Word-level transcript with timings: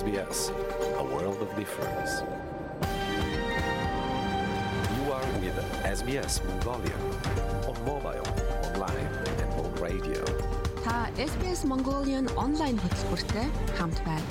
SBS, 0.00 0.40
a 1.02 1.04
world 1.12 1.40
of 1.46 1.50
difference. 1.60 2.12
You 4.96 5.04
are 5.16 5.26
with 5.42 5.58
SBS 5.98 6.34
Mongolia 6.48 6.98
on 7.70 7.76
mobile, 7.90 8.28
online, 8.68 9.10
and 9.42 9.50
on 9.62 9.70
radio. 9.86 10.22
Та 10.84 10.96
SBS 11.30 11.60
Mongolian 11.72 12.26
онлайн 12.44 12.76
хөтөлбөртэй 12.80 13.46
хамт 13.76 13.98
байна. 14.08 14.28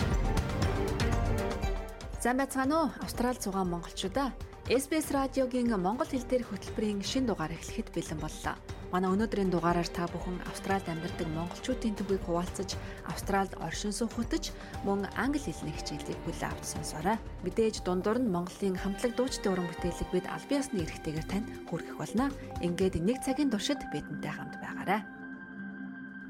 Сайн 2.20 2.38
байцгаана 2.42 2.76
уу? 2.82 2.90
Австрали 3.06 3.38
зугаан 3.46 3.70
монголчуудаа. 3.70 4.34
SBS 4.82 5.08
радиогийн 5.14 5.70
монгол 5.86 6.10
хэл 6.10 6.26
дээрх 6.30 6.50
хөтөлбөрийн 6.50 7.06
шин 7.06 7.26
дугаар 7.30 7.54
эхлэхэд 7.54 7.94
бэлэн 7.94 8.20
боллоо. 8.26 8.56
Манай 8.90 9.14
өнөөдрийн 9.14 9.54
дугаараар 9.54 9.86
та 9.86 10.10
бүхэн 10.10 10.42
Австралид 10.50 10.90
амьдардаг 10.90 11.30
монголчуудын 11.30 11.94
төвийг 11.94 12.26
хуваалцаж, 12.26 12.74
Австралид 13.06 13.54
оршин 13.62 13.94
хөтөж, 13.94 14.50
мөн 14.82 15.06
англи 15.14 15.38
хэлний 15.38 15.78
хичээлийг 15.78 16.18
хүлээн 16.26 16.50
авч 16.50 16.66
сонсоорой. 16.74 17.22
Мэдээж 17.46 17.86
дундуур 17.86 18.18
нь 18.18 18.34
Монголын 18.34 18.82
хамтлаг 18.82 19.14
дуучдын 19.14 19.54
уран 19.54 19.70
бүтээлэг 19.70 20.10
бид 20.10 20.26
аль 20.26 20.50
биесны 20.50 20.82
эрхтэйгээр 20.82 21.28
танд 21.30 21.48
хүргэх 21.70 22.02
болно. 22.02 22.34
Ингээд 22.66 22.98
нэг 22.98 23.22
цагийн 23.22 23.54
туршид 23.54 23.78
бидэнтэй 23.94 24.34
хамт 24.34 24.58
байгаарай. 24.58 25.06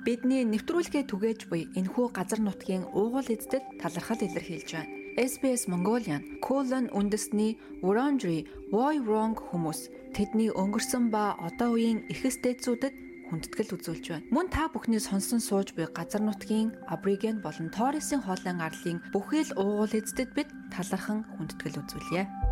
Бидний 0.03 0.43
нэвтрүүлгээ 0.43 1.07
түгээж 1.07 1.47
буй 1.47 1.71
энэхүү 1.79 2.11
газар 2.11 2.43
нутгийн 2.43 2.83
уугуул 2.91 3.23
эздэд 3.23 3.79
талархал 3.79 4.19
илэрхийлж 4.19 4.69
байна. 4.75 4.99
SBS 5.19 5.67
Mongolian 5.67 6.39
Colon 6.39 6.87
үндэсний 6.95 7.59
Wurundjeri 7.83 8.47
Woi 8.71 9.03
Wurrung 9.03 9.35
хүмүүс 9.35 9.98
тэдний 10.15 10.49
өнгөрсөн 10.53 11.09
ба 11.13 11.37
одоо 11.37 11.75
үеийн 11.77 12.05
эхэс 12.09 12.41
дээдсүүдэд 12.43 12.95
хүндэтгэл 13.29 13.75
үзүүлж 13.77 14.05
байна. 14.09 14.25
Мөн 14.33 14.47
та 14.49 14.65
бүхний 14.73 14.97
сонсон 14.97 15.37
сууж 15.37 15.77
буй 15.77 15.85
газар 15.85 16.25
нутгийн 16.25 16.73
Абориген 16.89 17.45
болон 17.45 17.69
Торресын 17.69 18.25
хоолын 18.25 18.57
арлын 18.57 19.05
бүхэл 19.13 19.53
уугуул 19.53 19.93
эздэд 19.93 20.33
бид 20.33 20.49
талархан 20.73 21.21
хүндэтгэл 21.37 21.77
үзүүлье. 21.85 22.48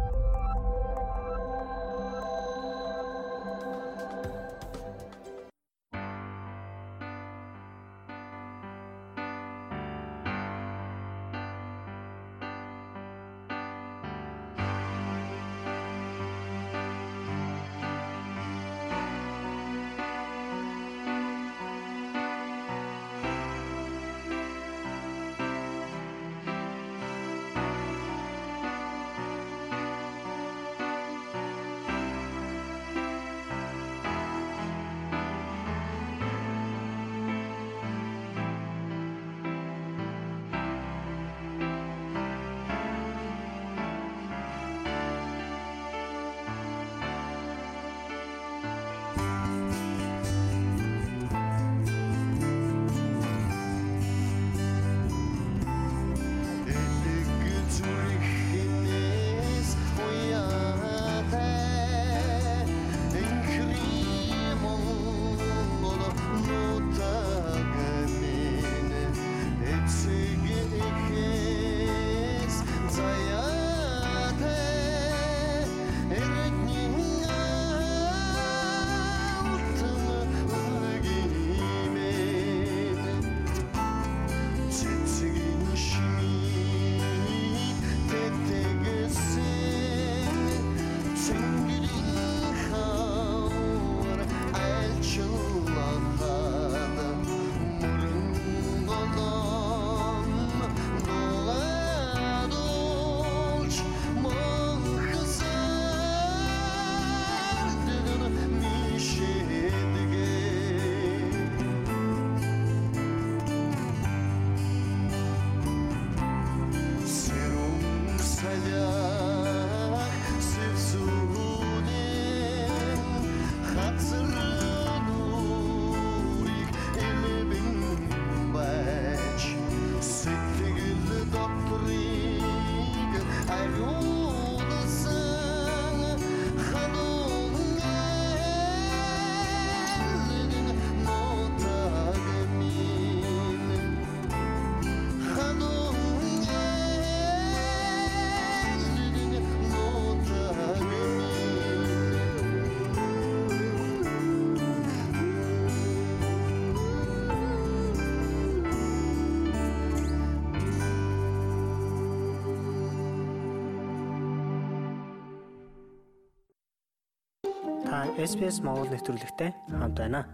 SPS 168.18 168.66
Монгол 168.66 168.90
нэвтрүүлэгтэй 168.90 169.54
хамт 169.70 169.94
байна. 169.94 170.26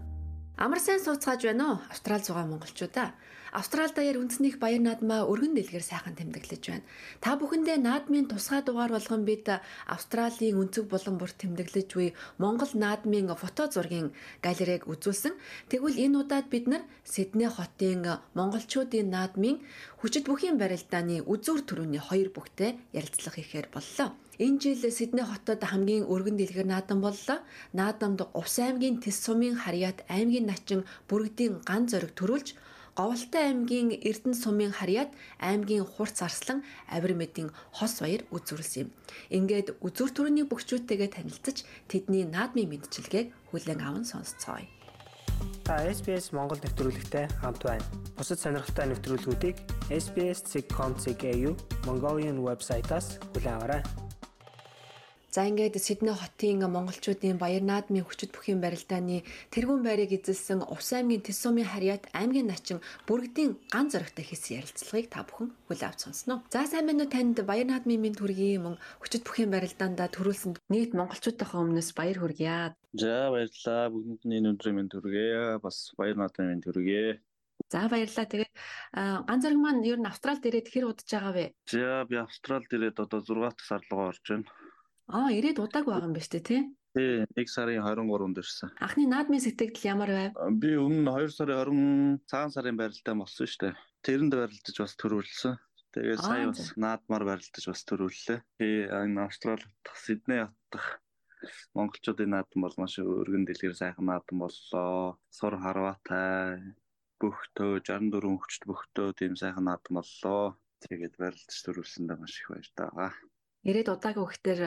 Амар 0.56 0.80
сайн 0.80 1.04
сууцгааж 1.04 1.44
байна 1.44 1.76
уу? 1.76 1.78
Австрал 1.92 2.24
зугаа 2.24 2.48
монголчуудаа. 2.48 3.12
Австрал 3.52 3.92
даяар 3.92 4.16
үндэснийх 4.24 4.56
баяр 4.56 4.80
наадмаа 4.80 5.28
өргөн 5.28 5.52
дэлгэр 5.52 5.84
сайхан 5.84 6.16
тэмдэглэж 6.16 6.64
байна. 6.64 6.88
Та 7.20 7.36
бүхэндээ 7.36 7.76
наадмын 7.84 8.32
тусгай 8.32 8.64
дугаар 8.64 8.88
болгон 8.96 9.28
бид 9.28 9.52
Австралийн 9.84 10.56
өнцөг 10.56 10.88
булан 10.88 11.20
бүрт 11.20 11.36
тэмдэглэж 11.44 11.88
буй 11.92 12.16
Монгол 12.40 12.72
наадмын 12.72 13.36
фото 13.36 13.68
зургийн 13.68 14.16
галерег 14.40 14.88
үзүүлсэн. 14.88 15.36
Тэгвэл 15.68 16.00
энэ 16.08 16.24
удаад 16.24 16.48
бид 16.48 16.64
нар 16.64 16.88
Сидней 17.04 17.52
хотын 17.52 18.24
монголчуудын 18.32 19.12
наадмын 19.12 19.60
хүчит 20.00 20.24
бүхийн 20.24 20.56
барилдааны 20.56 21.20
үзүүр 21.28 21.60
төрөний 21.68 22.00
хоёр 22.00 22.32
бүхтэй 22.32 22.80
ярилцлага 22.96 23.44
хийхээр 23.44 23.68
боллоо. 23.68 24.16
Энэ 24.38 24.58
жил 24.60 24.90
Сидней 24.90 25.24
хотод 25.24 25.62
хамгийн 25.62 26.04
өргөн 26.10 26.36
дэлгэр 26.38 26.66
наадам 26.66 27.00
боллоо. 27.00 27.38
Наадамд 27.72 28.26
Увс 28.34 28.58
аймгийн 28.58 28.98
Тэс 29.02 29.22
сумын 29.22 29.54
харьяат 29.54 30.02
аймгийн 30.08 30.46
начин 30.46 30.84
бүргэдийн 31.08 31.62
ган 31.62 31.86
зориг 31.88 32.12
төрүүлж 32.18 32.58
Говьлтай 32.94 33.50
аймгийн 33.50 33.90
Эрдэнэ 33.90 34.38
сумын 34.38 34.70
харьяат 34.70 35.10
аймгийн 35.42 35.82
Хурц 35.82 36.22
Арслан 36.22 36.62
Авир 36.86 37.14
мэдийн 37.18 37.50
хос 37.74 37.98
баяр 37.98 38.22
үзүүлсэн 38.30 38.86
юм. 38.86 38.88
Ингээд 39.34 39.82
үзүр 39.82 40.14
төрөний 40.14 40.46
бөхчүүдтэйгээ 40.46 41.10
танилцаж 41.18 41.66
тэдний 41.90 42.22
наадмын 42.22 42.70
мэдчилгээг 42.70 43.50
хүлээн 43.50 43.82
аван 43.82 44.06
сонсцгоё. 44.06 44.70
Та 45.66 45.82
SBS 45.90 46.30
Монгол 46.30 46.62
нэвтрүүлэгтэй 46.62 47.26
хамт 47.42 47.66
байна. 47.66 47.82
Бусад 48.14 48.38
сонирхолтой 48.38 48.86
нэвтрүүлгүүдийг 48.94 49.56
SBS.com.cg 49.90 51.24
Mongolian 51.88 52.38
вебсайтаас 52.46 53.18
хүлээн 53.34 53.58
аваарай. 53.58 53.82
За 55.34 55.42
ингээд 55.50 55.82
Сидней 55.82 56.14
хотын 56.14 56.62
монголчуудын 56.62 57.42
баяр 57.42 57.66
наадмын 57.66 58.06
хүчит 58.06 58.30
бүхийн 58.30 58.62
барилдааны 58.62 59.26
тэргуун 59.50 59.82
байрыг 59.82 60.14
эзэлсэн 60.14 60.62
Увс 60.62 60.94
аймгийн 60.94 61.26
Тэс 61.26 61.42
сумын 61.42 61.66
харьяат 61.66 62.06
аймгийн 62.14 62.46
начин 62.46 62.78
бүргэдийн 63.10 63.58
ган 63.74 63.90
зөрөгтэй 63.90 64.30
хийсэн 64.30 64.62
ярилцлагыг 64.62 65.10
та 65.10 65.26
бүхэн 65.26 65.50
хүлээн 65.66 65.90
авч 65.90 66.00
сонсноо. 66.06 66.38
За 66.54 66.70
сайн 66.70 66.86
байна 66.86 67.02
уу 67.02 67.10
танд 67.10 67.42
баяр 67.42 67.66
наадмын 67.66 67.98
минь 67.98 68.14
төргийн 68.14 68.62
мөн 68.62 68.76
хүчит 69.02 69.26
бүхийн 69.26 69.50
барилдаанда 69.50 70.06
төрүүлсэн 70.14 70.54
нийт 70.70 70.94
монголчуудынхаа 70.94 71.66
өмнөөс 71.66 71.90
баяр 71.98 72.18
хүргье. 72.22 72.78
За 72.94 73.34
баярлалаа. 73.34 73.90
Бүгдэнд 73.90 74.38
энэ 74.38 74.50
өдрийн 74.54 74.76
минь 74.78 74.92
төргөө. 74.94 75.58
Бас 75.58 75.90
баяр 75.98 76.14
наадмын 76.14 76.46
минь 76.46 76.62
төргөө. 76.62 77.18
За 77.74 77.90
баярлалаа. 77.90 78.30
Тэгээд 78.30 78.54
ганц 79.26 79.42
зэрэг 79.42 79.58
маань 79.58 79.82
ер 79.82 79.98
нь 79.98 80.06
Австралид 80.06 80.46
ирээд 80.46 80.70
хэр 80.70 80.94
удаж 80.94 81.10
байгаа 81.10 81.34
вэ? 81.34 81.46
За 81.66 82.06
би 82.06 82.22
Австралид 82.22 82.70
ирээд 82.70 83.02
одоо 83.02 83.18
6 83.18 83.50
дахь 83.50 83.66
сар 83.66 83.82
руу 83.90 84.14
орж 84.14 84.22
байна. 84.30 84.46
Аа, 85.12 85.28
ирээд 85.36 85.60
удааг 85.60 85.84
байгаа 85.84 86.08
юм 86.08 86.16
ба 86.16 86.22
штэ 86.24 86.40
тий. 86.40 86.60
Тий, 86.96 87.26
1 87.36 87.50
сарын 87.52 87.84
23-нд 87.84 88.38
ирсэн. 88.40 88.70
Анхны 88.80 89.04
наадмын 89.04 89.42
сэтгэл 89.44 89.84
ямар 89.92 90.10
байв? 90.16 90.32
Би 90.62 90.78
өмнө 90.80 91.12
2 91.12 91.28
сарын 91.36 92.22
20 92.22 92.30
цагаан 92.30 92.52
сарын 92.54 92.78
барилдаа 92.80 93.14
болсон 93.20 93.44
штэ. 93.44 93.76
Тэрэнд 94.00 94.32
барилдаж 94.32 94.76
бас 94.80 94.94
төрүүлсэн. 94.96 95.58
Тэгээ 95.92 96.16
сая 96.24 96.46
бас 96.48 96.72
наадмаар 96.80 97.24
барилдаж 97.28 97.64
бас 97.68 97.82
төрүүллээ. 97.84 98.38
Тий, 98.56 98.88
энэ 98.88 99.26
Австрал 99.28 99.60
дахь 99.84 100.00
Сидней 100.00 100.48
хот 100.48 100.72
монголчуудын 101.76 102.32
наадам 102.32 102.64
бол 102.64 102.76
маш 102.80 102.96
өргөн 103.02 103.44
дэлгэр 103.44 103.76
сайхан 103.76 104.08
наадам 104.08 104.40
боллоо. 104.40 105.20
Сур 105.28 105.54
харваатай 105.60 106.78
бөхтөө 107.20 107.84
64 107.84 108.40
хүчт 108.40 108.62
бөхтөө 108.70 109.08
тийм 109.20 109.36
сайхан 109.36 109.68
наадам 109.68 110.00
боллоо. 110.00 110.56
Тэгээд 110.80 111.20
барилдаж 111.20 111.58
төрүүлсэндээ 111.60 112.16
маш 112.16 112.40
их 112.40 112.48
баяртай 112.48 112.88
байгаа 112.88 113.12
ирээд 113.68 113.88
удаагийн 113.92 114.26
үхтэр 114.28 114.60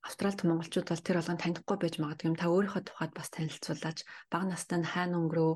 Австралид 0.00 0.40
монголчууд 0.48 0.88
бол 0.88 1.04
тэр 1.04 1.20
болгон 1.20 1.40
танихгүй 1.40 1.76
байж 1.76 1.94
магадгүй 2.00 2.28
юм. 2.32 2.36
Та 2.40 2.48
өөрийнхөө 2.48 2.82
тухайд 2.88 3.12
бас 3.12 3.28
танилцуулаач. 3.36 3.98
Бага 4.32 4.46
настай 4.48 4.80
нь 4.80 4.88
хаана 4.88 5.20
өнгөрөө, 5.20 5.52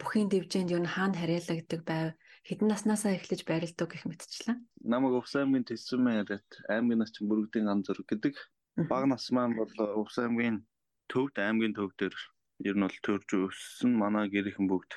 бүхийн 0.00 0.32
дэвжээнд 0.32 0.72
юу 0.72 0.80
н 0.80 0.88
хаана 0.88 1.20
харьяалагддаг 1.20 1.80
байв, 1.84 2.16
хэдэн 2.48 2.68
наснаасаа 2.72 3.12
эхлэж 3.20 3.44
байралдаг 3.44 3.88
гэх 3.92 4.08
мэтчлэн. 4.08 4.64
Намайг 4.88 5.20
Увс 5.20 5.36
аймгийн 5.36 5.68
Тэсвэн 5.68 6.08
яриад 6.24 6.48
аймгийн 6.72 7.04
нас 7.04 7.12
чинь 7.12 7.28
бүргэдийн 7.28 7.68
ан 7.68 7.84
зөрг 7.84 8.08
гэдэг. 8.08 8.40
Бага 8.88 9.06
нас 9.12 9.28
маань 9.28 9.52
бол 9.60 9.72
Увс 10.00 10.16
аймгийн 10.16 10.64
төвд 11.12 11.36
аймгийн 11.36 11.76
төв 11.76 11.92
дээр 12.00 12.16
ер 12.64 12.76
нь 12.76 12.84
бол 12.88 12.98
төрж 13.04 13.28
өссөн 13.36 13.92
манай 14.00 14.32
гэрийнхэн 14.32 14.64
бүгд 14.64 14.92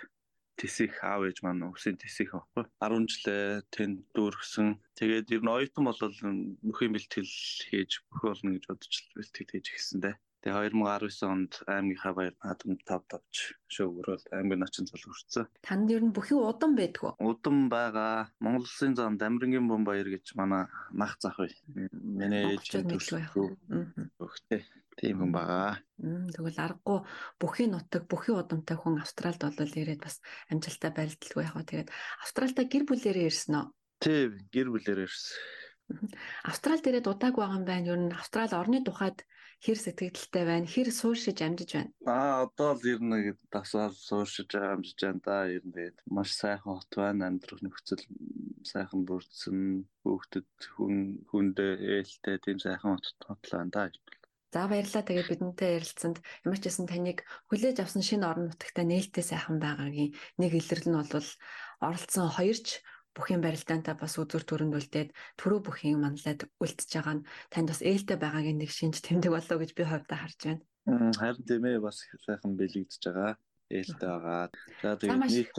тисэх 0.59 0.93
аав 1.03 1.21
ээж 1.27 1.37
маань 1.41 1.67
өсөний 1.69 1.99
тисэх 2.01 2.29
байхгүй 2.33 2.65
10 2.79 3.11
жилээ 3.11 3.45
тэнд 3.75 3.97
дүүргсэн. 4.15 4.67
Тэгээд 4.97 5.27
ер 5.35 5.41
нь 5.43 5.53
оюутан 5.55 5.83
болол 5.87 6.15
нөхөн 6.65 6.93
бэлтгэл 6.95 7.33
хийж 7.69 7.91
бүх 8.09 8.21
болно 8.25 8.55
гэж 8.55 8.63
бодож 8.67 8.93
бэлтгэл 9.15 9.51
хийж 9.51 9.67
гисэн 9.71 9.99
дээ 10.03 10.15
Тэгээ 10.41 10.73
2019 10.73 11.29
онд 11.29 11.51
аймгийнхаа 11.69 12.13
баяр 12.17 12.35
наадам 12.41 12.73
тав 12.81 13.05
тавч 13.05 13.53
шөөгөрөөл 13.69 14.25
аймгийн 14.33 14.65
начин 14.65 14.89
цал 14.89 14.97
хүрсэн. 14.97 15.45
Танд 15.61 15.93
ер 15.93 16.01
нь 16.01 16.15
бүхий 16.17 16.33
удам 16.33 16.73
байдгүй. 16.73 17.13
Удам 17.21 17.69
байгаа. 17.69 18.33
Монгол 18.41 18.65
Улсын 18.65 18.97
зам 18.97 19.21
Дамирнгийн 19.21 19.69
бом 19.69 19.85
баяр 19.85 20.09
гэж 20.09 20.33
манай 20.33 20.65
нах 20.97 21.21
зах 21.21 21.37
бай. 21.37 21.53
Миний 21.93 22.57
ээж 22.57 22.73
төрсөн. 22.73 23.29
Өгтэй. 24.17 24.65
Тийм 24.97 25.21
хүн 25.21 25.31
байгаа. 25.31 25.77
Тэгвэл 26.01 26.57
аргагүй 26.57 26.99
бүхий 27.37 27.67
нутаг, 27.69 28.09
бүхий 28.09 28.33
удамтай 28.33 28.75
хүн 28.81 28.97
Австралид 28.97 29.45
бол 29.45 29.77
ирээд 29.77 30.01
бас 30.01 30.25
амжилттай 30.49 30.91
барилдалгүй 30.91 31.43
яхаа. 31.45 31.63
Тэгээд 31.69 31.93
Австралда 32.25 32.65
гэр 32.65 32.83
бүлээрээ 32.89 33.29
ирсэн 33.29 33.55
үү? 33.61 33.65
Тийм, 34.01 34.29
гэр 34.49 34.67
бүлээрээ 34.73 35.05
ирсэн. 35.05 35.37
Австралид 36.49 36.85
ирээд 36.89 37.07
удааг 37.07 37.35
байгаа 37.37 37.57
юм 37.61 37.65
байна. 37.65 37.89
Ер 37.93 37.99
нь 38.01 38.11
Австрали 38.11 38.57
орны 38.57 38.83
тухайд 38.83 39.23
хэр 39.61 39.77
сэтгэлдэлтэй 39.77 40.43
байна? 40.49 40.65
Хэр 40.65 40.89
сууршиж 40.89 41.37
амжиж 41.45 41.71
байна? 41.77 41.93
Аа 42.09 42.49
одоо 42.49 42.73
л 42.73 42.85
ер 42.89 43.01
нь 43.01 43.37
дасаал 43.53 43.93
сууршиж 43.93 44.49
амжиж 44.57 44.97
байна 44.97 45.21
да. 45.21 45.37
Ер 45.45 45.61
нь 45.61 45.73
тэгээд 45.73 45.97
маш 46.09 46.33
сайхан 46.33 46.81
хот 46.81 46.91
байна. 46.97 47.29
Амьдрах 47.29 47.61
нөхцөл 47.61 48.01
сайхан 48.65 49.05
бүрдсэн. 49.05 49.85
Хүүхдэд 50.01 50.49
хүн 50.73 50.95
хүндээ 51.29 51.73
ээлтэй 52.01 52.37
тийм 52.41 52.57
сайхан 52.57 52.97
хот 52.97 53.05
тотлоо 53.21 53.63
да. 53.69 53.93
За 54.51 54.67
баярлалаа. 54.67 55.05
Тэгээд 55.05 55.29
бидэнтэй 55.31 55.69
ярилцсанд 55.79 56.17
ямар 56.43 56.59
ч 56.59 56.63
гэсэн 56.67 56.89
таныг 56.89 57.23
хүлээж 57.47 57.77
авсан 57.79 58.03
шинэ 58.03 58.27
орон 58.27 58.51
нутагта 58.51 58.83
нээлттэй 58.83 59.23
сайхан 59.23 59.63
байгаагийн 59.63 60.11
нэг 60.41 60.51
илрэл 60.57 60.89
нь 60.91 60.97
бол 60.97 61.29
оролцсон 61.85 62.27
хоёрч 62.33 62.83
бүхийн 63.15 63.41
барилдаантай 63.43 63.95
бас 63.99 64.15
үзүр 64.21 64.43
төрөнд 64.47 64.77
үлдээд 64.79 65.09
түрүү 65.39 65.59
бүхийн 65.67 65.99
манлаад 65.99 66.47
үлдчихэж 66.63 66.91
байгаа 66.95 67.15
нь 67.19 67.25
танд 67.51 67.67
бас 67.71 67.81
ээлтэй 67.83 68.17
байгаагийн 68.19 68.59
нэг 68.61 68.71
шинж 68.71 69.03
тэмдэг 69.03 69.31
болоо 69.31 69.57
гэж 69.59 69.71
би 69.75 69.83
хувьдаа 69.83 70.19
харж 70.21 70.39
байна. 70.47 70.63
Харин 71.19 71.45
тийм 71.45 71.63
ээ 71.67 71.79
бас 71.83 71.97
сайхан 72.25 72.57
бэлэгдэж 72.57 73.03
байгаа. 73.05 73.33
Ээлтэй 73.71 74.09
байгаа. 74.09 74.43
За 74.81 74.95
тэгээд 74.99 75.21
нийт 75.27 75.51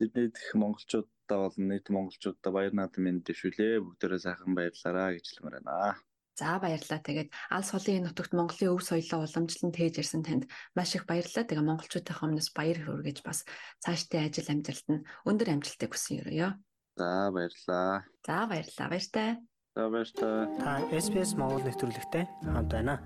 бидний 0.00 0.28
дэх 0.32 0.48
монголчуудаа 0.56 1.38
болон 1.44 1.64
нийт 1.68 1.86
монголчуудаа 1.88 2.52
баяр 2.52 2.74
наадам 2.76 3.02
мэнд 3.04 3.24
дэвшүүлээ. 3.24 3.84
Бүгдээрээ 3.84 4.20
сайхан 4.26 4.52
баярлаараа 4.52 5.16
гэж 5.16 5.24
хэлмээр 5.28 5.64
байна. 5.64 5.96
За 6.38 6.58
баярлалаа. 6.62 7.02
Тэгээд 7.02 7.30
алс 7.50 7.70
холын 7.74 8.06
нутагт 8.06 8.30
Монголын 8.30 8.70
өв 8.78 8.82
соёлоо 8.86 9.26
уламжлан 9.26 9.74
тээж 9.74 9.94
ирсэн 9.98 10.22
танд 10.22 10.44
маш 10.70 10.94
их 10.94 11.02
баярлалаа. 11.02 11.42
Тэгээ 11.50 11.66
монголчуудынхаа 11.66 12.26
өмнөөс 12.30 12.50
баяр 12.54 12.78
хүргэж 12.78 13.18
бас 13.26 13.42
цаашдын 13.82 14.22
ажил 14.30 14.46
амжилт 14.46 14.86
нь 14.86 15.02
өндөр 15.26 15.48
амжилтыг 15.50 15.90
хүсэн 15.90 16.22
ёроо. 16.22 16.54
За 16.98 17.30
баярлалаа. 17.30 18.02
За 18.26 18.46
баярлалаа. 18.50 18.88
Баяртай. 18.90 19.30
За 19.76 19.88
баяртай. 19.88 20.34
Та 20.58 20.70
SPS 20.90 21.38
Монгол 21.38 21.62
нэвтрүүлэгтэй 21.62 22.26
хамт 22.42 22.74
байна. 22.74 22.98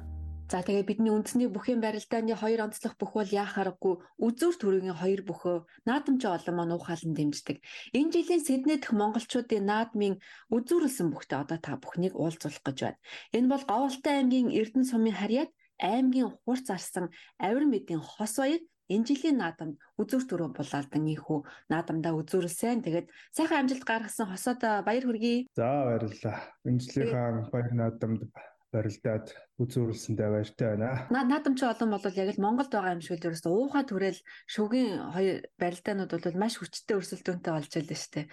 За 0.48 0.64
тэгээ 0.64 0.88
бидний 0.88 1.12
үндэсний 1.12 1.52
бүхийн 1.52 1.84
барилдааны 1.84 2.32
хоёр 2.32 2.72
онцлог 2.72 2.96
бүх 2.96 3.12
бол 3.20 3.28
яах 3.28 3.52
аргагүй 3.60 4.00
үзүүр 4.16 4.56
төрөгийн 4.56 4.96
хоёр 4.96 5.20
бөхөө 5.28 5.56
наадамч 5.84 6.24
олон 6.24 6.56
маань 6.56 6.72
уухаалan 6.72 7.12
дэмждэг. 7.12 7.60
Энэ 7.92 8.12
жилийн 8.16 8.40
Сидней 8.40 8.80
дэх 8.80 8.96
монголчуудын 8.96 9.68
наадмын 9.68 10.16
үзүүрлсэн 10.48 11.12
бүхтэй 11.12 11.44
одоо 11.44 11.60
та 11.60 11.76
бүхнийг 11.76 12.16
уулзуулах 12.16 12.64
гэж 12.64 12.78
байна. 12.80 13.00
Энэ 13.36 13.48
бол 13.52 13.64
Говьлтай 13.68 14.24
аймгийн 14.24 14.48
Эрдэнэ 14.56 14.88
сумын 14.88 15.16
харьяат 15.20 15.52
аймгийн 15.76 16.32
хурц 16.44 16.66
арсан 16.72 17.12
авир 17.36 17.68
мэдийн 17.68 18.00
хос 18.00 18.40
баяр 18.40 18.60
энэ 18.90 19.06
жилийн 19.06 19.38
наадамд 19.38 19.76
үзүүр 20.00 20.24
төрөө 20.26 20.50
булаалдан 20.58 21.04
ийхүү 21.06 21.38
наадамдаа 21.70 22.12
үзүүрлсэн. 22.18 22.82
Тэгээд 22.82 23.08
сайхан 23.30 23.66
амжилт 23.66 23.84
гаргасан 23.86 24.26
хосоод 24.26 24.62
баяр 24.82 25.04
хүргэе. 25.06 25.46
За 25.54 25.86
баярлалаа. 25.86 26.38
Энэ 26.66 26.82
жилийнхаа 26.82 27.46
баяр 27.52 27.72
наадамд 27.78 28.26
барилдаад 28.72 29.26
үзүүрлсэндээ 29.60 30.28
баяртай 30.32 30.68
байна. 30.74 31.06
Наадам 31.12 31.54
чи 31.54 31.64
олон 31.68 31.90
бол 31.92 32.06
яг 32.08 32.30
л 32.32 32.40
Монголд 32.42 32.72
байгаа 32.72 32.96
юм 32.96 33.04
шиг 33.04 33.20
л 33.20 33.28
ерөөсөө 33.28 33.52
уухай 33.52 33.84
түрэл 33.84 34.20
шүгийн 34.48 35.12
хоёр 35.12 35.36
барилдаанууд 35.60 36.12
бол 36.16 36.40
маш 36.40 36.56
хүчтэй 36.56 36.96
өрсөлдөөнтэй 36.96 37.52
болж 37.52 37.68
байлаа 37.68 37.98
шүү 38.00 38.12
дээ. 38.16 38.26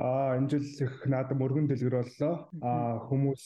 Аа 0.00 0.30
энэ 0.40 0.48
жил 0.50 0.66
их 0.88 0.94
наадам 1.04 1.44
өргөн 1.44 1.68
дэлгэр 1.68 1.96
боллоо. 2.00 2.34
Аа 2.64 2.96
хүмүүс 3.12 3.44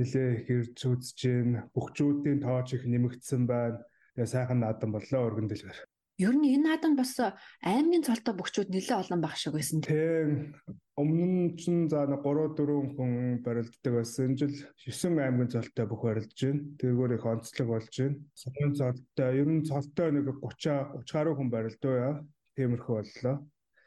нэлээ 0.00 0.28
их 0.40 0.46
ирж 0.56 0.78
үзэж 0.80 1.16
гин 1.20 1.48
бөхчүүдийн 1.76 2.40
тооч 2.40 2.72
их 2.72 2.88
нэмэгдсэн 2.88 3.44
байна 3.44 3.84
Тэгээ 4.16 4.32
сайхан 4.32 4.64
наадам 4.64 4.96
боллоо 4.96 5.28
өргөн 5.28 5.48
дэлгэр. 5.52 5.78
Ер 6.16 6.32
нь 6.32 6.48
энэ 6.48 6.64
наадам 6.64 6.96
бас 6.96 7.12
аймгийн 7.20 8.00
цолтой 8.00 8.32
бөхчүүд 8.32 8.72
нэлээд 8.72 9.04
олон 9.04 9.20
баг 9.20 9.36
шиг 9.36 9.52
байсан. 9.52 9.84
Тийм. 9.84 10.56
Өмнө 10.96 11.52
нь 11.52 11.60
ч 11.60 11.68
за 11.92 12.08
3 12.08 12.24
4 12.24 12.96
хүн 12.96 13.44
барилддаг 13.44 13.92
байсан. 13.92 14.32
Энэ 14.32 14.40
жил 14.40 14.56
9 14.80 15.20
аймгийн 15.20 15.52
цолтой 15.52 15.84
бүх 15.84 16.00
барилдж 16.08 16.40
байна. 16.40 16.64
Тэргээр 16.80 17.12
их 17.20 17.26
онцлог 17.28 17.68
болж 17.68 17.92
байна. 17.92 18.16
Сумын 18.32 18.72
цолтой 18.72 19.30
ер 19.36 19.48
нь 19.52 19.68
цолтой 19.68 20.08
нэг 20.16 20.26
30 20.40 21.04
30 21.04 21.12
гаруй 21.12 21.34
хүн 21.36 21.52
барилдав 21.52 21.92
яа. 22.00 22.14
Тиймэрхүү 22.56 22.94
боллоо. 22.96 23.36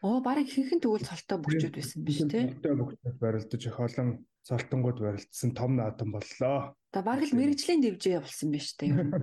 Оо 0.05 0.21
бараг 0.21 0.45
ихэнх 0.45 0.77
нь 0.77 0.83
тэгвэл 0.85 1.09
цолтой 1.09 1.37
бөхчүүд 1.41 1.73
байсан 1.81 1.99
биш 2.05 2.21
тий. 2.29 2.45
Цолтой 2.53 2.73
бөхчүүд 2.77 3.17
барилдаж 3.17 3.61
их 3.65 3.77
олон 3.81 4.21
цолтонгууд 4.49 4.99
барилдсан 5.05 5.53
том 5.53 5.77
наадам 5.77 6.09
боллоо. 6.17 6.73
За 6.89 7.05
бараг 7.05 7.29
л 7.29 7.37
мэрэгжлийн 7.37 7.85
дэвжээ 7.85 8.25
болсон 8.25 8.49
биз 8.49 8.73
дээ 8.73 8.89
ер 8.89 9.05
нь. 9.05 9.13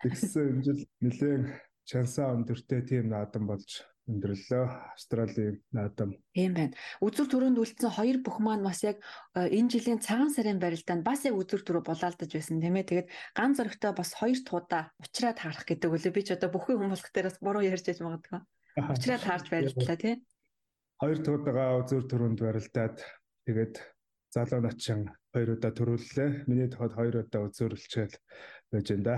Тэгсэн 0.00 0.44
энэ 0.48 0.64
жил 0.64 0.80
нэлээд 1.04 1.44
чансаа 1.84 2.32
өндөртэй 2.32 2.80
тийм 2.88 3.12
наадам 3.12 3.44
болж 3.52 3.84
өндөрлөө 4.08 4.64
Австралийн 4.96 5.62
наадам. 5.70 6.16
Тийм 6.34 6.56
байна. 6.56 6.74
Үзүр 7.04 7.28
төрөнд 7.30 7.60
үлдсэн 7.60 7.92
хоёр 7.92 8.18
бүх 8.24 8.42
маань 8.42 8.66
бас 8.66 8.82
яг 8.82 8.98
э, 9.38 9.46
энэ 9.46 9.70
жилийн 9.70 10.00
цагаан 10.02 10.32
сарын 10.34 10.58
барилдаанд 10.58 11.06
бас 11.06 11.22
яг 11.28 11.38
үзүр 11.38 11.62
төрөө 11.62 11.84
булаалдаж 11.86 12.30
байсан 12.32 12.58
тийм 12.58 12.80
ээ. 12.80 12.88
Тэгээд 12.88 13.08
ган 13.36 13.54
зөрөгтэй 13.54 13.92
бас 13.94 14.10
хоёр 14.18 14.40
туудаа 14.42 14.90
уучраад 14.98 15.38
харах 15.38 15.64
гэдэг 15.68 15.90
үлээ. 15.92 16.16
Би 16.16 16.22
ч 16.26 16.34
одоо 16.34 16.50
бүхэн 16.50 16.82
хүн 16.82 16.90
болох 16.90 17.10
дээрээс 17.14 17.38
буруу 17.38 17.62
ярьж 17.62 17.86
яж 17.86 18.00
магадгүй. 18.02 18.40
Уучраад 18.90 19.22
харж 19.22 19.46
барилдлаа 19.54 19.98
тийм. 20.02 20.18
Хоёр 20.98 21.18
туудаага 21.22 21.78
үзүр 21.86 22.02
төрөнд 22.10 22.38
барилдаад 22.42 22.98
тэгээд 23.46 23.74
залуу 24.32 24.60
начин 24.64 25.12
хоёр 25.32 25.60
удаа 25.60 25.72
төрүүллээ. 25.76 26.48
Миний 26.48 26.68
тохиод 26.72 26.96
хоёр 26.96 27.14
удаа 27.22 27.46
үзүүрлчээл 27.46 28.16
байж 28.72 28.86
энэ 28.96 29.04
да. 29.04 29.16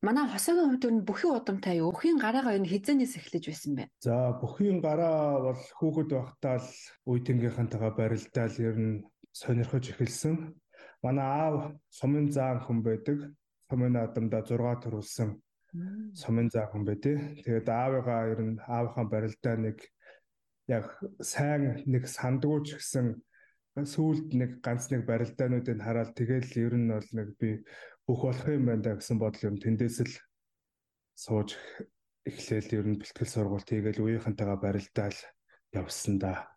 Манай 0.00 0.24
хосоогийн 0.28 0.72
хувьд 0.72 0.86
нь 0.92 1.06
бүхий 1.08 1.30
удамтай 1.32 1.80
юу? 1.80 1.92
Бүхийн 1.92 2.20
гараагаа 2.20 2.56
энэ 2.56 2.68
хизэнээс 2.72 3.16
эхлэж 3.20 3.44
байсан 3.48 3.72
бэ? 3.76 3.84
За 4.00 4.32
бүхийн 4.40 4.80
гараа 4.80 5.40
бол 5.52 5.62
хүүхэд 5.78 6.10
байхдаа 6.16 6.56
л 6.60 6.70
үе 7.08 7.20
тэнгийнхантайгаа 7.24 7.92
барилдаал 7.96 8.56
ер 8.60 8.76
нь 8.76 9.04
сонирхож 9.32 9.84
эхэлсэн. 9.92 10.56
манай 11.04 11.28
аав 11.28 11.56
сумын 11.92 12.32
заан 12.32 12.60
хүн 12.64 12.80
байдаг. 12.84 13.18
Сумын 13.68 13.92
наадамда 13.96 14.46
6 14.46 14.84
төрүүлсэн 14.84 15.30
сумын 16.14 16.48
заан 16.52 16.68
хүн 16.70 16.84
байдээ. 16.88 17.16
Тэгээд 17.44 17.68
аавыгаа 17.68 18.20
ер 18.32 18.40
нь 18.46 18.60
аавынхаа 18.74 19.06
барилдаа 19.12 19.56
нэг 19.60 19.78
яг 20.68 20.86
сайн 21.20 21.82
нэг 21.86 22.04
сандгууч 22.16 22.78
гэсэн 22.78 23.06
сүүлд 23.84 24.32
нэг 24.32 24.64
ганц 24.64 24.88
нэг 24.88 25.04
барилдаануудыг 25.04 25.76
хараад 25.84 26.16
тэгэл 26.16 26.48
ер 26.56 26.74
нь 26.80 26.88
бол 26.88 27.10
нэг 27.12 27.28
би 27.36 27.60
бүх 28.08 28.20
болох 28.24 28.48
юм 28.48 28.64
байна 28.72 28.82
да 28.82 28.96
гэсэн 28.96 29.20
бодол 29.20 29.52
юм 29.52 29.56
тэндээс 29.60 29.98
л 30.08 30.14
сууж 31.12 31.58
эхлээл 32.24 32.70
ер 32.80 32.86
нь 32.88 32.96
бэлтгэл 32.96 33.28
сургалт 33.28 33.68
хийгээл 33.68 34.00
үеийнхэнтэйгээ 34.00 34.58
барилдаал 34.64 35.18
явсан 35.76 36.16
да. 36.16 36.48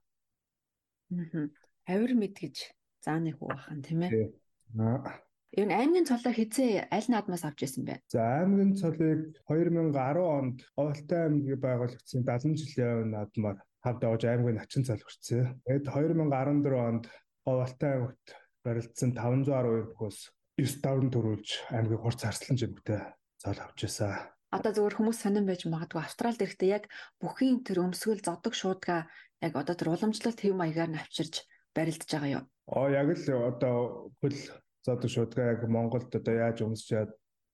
Аа. 1.12 1.52
Авир 1.92 2.14
мэд 2.16 2.40
гэж 2.40 2.56
зааны 3.04 3.36
хүү 3.36 3.48
бахан 3.52 3.84
тийм 3.84 4.08
ээ. 4.08 4.32
Аа. 4.80 5.20
Ер 5.58 5.66
нь 5.66 5.74
аймгийн 5.74 6.06
цолоо 6.06 6.32
хизээ 6.32 6.88
аль 6.94 7.10
наадмаас 7.10 7.44
авч 7.44 7.66
ирсэн 7.66 7.84
бэ? 7.84 8.06
За 8.14 8.46
аймгийн 8.46 8.78
цолыг 8.78 9.34
2010 9.50 9.98
онд 10.22 10.62
Оволтой 10.78 11.20
аймгийн 11.26 11.58
байгуулагдсан 11.58 12.22
70 12.22 12.54
жилийн 12.62 13.10
наадмаар 13.12 13.58
хавд 13.84 14.02
авч 14.04 14.24
аймгийн 14.28 14.60
начин 14.60 14.84
цол 14.84 15.02
хүрсэн. 15.02 15.64
Тэгэд 15.66 15.86
2014 15.88 16.76
онд 16.76 17.06
Оволтой 17.48 17.90
аймагт 17.90 18.28
барилдсан 18.64 19.16
512 19.16 19.96
бүхөөс 19.96 20.20
9 20.60 20.84
давн 20.84 21.08
төрүүлж 21.14 21.50
аймгийн 21.72 22.02
хурц 22.04 22.22
харслан 22.24 22.58
жимгтэй 22.60 23.02
цол 23.40 23.60
авч 23.64 23.80
ирсэн. 23.88 24.14
Одоо 24.52 24.72
зөвхөн 24.74 24.98
хүмүүс 24.98 25.20
сонирн 25.24 25.48
байж 25.48 25.64
магадгүй 25.70 26.02
Австралид 26.02 26.42
ирэхдээ 26.42 26.70
яг 26.74 26.84
бүхийн 27.22 27.62
тэр 27.64 27.86
өмсгөл 27.86 28.20
зодог 28.20 28.54
шуудгаа 28.58 29.08
яг 29.46 29.54
одоо 29.56 29.76
тэр 29.78 29.94
уламжлалт 29.94 30.42
хэв 30.42 30.58
маягаар 30.58 30.92
нь 30.92 31.00
авчирж 31.00 31.46
барилдаж 31.78 32.10
байгаа 32.10 32.34
юу? 32.34 32.44
Оо 32.68 32.88
яг 32.90 33.08
л 33.14 33.26
одоо 33.46 33.78
хөл 34.20 34.38
зодог 34.84 35.10
шуудгаа 35.10 35.54
яг 35.54 35.62
Монголд 35.70 36.10
одоо 36.12 36.36
яаж 36.36 36.66
өмсчээд 36.66 37.10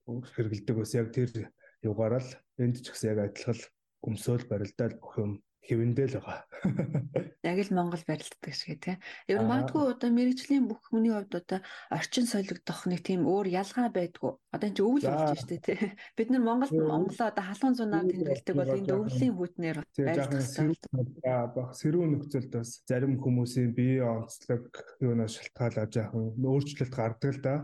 хэрэгэлдэг 0.08 0.76
бас 0.80 0.92
яг 0.96 1.12
тэр 1.12 1.30
югаараа 1.84 2.24
л 2.24 2.32
энд 2.64 2.82
ч 2.82 2.90
гэсэн 2.90 3.12
яг 3.12 3.20
адилхан 3.28 3.60
өмсөөл 4.08 4.46
барилдаад 4.50 4.94
бүх 4.98 5.14
юм 5.20 5.32
хэвэндээ 5.66 6.08
л 6.14 6.18
байгаа. 6.22 6.46
Яг 7.46 7.58
л 7.62 7.74
Монгол 7.74 8.04
барилддаг 8.06 8.54
шиг 8.54 8.82
тий. 8.82 8.98
Ер 9.30 9.42
нь 9.42 9.50
магадгүй 9.50 9.98
одоо 9.98 10.10
мэрэгжлийн 10.14 10.66
бүх 10.70 10.82
хүний 10.90 11.14
хувьд 11.14 11.34
одоо 11.34 11.60
орчин 11.90 12.26
солигдох 12.30 12.86
нэг 12.86 13.02
тийм 13.06 13.26
өөр 13.26 13.50
ялгаа 13.50 13.90
байдгүй. 13.90 14.34
Одоо 14.54 14.68
энэ 14.70 14.82
өвөл 14.82 15.06
болж 15.06 15.42
штэ 15.42 15.58
тий. 15.62 15.78
Бид 16.18 16.30
нар 16.30 16.42
Монгол 16.46 16.72
Монголоо 16.74 17.28
одоо 17.30 17.44
халуун 17.46 17.76
зунаар 17.78 18.06
тэмдэглэдэг 18.06 18.56
бол 18.56 18.78
энэ 18.78 18.94
өвлийн 18.94 19.34
хүйтнээр 19.38 19.78
барилддаг. 19.86 21.74
Сэрүүн 21.78 22.12
нөхцөлд 22.18 22.52
бас 22.54 22.82
зарим 22.86 23.18
хүмүүсийн 23.22 23.74
биеийн 23.74 24.26
онцлог 24.26 24.70
юунаас 25.02 25.38
шалтгаалаад 25.38 25.92
жаахан 25.94 26.34
өөрчлөлт 26.38 26.94
гардаг 26.94 27.32
л 27.34 27.42
да. 27.42 27.56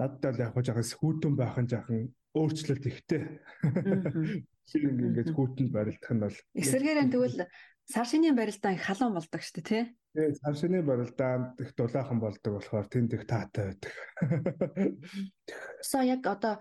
Надад 0.00 0.36
л 0.36 0.44
яг 0.44 0.56
жаахан 0.56 0.84
сүүтэн 0.84 1.32
байх 1.36 1.56
нь 1.60 1.68
жаахан 1.68 2.12
өөрчлөлт 2.34 2.84
ихтэй. 2.86 3.22
Ингээд 4.74 5.34
хүүтэнд 5.34 5.70
барилдах 5.74 6.12
нь 6.14 6.22
бол 6.22 6.36
эсэргээрээ 6.54 7.06
тэгвэл 7.10 7.38
сар 7.90 8.06
шинийн 8.06 8.36
барилдаа 8.38 8.72
их 8.74 8.84
халуун 8.86 9.14
болдог 9.18 9.42
шүү 9.42 9.54
дээ 9.58 9.66
тий. 9.66 9.84
Тэгээ 10.14 10.38
сар 10.42 10.54
шинийн 10.58 10.86
барилдаанд 10.86 11.58
их 11.62 11.70
дулаахан 11.74 12.18
болдог 12.22 12.52
болохоор 12.58 12.86
тэнд 12.86 13.14
их 13.14 13.24
таатай 13.26 13.74
байдаг. 13.74 13.92
Соо 15.90 16.02
яг 16.02 16.22
одоо 16.26 16.58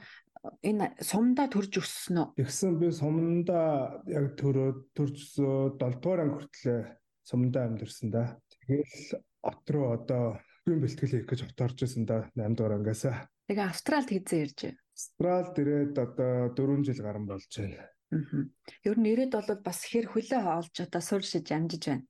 энэ 0.62 0.98
сумдаа 1.02 1.50
төрж 1.50 1.82
өссөн 1.82 2.18
үү? 2.18 2.28
Тэгсэн 2.38 2.78
би 2.78 2.88
сумдаа 2.94 4.02
яг 4.06 4.38
төрөө 4.38 4.70
төрж 4.94 5.18
7 5.38 5.78
дугаар 5.78 6.24
анги 6.26 6.36
хүртлээ 6.38 6.82
сумдаа 7.26 7.64
амьдэрсэн 7.70 8.10
да. 8.14 8.38
Тэгэл 8.66 9.22
от 9.46 9.66
руу 9.70 9.98
одоо 9.98 10.40
хүн 10.66 10.82
бэлтгэл 10.82 11.14
хийх 11.14 11.28
гэж 11.30 11.40
хот 11.46 11.62
орж 11.62 11.78
исэн 11.86 12.06
да 12.06 12.30
8 12.38 12.54
дугаар 12.54 12.78
ангиасаа. 12.78 13.28
Тэгээ 13.50 13.66
Австралид 13.66 14.10
хэзээ 14.10 14.42
ирж? 14.46 14.60
Австралид 14.94 15.56
ирээд 15.58 15.96
одоо 15.98 16.54
4 16.54 16.86
жил 16.86 17.02
гарсан 17.02 17.26
болж 17.26 17.50
байна. 17.50 17.90
Ер 18.12 18.98
нь 18.98 19.10
ирээд 19.12 19.34
бол 19.38 19.62
бас 19.62 19.86
хэр 19.86 20.10
хөлөө 20.10 20.42
олж 20.42 20.76
одоо 20.82 21.02
сууршиж 21.02 21.48
амжиж 21.54 21.84
байна. 21.86 22.06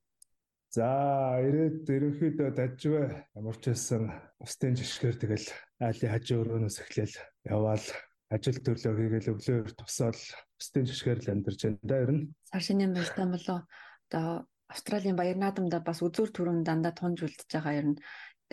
За 0.70 0.88
ирээд 1.42 1.90
ерөнхийдөө 1.90 2.50
дажгүй 2.56 3.06
ямар 3.36 3.58
ч 3.58 3.74
байсан 3.74 4.14
устын 4.38 4.78
жишгээр 4.78 5.18
тэгэл 5.18 5.48
айлын 5.82 6.14
хажуу 6.14 6.46
өрөөнөөс 6.46 6.78
эхлээл 6.86 7.16
яваал 7.50 7.86
ажил 8.30 8.60
төрлөө 8.62 8.94
хийгээл 8.96 9.32
өглөөр 9.34 9.74
тусаал 9.74 10.22
устын 10.62 10.86
жишгээр 10.86 11.20
л 11.26 11.32
амьдарч 11.34 11.60
байна 11.66 11.82
да 11.90 11.96
ер 12.06 12.12
нь. 12.14 12.24
Сар 12.46 12.62
шинийн 12.62 12.94
баяртай 12.94 13.26
болоо 13.26 13.60
одоо 14.08 14.46
Австралийн 14.70 15.18
баяр 15.18 15.38
наадамда 15.42 15.82
бас 15.82 16.06
үзүүр 16.06 16.30
төрөнд 16.30 16.70
дандаа 16.70 16.94
тунж 16.94 17.26
үлдэж 17.26 17.50
байгаа 17.50 17.74
ер 17.74 17.88
нь 17.90 18.02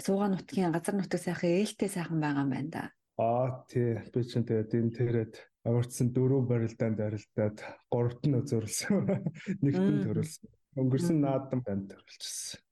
суугаан 0.01 0.33
нутгийн 0.33 0.73
газар 0.73 0.97
нутаг 0.97 1.21
сайхан 1.21 1.53
ээлтэй 1.61 1.91
сайхан 1.93 2.21
байгаа 2.25 2.49
юм 2.49 2.51
байна 2.57 2.71
да. 2.73 2.83
Аа 3.21 3.65
тий 3.69 4.01
би 4.13 4.21
ч 4.25 4.41
тэгээд 4.41 4.73
энэ 4.73 4.97
тэрэд 4.97 5.35
аварцсан 5.67 6.15
дөрөв 6.15 6.47
барилдаанд 6.47 7.03
арилдаад 7.03 7.59
гуравт 7.91 8.23
нь 8.23 8.39
зөвлөсөн. 8.47 9.03
Нэгт 9.67 9.83
нь 9.83 10.03
төрүүлсэн. 10.07 10.47
Өнгөрсөн 10.79 11.19
наадам 11.21 11.61
банд 11.67 11.91
төрүүлчихсэн. 11.91 12.63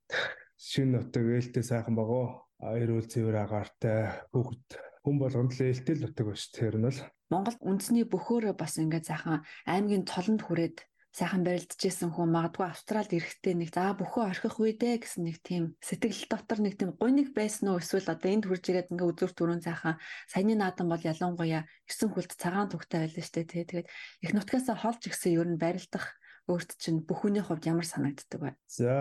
Шин 0.54 0.94
нутаг 0.94 1.26
ээлтэй 1.26 1.64
сайхан 1.66 1.98
багуу. 1.98 2.46
Эрүүл 2.62 3.10
цэвэр 3.10 3.42
агаартай 3.42 4.30
хүүхэд 4.30 4.68
хүн 5.02 5.16
болгонд 5.18 5.52
л 5.52 5.66
ээлтэй 5.66 5.94
л 5.98 6.04
нутаг 6.06 6.24
байна 6.30 6.38
шүү. 6.38 6.54
Тэр 6.54 6.76
нь 6.78 6.86
бол 6.86 7.00
Монгол 7.34 7.58
үндэсний 7.60 8.06
бөхөөрөө 8.06 8.54
бас 8.54 8.78
ингээд 8.78 9.10
сайхан 9.10 9.42
аймгийн 9.66 10.06
цолонд 10.06 10.46
хүрээд 10.46 10.86
сайхан 11.14 11.46
барилдажсэн 11.46 12.10
хүн 12.10 12.34
магадгүй 12.34 12.66
Австралид 12.66 13.14
ирэхдээ 13.14 13.54
нэг 13.54 13.70
за 13.70 13.94
бөхөө 13.94 14.34
орхих 14.34 14.58
үе 14.58 14.74
дээ 14.74 14.98
гэсэн 14.98 15.22
нэг 15.30 15.38
тийм 15.46 15.78
сэтгэл 15.78 16.26
дотор 16.26 16.58
нэг 16.58 16.74
тийм 16.74 16.90
гониг 16.98 17.30
байсан 17.30 17.70
уу 17.70 17.78
эсвэл 17.78 18.10
одоо 18.10 18.30
энд 18.34 18.50
хурж 18.50 18.66
ирээд 18.66 18.90
ингээ 18.90 19.10
үзүр 19.14 19.30
түрүүн 19.30 19.62
сайхан 19.62 20.02
саяны 20.26 20.58
наадам 20.58 20.90
бол 20.90 20.98
ялангуяа 20.98 21.70
9 21.86 22.10
хүлд 22.10 22.32
цагаан 22.34 22.66
тугтай 22.66 23.06
байлаа 23.06 23.24
штэ 23.30 23.46
тий 23.46 23.62
тэгээд 23.62 23.88
их 24.26 24.30
нутгасаа 24.34 24.74
холж 24.74 25.06
гисэн 25.06 25.38
ер 25.38 25.46
нь 25.54 25.62
барилдах 25.62 26.18
өөрт 26.50 26.76
чинь 26.82 27.06
бүхүүний 27.06 27.46
хувьд 27.46 27.64
ямар 27.70 27.86
санагддаг 27.86 28.40
вэ? 28.42 28.50
За 28.68 28.92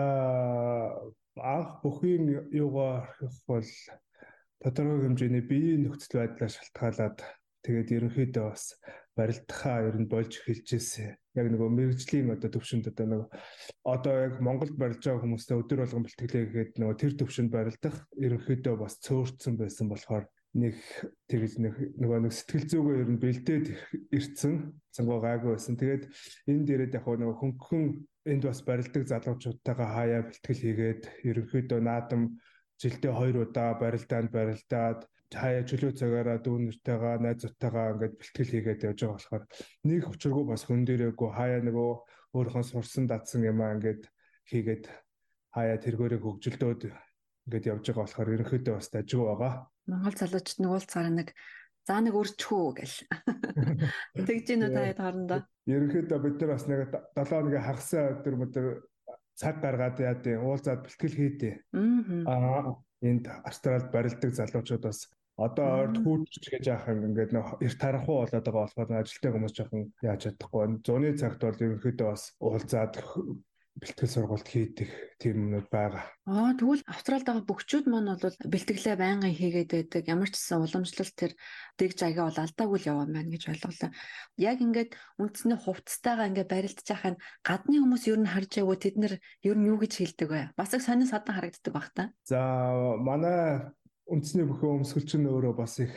анх 1.34 1.82
бүхийн 1.82 2.46
юугаар 2.54 3.10
орхих 3.10 3.42
бол 3.50 3.70
тодорхой 4.62 5.02
хэмжээний 5.04 5.44
биеийн 5.44 5.82
нөхцөл 5.84 6.24
байдлаа 6.24 6.48
шалтгаалаад 6.48 7.18
тэгээд 7.66 7.88
ерөнхийдөө 7.90 8.44
бас 8.48 8.78
барилдахаа 9.18 9.78
ер 9.88 9.96
нь 9.98 10.10
болж 10.10 10.32
эхэлжсэн 10.42 11.14
яг 11.38 11.46
нөгөө 11.50 11.70
мэрэгжлийн 11.70 12.34
одоо 12.34 12.50
төвшөнд 12.50 12.90
одоо 12.90 13.06
нөгөө 13.10 13.28
одоо 13.94 14.14
яг 14.26 14.34
Монголд 14.42 14.76
барилж 14.78 15.02
байгаа 15.02 15.22
хүмүүстэй 15.22 15.58
өдөр 15.58 15.80
болгон 15.82 16.04
бэлтгэлээ 16.06 16.44
гэхэд 16.46 16.72
нөгөө 16.78 16.96
тэр 16.98 17.12
төвшөнд 17.18 17.50
барилдах 17.54 17.96
ерөнхийдөө 18.26 18.74
бас 18.78 18.94
цөөрцөн 19.02 19.54
байсан 19.58 19.86
болохоор 19.90 20.24
нэг 20.54 20.78
тэгэл 21.26 21.56
нэг 21.58 21.74
нөгөө 21.98 22.18
нэг 22.22 22.32
сэтгэл 22.34 22.66
зүгөө 22.70 22.94
ер 23.02 23.10
нь 23.10 23.22
бэлдээд 23.22 23.66
ирсэн 24.14 24.54
цангуу 24.94 25.18
гайгүй 25.18 25.58
байсан. 25.58 25.74
Тэгээд 25.74 26.04
энэ 26.46 26.66
дээрээ 26.66 26.94
яг 26.94 27.06
нөгөө 27.10 27.38
хөнгөн 27.42 27.84
энд 28.30 28.42
бас 28.46 28.62
барилдаг 28.62 29.02
залуучуудтайгаа 29.10 29.88
хаяа 29.98 30.22
бэлтгэл 30.30 30.62
хийгээд 30.62 31.02
ерөнхийдөө 31.26 31.80
наадам 31.82 32.38
жилдээ 32.78 33.12
хоёр 33.12 33.36
удаа 33.42 33.74
барилдаанд 33.82 34.30
барилдаад 34.30 35.00
чөлөө 35.68 35.92
цагаараа 35.98 36.38
дүүнэртэйгээ 36.42 37.16
найзуудтайгаа 37.24 37.86
ингээд 37.94 38.14
бэлтгэл 38.18 38.52
хийгээд 38.54 38.84
явж 38.88 39.00
байгаа 39.02 39.18
болохоор 39.18 39.44
нэг 39.88 40.02
учиргүй 40.08 40.44
бас 40.48 40.62
хүн 40.64 40.82
дээрээгүй 40.86 41.30
хаяа 41.34 41.60
нөгөө 41.66 41.90
өөрийнхөө 42.34 42.64
сурсан 42.64 43.04
дадсан 43.10 43.42
юмаа 43.44 43.74
ингээд 43.76 44.02
хийгээд 44.50 44.84
хаяа 45.54 45.78
тэргээрээ 45.82 46.20
хөгжилдөөд 46.22 46.80
ингээд 46.86 47.68
явж 47.72 47.84
байгаа 47.88 48.04
болохоор 48.04 48.34
ерөнхийдөө 48.34 48.74
бас 48.78 48.88
дажгүй 48.94 49.26
байгаа. 49.28 49.52
Монгол 49.90 50.16
залуучууд 50.16 50.60
нэг 50.62 50.70
уулцаар 50.72 51.08
нэг 51.12 51.28
заа 51.84 52.00
нэг 52.00 52.14
өрчхүү 52.16 52.64
гэл. 52.80 52.96
Тэгж 54.28 54.46
гинүү 54.48 54.70
таад 54.72 54.98
хоорондоо. 54.98 55.40
Ерөнхийдөө 55.68 56.18
бид 56.24 56.36
нар 56.40 56.50
бас 56.56 56.64
нэг 56.70 56.80
7 56.88 57.38
өдрийн 57.44 57.66
хагасаа 57.68 58.04
өдөр 58.16 58.34
өдөр 58.40 58.66
цаг 59.36 59.60
гаргаад 59.60 59.98
яа 60.00 60.16
дээ 60.16 60.40
уулзаад 60.40 60.86
бэлтгэл 60.86 61.18
хийдээ. 61.18 61.54
Аа 62.24 62.78
энд 63.04 63.28
Австралид 63.44 63.92
барилдаг 63.92 64.32
залуучууд 64.32 64.84
бас 64.88 65.10
Одоо 65.34 65.66
ойрт 65.82 65.98
хүүтч 65.98 66.46
гэж 66.46 66.64
яах 66.70 66.86
юм 66.86 67.10
ингээд 67.10 67.34
нөө 67.34 67.58
эрт 67.66 67.78
таранхуу 67.82 68.22
болоод 68.22 68.46
байгаа 68.46 68.64
болохоор 68.70 69.02
ажилтны 69.02 69.30
хүмүүс 69.34 69.54
жоохон 69.58 69.82
яаж 70.06 70.20
чадахгүй. 70.30 70.62
Зуны 70.86 71.10
цагт 71.18 71.42
бол 71.42 71.58
ерөнхийдөө 71.58 72.06
бас 72.06 72.22
уулзаад 72.38 72.94
бэлтгэл 73.74 74.14
сургалт 74.14 74.46
хийдэг 74.46 74.86
тийм 75.18 75.50
юмнууд 75.50 75.66
байгаа. 75.66 76.06
Аа 76.30 76.54
тэгвэл 76.54 76.86
Австралид 76.86 77.26
байгаа 77.26 77.42
бөхчүүд 77.50 77.86
маань 77.90 78.14
бол 78.14 78.38
бэлтгэлээ 78.46 78.94
байнгын 78.94 79.34
хийгээд 79.34 79.70
байдаг. 79.74 80.02
Ямар 80.06 80.30
ч 80.30 80.38
гэсэн 80.38 80.62
уламжлалт 80.62 81.14
тэр 81.18 81.32
дэг 81.74 81.90
жагаа 81.98 82.30
бол 82.30 82.38
алдаагүй 82.38 82.78
л 82.78 82.90
яваа 82.94 83.06
маань 83.10 83.34
гэж 83.34 83.50
ойлголоо. 83.50 83.90
Яг 84.38 84.62
ингээд 84.62 84.94
үндэсний 85.18 85.58
хувцастайгаа 85.58 86.30
ингээд 86.30 86.52
барилдаж 86.54 86.86
байхад 86.86 87.18
гадны 87.42 87.82
хүмүүс 87.82 88.04
ер 88.06 88.18
нь 88.22 88.30
харж 88.30 88.52
яваа 88.62 88.78
тэд 88.78 88.94
нар 89.02 89.14
ер 89.42 89.56
нь 89.58 89.66
юу 89.66 89.82
гэж 89.82 89.92
хэлдэг 89.98 90.28
вэ? 90.30 90.42
Бас 90.54 90.70
их 90.70 90.86
сонин 90.86 91.10
садан 91.10 91.34
харагддаг 91.34 91.72
баг 91.74 91.90
та. 91.90 92.14
За 92.22 92.38
манай 93.02 93.74
үндэсний 94.08 94.46
бүхэн 94.48 94.84
өмсгөл 94.84 95.06
чинь 95.08 95.28
өөрөө 95.28 95.54
бас 95.56 95.80
их 95.80 95.94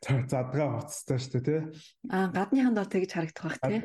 задгаа 0.00 0.80
хоцтой 0.80 1.18
шүү 1.20 1.40
дээ 1.40 1.44
тий. 1.44 1.60
Аа 2.08 2.32
гадныханд 2.32 2.78
бол 2.78 2.88
тэгж 2.88 3.10
харагдах 3.12 3.44
бах 3.44 3.58
тий. 3.60 3.80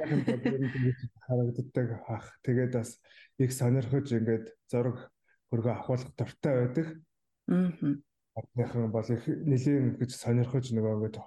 харагддаг 1.28 1.90
бах. 2.08 2.26
Тэгээд 2.46 2.74
бас 2.78 2.90
их 3.42 3.52
сонирхож 3.52 4.08
ингээд 4.14 4.46
зураг 4.72 5.12
хөргөө 5.52 5.74
авахлах 5.74 6.16
дуртай 6.16 6.54
байдаг. 6.64 6.88
Аа. 7.52 7.72
Ардныхан 8.38 8.92
бол 8.94 9.10
их 9.10 9.24
нэлийн 9.28 9.98
гэж 10.00 10.12
сонирхож 10.16 10.72
нөгөө 10.72 10.94
ингээд 10.96 11.18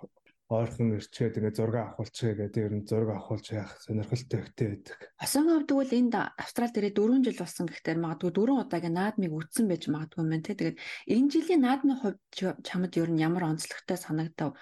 ойрхон 0.50 0.98
ирчээд 0.98 1.38
ингээ 1.38 1.54
зураг 1.54 1.94
авахулчихъя 1.94 2.34
гэдэг 2.34 2.62
ер 2.66 2.74
нь 2.74 2.88
зураг 2.90 3.10
авахулж 3.14 3.46
яах 3.54 3.70
сонирхолтой 3.86 4.40
ихтэй 4.42 4.66
байдаг. 4.74 4.98
Осон 5.22 5.46
хувьд 5.46 5.68
тэгвэл 5.70 5.94
энд 5.94 6.14
Австрал 6.18 6.74
дээрээ 6.74 6.94
4 6.98 7.22
жил 7.22 7.38
болсон 7.38 7.66
гэхдээ 7.70 7.96
магадгүй 8.02 8.30
4 8.34 8.66
удаагийн 8.66 8.96
наадмыг 8.98 9.32
үтсэн 9.38 9.66
байж 9.70 9.82
магадгүй 9.86 10.20
юм 10.26 10.30
байна 10.34 10.46
те. 10.46 10.58
Тэгээд 10.58 10.78
энэ 11.14 11.30
жилийн 11.30 11.62
наадмын 11.62 11.98
хувьд 12.02 12.20
чамд 12.66 12.92
ер 12.98 13.10
нь 13.14 13.22
ямар 13.22 13.44
онцлогтой 13.46 13.94
санагдав? 13.94 14.58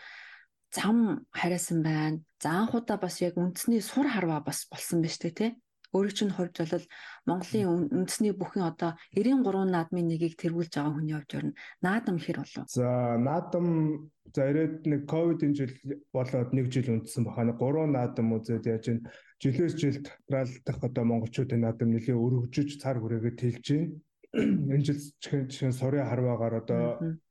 Зам 0.77 1.25
хариасан 1.33 1.81
байна. 1.81 2.21
За 2.37 2.69
анхудаа 2.69 3.01
бас 3.01 3.25
яг 3.25 3.41
үндэсний 3.41 3.81
сур 3.81 4.13
харваа 4.13 4.45
бас 4.45 4.69
болсон 4.69 5.01
шүү 5.01 5.33
дээ 5.33 5.37
те 5.41 5.49
өөрийн 5.95 6.17
чинь 6.17 6.35
хувьд 6.37 6.57
бол 6.59 6.87
Монголын 7.29 7.89
үндэсний 7.97 8.33
бүхэн 8.37 8.65
одоо 8.71 8.91
93 9.17 9.69
наадмын 9.73 10.09
нэгийг 10.09 10.35
тэргүүлж 10.37 10.73
байгаа 10.77 10.95
хүний 10.95 11.17
хувьд 11.17 11.37
ер 11.39 11.45
нь 11.49 11.59
наадам 11.85 12.17
хэр 12.21 12.39
болов? 12.45 12.67
За 12.69 13.17
наадам 13.17 13.67
за 14.35 14.43
ирээд 14.51 14.85
нэг 14.85 15.03
ковидын 15.09 15.53
жил 15.57 15.73
болоод 16.13 16.51
нэг 16.53 16.67
жил 16.69 16.89
үндсэн 16.93 17.25
бахана 17.25 17.57
3 17.57 17.89
наадам 17.89 18.37
үзээд 18.37 18.65
яаж 18.69 18.85
ин 18.93 18.99
жилээс 19.41 19.75
жилд 19.81 20.05
Австрал 20.29 20.53
дахь 20.67 20.85
одоо 20.85 21.05
монголчуудын 21.09 21.65
наадам 21.65 21.89
нэлээ 21.95 22.17
өргөжж 22.17 22.83
цар 22.83 23.01
хүрээгээ 23.01 23.35
тэлж 23.41 23.67
байна 23.73 23.97
энэ 24.37 24.85
жил 24.85 25.01
чихэн 25.23 25.73
сорын 25.73 26.05
харваагаар 26.05 26.61
одоо 26.61 26.83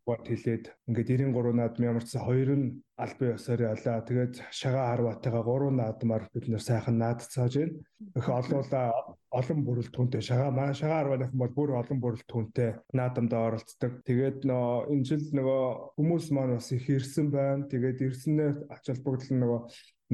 бод 0.07 0.25
хилээд 0.25 0.73
ингээд 0.89 1.29
93 1.29 1.53
наадмын 1.53 1.89
ямар 1.93 2.05
ч 2.07 2.17
хоёр 2.17 2.49
нь 2.57 2.81
албан 2.97 3.37
ёсоор 3.37 3.61
ялаа. 3.69 4.01
Тэгээд 4.01 4.33
шагаа 4.49 4.85
харваатайгаа 4.89 5.43
3 5.45 5.77
наадмаар 5.77 6.23
бид 6.33 6.45
нэр 6.49 6.63
сайхан 6.63 6.97
наадцааж 6.97 7.53
байна. 7.53 7.77
Их 8.17 8.27
олоола 8.39 8.81
олон 9.29 9.59
бүрэлдэхүүнтэй 9.67 10.23
шагаа 10.25 10.49
манай 10.49 10.73
шагаа 10.73 10.99
харвааныхан 11.05 11.37
бол 11.37 11.53
бүр 11.53 11.69
олон 11.77 11.99
бүрэлдэхүүнтэй 12.01 12.69
наадамд 12.97 13.33
оролцдог. 13.45 13.93
Тэгээд 14.07 14.37
нөө 14.49 14.89
энэ 14.89 15.05
жил 15.05 15.25
нөгөө 15.37 15.63
хүмүүс 16.01 16.25
маань 16.33 16.57
бас 16.57 16.71
их 16.73 16.85
ирсэн 16.89 17.27
байна. 17.29 17.69
Тэгээд 17.69 18.01
ирсэнээр 18.07 18.55
ач 18.73 18.83
холбогдол 18.89 19.37
нөгөө 19.37 19.59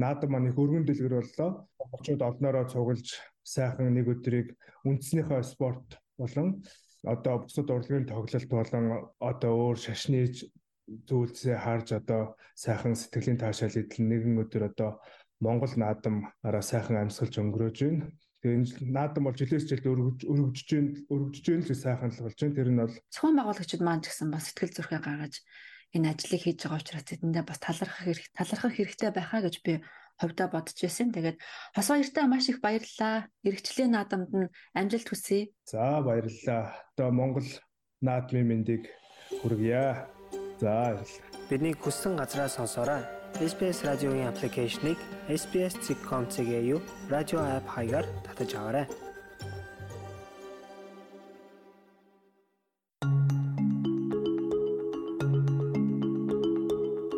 наадам 0.02 0.30
маань 0.36 0.50
их 0.52 0.60
өргөн 0.60 0.84
дэлгэр 0.84 1.16
боллоо. 1.16 1.50
Монголчууд 1.80 2.22
олноороо 2.28 2.64
цуглаж 2.68 3.08
сайхан 3.40 3.94
нэг 3.94 4.06
өдрийг 4.12 4.48
үндснийхээ 4.84 5.42
спорт 5.48 5.96
болон 6.18 6.48
одоо 7.04 7.34
бусад 7.42 7.68
урлагийн 7.70 8.06
тоглолт 8.08 8.48
болон 8.48 8.84
одоо 9.20 9.52
өөр 9.52 9.78
шашны 9.84 10.20
зүйлсээ 11.08 11.56
харж 11.64 11.88
одоо 12.00 12.22
сайхан 12.54 12.94
сэтгэлийн 12.96 13.40
таашаал 13.40 13.76
эдэл 13.80 14.04
нэгэн 14.04 14.40
өдөр 14.42 14.64
одоо 14.70 14.90
Монгол 15.40 15.74
наадам 15.76 16.16
араа 16.46 16.64
сайхан 16.64 16.96
амьсгалж 17.00 17.34
өнгөрөөж 17.40 17.78
байна. 17.84 18.08
Тэгээ 18.40 18.92
наадам 18.92 19.24
бол 19.24 19.36
жилээс 19.36 19.64
жилд 19.68 19.84
өргөжж 19.88 20.20
өргөжж 20.28 21.46
л 21.48 21.84
сайхан 21.84 22.12
л 22.12 22.24
болж 22.24 22.38
байна. 22.40 22.56
Тэр 22.56 22.70
нь 22.70 22.80
бол 22.80 22.96
зохион 23.12 23.36
байгуулагчид 23.40 23.82
маань 23.84 24.02
ч 24.04 24.12
гэсэн 24.12 24.28
бас 24.30 24.44
сэтгэл 24.48 24.76
зүрхээ 24.76 25.00
гаргаж 25.00 25.34
энэ 25.96 26.10
ажлыг 26.12 26.42
хийж 26.44 26.58
байгаа 26.60 26.80
учраас 26.80 27.06
тэдэндээ 27.08 27.44
бас 27.46 27.58
талархах 27.62 28.04
хэрэг 28.04 28.26
талархах 28.36 28.74
хэрэгтэй 28.76 29.10
байхаа 29.14 29.40
гэж 29.46 29.56
би 29.64 29.72
хувьдаа 30.20 30.48
бодож 30.48 30.78
байсан. 30.78 31.12
Тэгээд 31.12 31.38
хос 31.74 31.88
баяртай 31.90 32.24
маш 32.26 32.48
их 32.48 32.60
баярлалаа. 32.60 33.28
Иргэжлийн 33.46 33.92
наадамд 33.94 34.30
нь 34.30 34.52
амжилт 34.74 35.08
хүсье. 35.08 35.50
За 35.66 36.00
баярлалаа. 36.02 36.74
Одоо 36.94 37.10
Монгол 37.10 37.48
наадмын 38.00 38.46
мэндийг 38.46 38.90
хүргье. 39.42 40.06
За 40.60 40.94
баярлалаа. 40.94 41.22
Бидний 41.50 41.74
хүссэн 41.74 42.16
газраа 42.16 42.48
сонсоорой. 42.48 43.02
SBS 43.34 43.82
радиогийн 43.82 44.30
аппликейшнийг 44.30 44.98
SBS.com.cg-ийн 45.26 46.80
радио 47.10 47.40
апп 47.42 47.66
хаягаар 47.74 48.06
татаж 48.22 48.54
аваарай. 48.54 48.86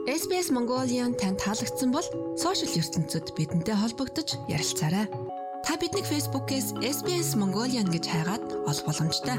SBS 0.06 0.54
Mongolian 0.54 1.18
танд 1.18 1.42
таалагдсан 1.42 1.90
бол 1.90 2.06
сошиал 2.38 2.78
ертөнцид 2.78 3.34
бидэнтэй 3.34 3.74
холбогдож 3.74 4.38
ярилцаарай. 4.46 5.10
Та 5.66 5.74
биднийг 5.82 6.06
Facebook-ээс 6.06 6.78
SBS 6.78 7.34
Mongolian 7.34 7.90
гэж 7.90 8.04
хайгаад 8.06 8.44
олох 8.70 8.86
боломжтой. 8.86 9.34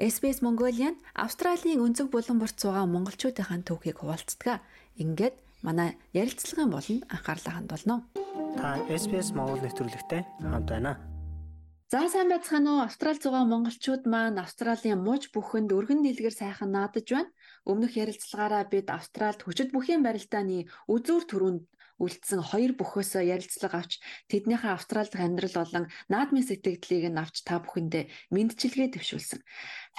SBS 0.00 0.40
Mongolian 0.40 0.96
Австралийн 1.12 1.84
өнцөг 1.84 2.08
булан 2.08 2.40
борт 2.40 2.56
суугаа 2.56 2.88
монголчуудын 2.88 3.68
түүхийг 3.68 4.00
хуваалцдаг. 4.00 4.64
Ингээд 4.96 5.36
манай 5.60 6.00
ярилцлагын 6.16 6.72
болонд 6.72 7.04
анхаарлаа 7.12 7.60
хандуулно. 7.60 8.08
Та 8.56 8.80
SBS 8.88 9.36
Монгол 9.36 9.60
нэвтрүүлэгтэй 9.60 10.24
хамт 10.40 10.72
байна. 10.72 11.11
За 11.92 12.08
сайн 12.08 12.30
байцгаана 12.32 12.70
уу? 12.72 12.84
Австрал 12.88 13.18
зугаа 13.20 13.44
монголчууд 13.44 14.02
маань 14.12 14.40
Австралийн 14.44 15.04
мууж 15.04 15.28
бүхэнд 15.34 15.76
өргөн 15.76 16.00
дэлгэр 16.02 16.32
сайхан 16.32 16.72
наадаж 16.72 17.04
байна. 17.12 17.34
Өмнөх 17.68 17.92
ярилцлагаараа 18.02 18.64
бид 18.72 18.88
Австралд 18.88 19.40
хүчит 19.44 19.68
бүхийн 19.76 20.00
барилдааны 20.00 20.72
үзүүр 20.88 21.24
төрөнд 21.28 21.62
үлдсэн 22.00 22.40
хоёр 22.48 22.72
бүхөөс 22.80 23.12
ярилцлага 23.20 23.84
авч 23.84 23.92
тэднийхээ 24.32 24.72
Австралид 24.72 25.14
амьдрал 25.20 25.56
болон 25.60 25.84
наадмын 26.08 26.48
сэтгэлдлийг 26.48 27.12
нь 27.12 27.20
авч 27.20 27.44
та 27.44 27.60
бүхэндээ 27.60 28.04
мэдчилгээ 28.32 28.88
төвшүүлсэн. 28.96 29.40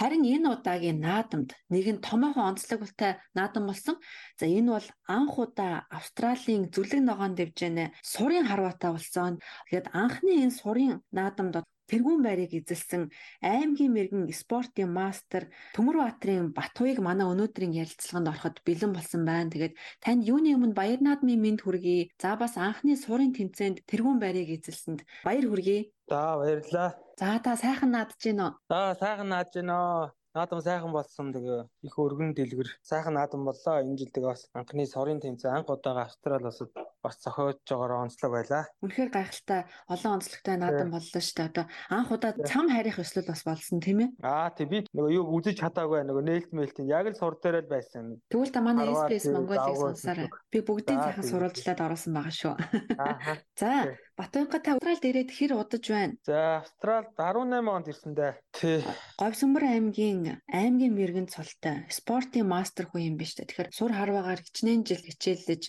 Харин 0.01 0.25
энэ 0.33 0.49
удаагийн 0.49 0.97
наадамд 0.97 1.53
нэгэн 1.69 2.01
томоохон 2.01 2.57
онцлогтой 2.57 3.21
наадам 3.37 3.69
болсон. 3.69 4.01
За 4.41 4.49
энэ 4.49 4.69
бол 4.81 4.87
анх 5.05 5.37
удаа 5.37 5.85
Австралийн 5.93 6.73
зүлэг 6.73 7.05
ногоон 7.05 7.37
дэвжэнэ 7.37 7.93
сурын 8.01 8.49
харваатай 8.49 8.91
болсон. 8.97 9.37
Тэгээд 9.69 9.93
анхны 9.93 10.31
энэ 10.41 10.57
сурын 10.57 11.05
наадамд 11.13 11.61
тэргүүн 11.89 12.21
байрыг 12.23 12.51
эзэлсэн 12.53 13.11
аймгийн 13.43 13.93
мэрэгэн 13.93 14.29
спортын 14.31 14.89
мастер 14.91 15.51
Төмөрбаатрын 15.75 16.55
Батуйг 16.55 16.97
манай 17.03 17.27
өнөөдрийн 17.27 17.73
ярилцлаганд 17.73 18.31
ороход 18.31 18.55
бэлэн 18.67 18.91
болсон 18.95 19.21
байна. 19.27 19.51
Тэгээд 19.53 19.73
танд 20.03 20.21
юуны 20.23 20.55
өмнө 20.55 20.77
баяр 20.77 20.99
наадмын 21.03 21.39
мэд 21.43 21.63
хүргэе. 21.63 22.09
За 22.21 22.35
бас 22.39 22.55
анхны 22.55 22.95
сурын 22.95 23.35
тэмцээнд 23.35 23.83
тэргүүн 23.89 24.19
байрыг 24.23 24.49
эзэлсэнд 24.55 25.03
баяр 25.27 25.45
хүргэе. 25.47 25.91
За 26.07 26.39
баярлалаа. 26.39 26.89
За 27.19 27.37
та 27.43 27.53
сайхан 27.55 27.91
наадж 27.93 28.17
гин 28.17 28.41
үү? 28.41 28.51
За 28.71 28.95
сайхан 28.97 29.29
наадж 29.29 29.53
гин 29.53 29.69
үү? 29.69 30.22
Наадам 30.33 30.61
сайхан 30.65 30.91
болсон 30.91 31.29
тэгээ 31.29 31.61
их 31.85 31.93
өргөн 31.93 32.33
дэлгэр 32.33 32.69
сайхан 32.81 33.13
наадам 33.13 33.45
боллоо 33.45 33.85
энэ 33.85 33.97
жил 34.01 34.09
тэгээ 34.09 34.31
бас 34.33 34.49
анхны 34.57 34.85
сорын 34.89 35.21
тэмцээн 35.21 35.61
анх 35.61 35.69
удаага 35.69 36.09
австрал 36.09 36.41
улсад 36.41 36.73
бас 37.03 37.21
зохиож 37.21 37.61
байгаагаар 37.69 38.09
онцлог 38.09 38.31
байлаа. 38.33 38.63
Үнэхээр 38.81 39.11
гайхалтай 39.13 39.61
олон 39.93 40.11
онцлогтой 40.17 40.55
наадам 40.57 40.89
боллоо 40.89 41.21
шүү 41.21 41.37
дээ. 41.37 41.49
Одоо 41.53 41.65
анх 41.93 42.09
удаа 42.09 42.33
цам 42.49 42.65
харих 42.71 42.97
өслөл 42.97 43.29
бас 43.29 43.43
болсон 43.45 43.77
тийм 43.77 43.99
ээ. 44.01 44.09
Аа 44.25 44.49
тий 44.57 44.65
би 44.65 44.81
нөгөө 44.89 45.11
юу 45.21 45.25
үзэж 45.37 45.61
чадаагүй 45.61 46.01
нөгөө 46.01 46.23
нээлт 46.25 46.51
мэлтийн 46.55 46.89
яг 46.89 47.13
л 47.13 47.19
сур 47.19 47.37
дээрэл 47.37 47.69
байсан. 47.69 48.17
Тэгвэл 48.31 48.55
та 48.55 48.61
манай 48.65 48.89
SPS 48.89 49.29
Монголыг 49.29 49.77
сонсоорой. 49.77 50.33
Би 50.49 50.65
бүгдийн 50.65 50.97
сайхан 50.97 51.27
сурвалжлаад 51.27 51.83
оруулсан 51.85 52.13
байгаа 52.15 52.33
шүү. 52.33 52.53
Аа. 52.97 53.37
За 53.59 53.93
Батуйнга 54.15 54.59
та 54.63 54.77
Австралид 54.77 55.03
ирээд 55.03 55.31
хэр 55.33 55.57
удаж 55.59 55.85
байна? 55.89 56.15
За 56.23 56.63
Австралид 56.63 57.11
18 57.17 57.67
онд 57.67 57.87
ирсэн 57.91 58.13
дээ. 58.13 58.33
Тий. 58.53 58.79
Говьсөмбөр 59.19 59.63
аймгийн 59.65 60.22
аймгийн 60.59 60.93
мэрэгэн 60.95 61.27
цолтой 61.33 61.77
спортын 61.89 62.45
мастер 62.53 62.85
хүн 62.87 63.01
юм 63.09 63.15
биш 63.19 63.31
үү? 63.35 63.47
Тэгэхээр 63.47 63.69
сур 63.77 63.91
харваагаар 63.95 64.41
хичнээн 64.43 64.81
жил 64.87 65.03
хичээллэж 65.03 65.63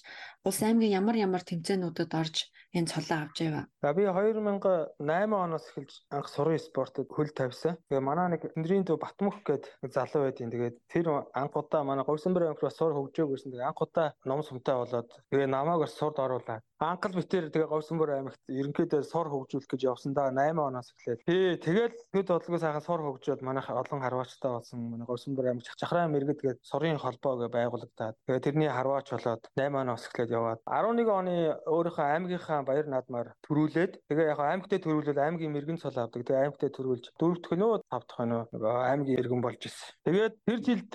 улс 0.46 0.60
аймгийн 0.64 0.96
ямар 1.00 1.16
ямар 1.26 1.42
тэмцээнүүдэд 1.44 2.12
орж 2.20 2.36
энэ 2.74 2.90
цолоо 2.90 3.18
авч 3.22 3.38
яваа. 3.46 3.64
За 3.82 3.94
би 3.94 4.02
2008 4.02 4.98
оноос 4.98 5.64
эхэлж 5.70 5.92
анх 6.10 6.28
сурын 6.28 6.58
спортод 6.58 7.06
хөл 7.06 7.30
тавьсан. 7.30 7.78
Тэгээ 7.86 8.02
манай 8.02 8.28
нэг 8.34 8.42
Тэндрийн 8.50 8.84
төв 8.84 8.98
Батмөх 8.98 9.46
гэдэг 9.46 9.94
залуу 9.94 10.26
байдیں۔ 10.26 10.50
Тэгээд 10.50 10.76
тэр 10.90 11.06
анх 11.30 11.54
удаа 11.54 11.86
манай 11.86 12.04
Говьсонбор 12.04 12.50
аймаг 12.50 12.60
бас 12.60 12.74
сур 12.74 12.90
хөгжөөгүйсэн. 12.98 13.54
Тэгээ 13.54 13.70
анх 13.70 13.78
удаа 13.78 14.14
ном 14.26 14.42
сумтай 14.42 14.74
болоод 14.74 15.06
тэгээ 15.30 15.46
намайг 15.46 15.86
сурд 15.86 16.18
оруулаад 16.18 16.62
анхал 16.82 17.14
битэр 17.14 17.48
тэгээ 17.54 17.70
Говьсонбор 17.70 18.10
аймагт 18.10 18.40
ерөнхийдөө 18.50 19.02
сур 19.06 19.30
хөгжүүлэх 19.30 19.70
гэж 19.70 19.80
явсан 19.86 20.12
да 20.12 20.34
8 20.34 20.58
оноос 20.58 20.90
эхлээд. 20.98 21.22
Тий, 21.24 21.56
тэгэл 21.62 21.94
төд 22.10 22.26
бодлого 22.26 22.58
сайхан 22.58 22.82
сур 22.82 23.00
хөгжөөд 23.06 23.40
манайх 23.46 23.70
олон 23.70 24.02
харваачтай 24.02 24.50
болсон. 24.50 24.90
Манай 24.90 25.06
Говьсонбор 25.06 25.46
аймаг 25.46 25.64
чахраа 25.78 26.10
мэрэгд 26.10 26.40
гээд 26.42 26.58
сурын 26.66 26.98
холбоо 26.98 27.38
гэж 27.38 27.50
байгуулагдаад 27.54 28.14
тэгээ 28.26 28.44
тэрний 28.44 28.68
харваач 28.68 29.06
болоод 29.14 29.42
8 29.54 29.80
оноос 29.80 30.04
эхлээд 30.10 30.34
яваад 30.34 30.60
11 30.66 31.08
оны 31.08 31.34
өөрийнхөө 31.64 32.04
аймгийнхаа 32.04 32.63
баяр 32.64 32.86
наадмаар 32.88 33.28
төрүүлээд 33.46 33.92
тэгээ 34.08 34.30
яг 34.32 34.40
аймагтаа 34.40 34.80
төрүүлвэл 34.82 35.24
аймгийн 35.24 35.54
мэрэгэн 35.54 35.80
цол 35.82 35.96
авдаг. 35.96 36.24
Тэгээ 36.24 36.42
аймагтаа 36.48 36.70
төрүүлж 36.72 37.04
дөрөв 37.20 37.38
дэх 37.40 37.52
нөө 37.60 37.74
тав 37.88 38.02
дахь 38.08 38.28
нөө 38.28 38.42
нөгөө 38.52 38.74
аймгийн 38.90 39.20
иргэн 39.20 39.42
болж 39.44 39.60
ирсэн. 39.68 39.94
Тэгээд 40.04 40.34
тэр 40.46 40.58
жилд 40.66 40.92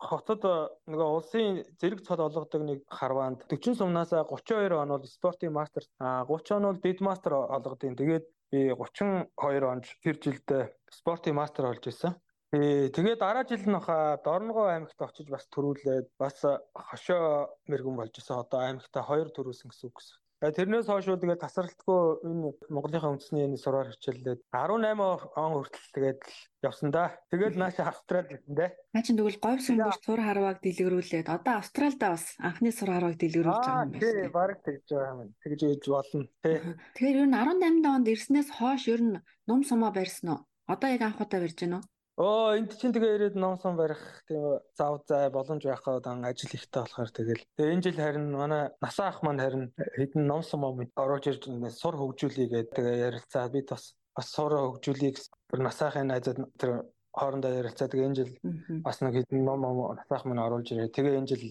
хотод 0.00 0.42
нөгөө 0.88 1.08
улсын 1.16 1.60
зэрэг 1.76 2.00
цол 2.06 2.24
олгодог 2.24 2.62
нэг 2.64 2.80
харваанд 2.88 3.44
40 3.52 3.76
сумнаас 3.76 4.12
32 4.16 4.72
он 4.72 4.88
бол 4.96 5.04
спортын 5.04 5.52
мастер 5.52 5.84
30 6.00 6.56
он 6.56 6.64
бол 6.72 6.80
дид 6.80 7.00
мастер 7.04 7.36
олгодیں۔ 7.36 7.96
Тэгээд 8.00 8.24
би 8.50 8.72
32 8.72 9.68
онд 9.68 9.84
тэр 10.02 10.16
жилдээ 10.24 10.62
спортын 10.88 11.36
мастер 11.36 11.68
болж 11.68 11.84
исэн. 11.84 12.16
Ээ 12.50 12.90
тэгээд 12.96 13.20
дараа 13.22 13.44
жил 13.46 13.62
нь 13.62 13.78
хаа 13.78 14.18
Дорногов 14.24 14.66
аймагт 14.72 14.98
очиж 14.98 15.28
бас 15.30 15.46
төрүүлээд 15.54 16.06
бас 16.18 16.42
хошоо 16.74 17.54
мэрэгэн 17.70 17.96
болж 18.00 18.14
исэн. 18.18 18.42
Одоо 18.42 18.58
аймагтаа 18.64 19.04
хоёр 19.06 19.28
төрүүлсэн 19.30 19.70
гэсэн 19.70 19.86
үг 19.86 19.96
гэсэн. 20.00 20.18
Тэрнээс 20.40 20.88
хойш 20.88 21.04
бол 21.04 21.20
тэгээд 21.20 21.44
тасралтгүй 21.44 22.00
энэ 22.24 22.48
Монголынхаа 22.72 23.12
үндэсний 23.12 23.44
энэ 23.44 23.60
сураар 23.60 23.92
хичээллээд 23.92 24.40
18 24.48 25.36
он 25.36 25.52
хүртэл 25.52 25.92
тэгээд 25.92 26.20
явсан 26.64 26.88
да. 26.92 27.16
Тэгээд 27.28 27.56
нааш 27.60 27.80
Австрал 27.80 28.24
гэсэн 28.24 28.52
дээ. 28.56 28.70
Наа 28.92 29.04
чинь 29.04 29.16
тэгвэл 29.20 29.40
говь 29.40 29.60
сүмбэр 29.64 29.96
сур 30.00 30.20
харвааг 30.20 30.60
дэлгэрүүлээд 30.64 31.28
одоо 31.28 31.60
Австралда 31.60 32.16
бас 32.16 32.24
анхны 32.40 32.72
сур 32.72 32.88
харвааг 32.92 33.16
дэлгэрүүлж 33.16 33.64
байгаа 33.64 33.84
юм 33.84 33.92
байна. 33.92 34.00
Тий, 34.00 34.28
баг 34.28 34.50
тэгж 34.64 34.88
байгаа 34.92 35.12
юм. 35.24 35.32
Тэгж 35.44 35.60
ээж 35.60 35.84
болно. 35.88 36.24
Тий. 36.44 36.56
Тэгэхээр 36.96 37.20
ер 37.20 37.28
нь 37.28 37.36
18 37.36 37.84
онд 37.84 38.06
ирснээс 38.08 38.48
хойш 38.56 38.82
ер 38.92 39.00
нь 39.00 39.16
ном 39.48 39.60
сумаа 39.64 39.92
барьсан 39.92 40.28
уу? 40.36 40.40
Одоо 40.68 40.88
яг 40.92 41.02
анх 41.04 41.20
удаа 41.20 41.40
барьж 41.40 41.58
байна 41.64 41.80
уу? 41.80 41.88
Оо 42.20 42.52
энд 42.52 42.76
чинь 42.76 42.92
тэгээ 42.92 43.16
ирээд 43.16 43.36
номсон 43.40 43.80
барих 43.80 44.02
тийм 44.28 44.60
зав 44.76 45.00
зай 45.08 45.32
боломж 45.32 45.64
байхад 45.64 46.04
ан 46.04 46.20
ажил 46.28 46.52
ихтэй 46.52 46.84
болохоор 46.84 47.10
тэгэл. 47.16 47.44
Тэгээ 47.56 47.72
энэ 47.72 47.84
жил 47.86 47.96
харин 47.96 48.26
манай 48.36 48.62
насаа 48.84 49.08
ах 49.08 49.24
маань 49.24 49.40
харин 49.40 49.72
хэдэн 49.96 50.28
номсон 50.28 50.60
мом 50.60 50.84
оруулж 51.00 51.24
ирж 51.32 51.48
сур 51.80 51.96
хөгжүүлээ 51.96 52.48
гэдэг 52.52 52.76
тэгээ 52.76 52.96
ярилцаа. 53.08 53.48
Бид 53.48 53.72
бас 53.72 53.96
бас 54.12 54.28
сур 54.36 54.52
хөгжүүлэе 54.52 55.16
гэсэн 55.16 55.64
насаахын 55.64 56.12
найзад 56.12 56.36
тэр 56.60 56.84
хоорондоо 57.16 57.56
ярилцаа. 57.56 57.88
Тэгээ 57.88 58.08
энэ 58.12 58.18
жил 58.20 58.32
бас 58.84 59.00
нэг 59.00 59.16
хэдэн 59.16 59.40
ном 59.40 59.64
насаах 59.96 60.28
маань 60.28 60.44
оруулж 60.44 60.68
ирээ. 60.76 60.92
Тэгээ 60.92 61.24
энэ 61.24 61.30
жил 61.32 61.44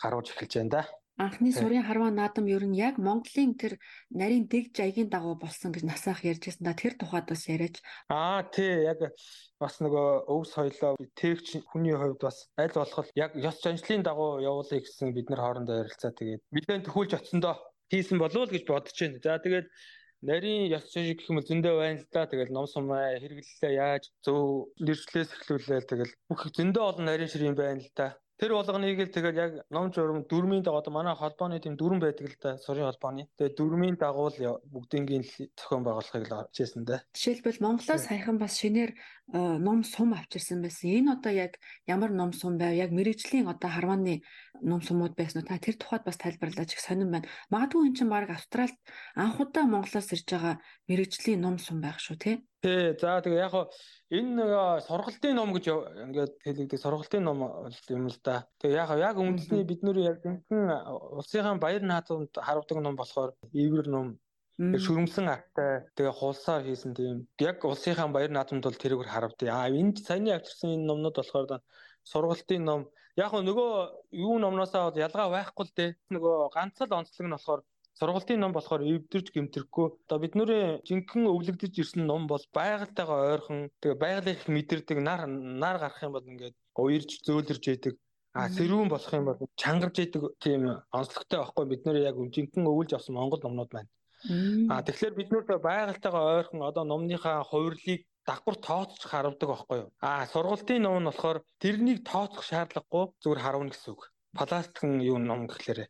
гаргаж 0.00 0.32
эхэлж 0.32 0.52
байна 0.56 0.72
да 0.72 0.82
анхны 1.18 1.50
сурын 1.50 1.82
харваа 1.82 2.10
наадам 2.14 2.46
ер 2.46 2.62
нь 2.62 2.78
яг 2.78 2.94
Монголын 3.06 3.58
тэр 3.58 3.72
нарийн 4.20 4.46
дэг 4.46 4.70
жаягийн 4.78 5.10
дагуу 5.10 5.34
болсон 5.34 5.74
гэж 5.74 5.82
насаах 5.82 6.22
ярьжсэн 6.22 6.62
да 6.62 6.72
тэр 6.78 6.94
тухайд 6.94 7.26
бас 7.26 7.42
яриач. 7.50 7.82
Аа 8.06 8.46
тий 8.54 8.86
яг 8.86 9.02
бас 9.58 9.74
нөгөө 9.82 10.30
өв 10.30 10.42
соёлоо 10.46 10.94
тээгч 11.18 11.66
хүний 11.70 11.94
хувьд 11.98 12.22
бас 12.22 12.46
аль 12.54 12.70
болох 12.70 13.06
яг 13.18 13.34
ёс 13.34 13.58
заншлын 13.58 14.06
дагуу 14.06 14.38
явуулъя 14.50 14.78
гэсэн 14.78 15.10
бид 15.16 15.26
нар 15.28 15.42
хоорондоо 15.42 15.82
ярилцаа 15.82 16.12
тэгээд 16.14 16.42
мэдэн 16.54 16.86
төхүүлж 16.86 17.12
очсондоо 17.18 17.54
хийсэн 17.90 18.18
болов 18.22 18.46
уу 18.46 18.52
гэж 18.54 18.64
бодож 18.70 18.94
байна. 18.94 19.18
За 19.24 19.42
тэгээд 19.42 19.66
нарийн 20.22 20.70
ёс 20.76 20.84
заншил 20.92 21.18
гэх 21.18 21.30
юм 21.30 21.38
зөндөө 21.42 21.74
байна 21.82 21.98
л 21.98 22.06
да. 22.14 22.30
Тэгэл 22.30 22.54
ном 22.54 22.66
сумаа 22.70 23.18
хэрэглэлээ 23.22 23.72
яаж 23.74 24.04
зөв 24.22 24.70
нэршлээс 24.86 25.30
эхлүүлээл 25.34 25.90
тэгэл 25.90 26.12
бүх 26.28 26.42
зөндөө 26.56 26.84
олон 26.90 27.06
нарийн 27.06 27.30
ширийн 27.30 27.56
байна 27.58 27.82
л 27.82 27.90
да. 27.94 28.08
Тэр 28.38 28.54
болгоныг 28.54 29.02
л 29.02 29.10
тэгэл 29.10 29.34
яг 29.34 29.52
ном 29.74 29.90
журам 29.90 30.22
дөрмийн 30.22 30.62
дагуу 30.62 30.78
одоо 30.78 30.94
манай 30.94 31.14
холбооны 31.18 31.58
тийм 31.58 31.74
дүрм 31.74 31.98
байдаг 31.98 32.30
л 32.30 32.38
да 32.38 32.54
сурын 32.62 32.86
холбооны. 32.86 33.26
Тэгээ 33.34 33.58
дөрмийн 33.58 33.98
дагуу 33.98 34.30
л 34.30 34.62
бүгдийнгийн 34.62 35.26
зохион 35.58 35.82
байгуулахыг 35.82 36.30
л 36.30 36.46
хичээсэн 36.46 36.86
дээ. 36.86 37.02
Жишээлбэл 37.18 37.58
Монголоос 37.58 38.06
саяхан 38.06 38.38
бас 38.38 38.54
шинээр 38.62 38.94
ном 39.32 39.84
сум 39.84 40.14
авчирсан 40.16 40.62
байсан. 40.62 40.88
Энэ 40.88 41.12
одоо 41.20 41.32
яг 41.32 41.60
ямар 41.86 42.10
ном 42.10 42.32
сум 42.32 42.56
байв? 42.56 42.72
Яг 42.72 42.90
мэрэгжлийн 42.96 43.48
одоо 43.48 43.68
харвааны 43.68 44.22
ном 44.62 44.80
сумууд 44.80 45.14
байсан 45.16 45.42
уу? 45.42 45.48
Та 45.48 45.60
тэр 45.60 45.76
тухайд 45.76 46.04
бас 46.04 46.16
тайлбарлаач 46.16 46.72
их 46.72 46.80
сонирн 46.80 47.12
байна. 47.12 47.28
Магадгүй 47.52 47.88
эн 47.88 47.94
чинь 47.94 48.08
баг 48.08 48.30
Австралид 48.30 48.78
анх 49.14 49.40
удаа 49.40 49.68
Монголоос 49.68 50.12
ирж 50.16 50.24
байгаа 50.32 50.56
мэрэгжлийн 50.88 51.40
ном 51.44 51.58
сум 51.58 51.80
байх 51.84 52.00
шүү, 52.00 52.16
тий? 52.16 52.36
Тий, 52.64 52.96
за 52.96 53.20
тэгээ 53.20 53.44
яг 53.44 53.54
энэ 54.08 54.32
нэг 54.34 54.50
сургалтын 54.88 55.36
ном 55.36 55.52
гэж 55.52 55.66
ингээд 56.08 56.32
хэлэгдэх 56.42 56.80
сургалтын 56.80 57.22
ном 57.22 57.68
юм 57.92 58.08
л 58.08 58.18
да. 58.24 58.48
Тэгээ 58.64 58.80
яг 58.80 58.90
яг 58.96 59.16
үндэсний 59.20 59.62
бидний 59.62 60.08
яг 60.08 60.24
зинхэн 60.24 60.72
улсынхаа 61.14 61.60
баяр 61.60 61.84
наадамд 61.84 62.32
харуулдаг 62.32 62.78
ном 62.80 62.96
болохоор 62.96 63.36
ивэр 63.52 63.86
ном 63.92 64.18
шүрмсэн 64.58 65.26
актай 65.30 65.86
тэгээ 65.94 66.18
хулсаар 66.18 66.66
хийсэн 66.66 66.92
тийм 66.98 67.16
яг 67.38 67.62
улсынхаа 67.62 68.10
баяр 68.10 68.32
наадамд 68.34 68.66
бол 68.66 68.82
тэрүүгээр 68.82 69.12
харавдъя. 69.14 69.54
А 69.54 69.70
энд 69.70 70.02
саяны 70.02 70.34
авчирсан 70.34 70.74
энэ 70.74 70.88
номнууд 70.90 71.14
болохоор 71.14 71.62
сургалтын 72.02 72.64
ном 72.66 72.80
яг 73.14 73.32
нөгөө 73.38 73.70
юу 74.18 74.36
номноосоо 74.42 74.90
ялгаа 74.98 75.30
байхгүй 75.30 75.64
л 75.66 75.76
дээ. 75.78 75.90
Нөгөө 76.10 76.34
ганц 76.56 76.74
л 76.82 76.96
онцлог 76.98 77.26
нь 77.26 77.36
болохоор 77.38 77.60
сургалтын 77.98 78.42
ном 78.42 78.52
болохоор 78.54 78.82
эвдэрч 78.82 79.30
гэмтрэхгүй. 79.30 79.86
Одоо 80.10 80.18
бидний 80.18 80.82
жинхэнэ 80.88 81.30
өвлөгдөж 81.34 81.74
ирсэн 81.78 82.02
ном 82.10 82.26
бол 82.26 82.42
байгальтайгаа 82.58 83.18
ойрхон 83.38 83.70
тэгээ 83.78 84.02
байгаль 84.02 84.32
их 84.34 84.42
мэдэрдэг 84.50 84.98
нар 84.98 85.26
нар 85.62 85.78
гарах 85.82 86.02
юм 86.02 86.18
бол 86.18 86.26
ингээд 86.26 86.54
уярж 86.74 87.10
зөөлрж 87.26 87.62
яадаг. 87.74 87.94
А 88.34 88.50
сэрүүн 88.50 88.90
болох 88.90 89.12
юм 89.14 89.26
бол 89.30 89.38
чангарж 89.54 89.96
яадаг 90.02 90.22
тийм 90.42 90.62
онцлогтой 90.94 91.38
байхгүй 91.42 91.64
бид 91.70 91.82
нэр 91.86 91.96
яг 92.10 92.16
жинхэнэ 92.18 92.70
өвлж 92.70 92.90
авсан 92.94 93.14
монгол 93.18 93.42
номнууд 93.42 93.70
байна. 93.74 93.90
А 94.72 94.82
тэгэхээр 94.86 95.14
бид 95.14 95.28
нүрт 95.30 95.50
байгальтайгаа 95.62 96.24
ойрхон 96.42 96.62
одоо 96.66 96.84
номныхаа 96.84 97.46
хувирлыг 97.46 98.02
дагвар 98.26 98.56
тооцож 98.58 99.02
харавдаг 99.06 99.48
байхгүй 99.48 99.78
юу. 99.82 99.90
А 100.02 100.26
сургалтын 100.32 100.82
ном 100.82 101.00
нь 101.00 101.08
болохоор 101.08 101.38
тэрнийг 101.62 102.02
тооцох 102.10 102.44
шаардлагагүй 102.50 103.04
зүгээр 103.22 103.44
харавна 103.44 103.72
гэсэн 103.72 103.92
үг 103.94 104.02
пластикын 104.36 105.00
юу 105.00 105.18
ном 105.18 105.46
гэхлээрээ. 105.48 105.88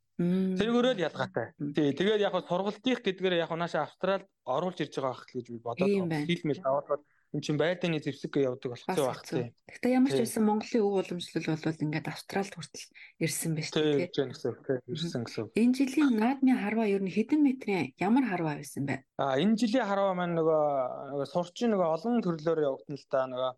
Тэргээрээ 0.59 0.95
л 0.95 1.05
ялгаатай. 1.09 1.47
Тий, 1.75 1.91
тэгээд 1.93 2.23
яг 2.23 2.35
сургалтынх 2.47 3.03
гэдгээр 3.03 3.43
яг 3.43 3.51
нааша 3.51 3.83
Австралид 3.83 4.27
оруулж 4.47 4.79
ирж 4.79 4.95
байгаа 4.95 5.15
байх 5.19 5.27
гэж 5.27 5.47
би 5.51 5.59
бодоод 5.59 6.13
хэлмэл 6.29 6.63
аваад 6.63 7.03
эн 7.35 7.41
чинь 7.45 7.61
байдааны 7.61 8.01
зэвсэг 8.01 8.41
явдаг 8.41 8.73
зүй 8.73 9.05
байх 9.05 9.21
тий. 9.29 9.53
Гэхдээ 9.69 9.93
ямар 9.93 10.13
ч 10.13 10.21
байсан 10.25 10.45
Монголын 10.49 10.81
өв 10.81 10.95
уламжлал 10.97 11.61
бол 11.61 11.85
ингээд 11.85 12.09
Австралид 12.09 12.55
хүртэл 12.57 12.89
ирсэн 13.21 13.53
байж 13.53 13.69
тээ. 13.69 14.09
Тий, 14.09 14.27
гэсэн 14.33 14.55
тий, 14.65 14.79
ирсэн 14.89 15.23
гэсэн. 15.29 15.45
Энэ 15.53 15.77
жилийн 15.77 16.17
наадмын 16.17 16.57
харваа 16.57 16.89
ер 16.89 17.05
нь 17.05 17.13
хэдэн 17.13 17.41
метрийн 17.45 17.93
ямар 18.01 18.25
харваа 18.33 18.57
байсан 18.57 18.89
бэ? 18.89 19.05
А 19.21 19.37
энэ 19.37 19.61
жилийн 19.61 19.85
харваа 19.85 20.17
маань 20.17 20.41
нөгөө 20.41 20.65
нөгөө 21.13 21.29
сурчин 21.29 21.77
нөгөө 21.77 21.89
олон 22.01 22.25
төрлөөр 22.25 22.65
явагдана 22.65 22.97
л 22.97 23.07
да 23.13 23.21
нөгөө 23.29 23.53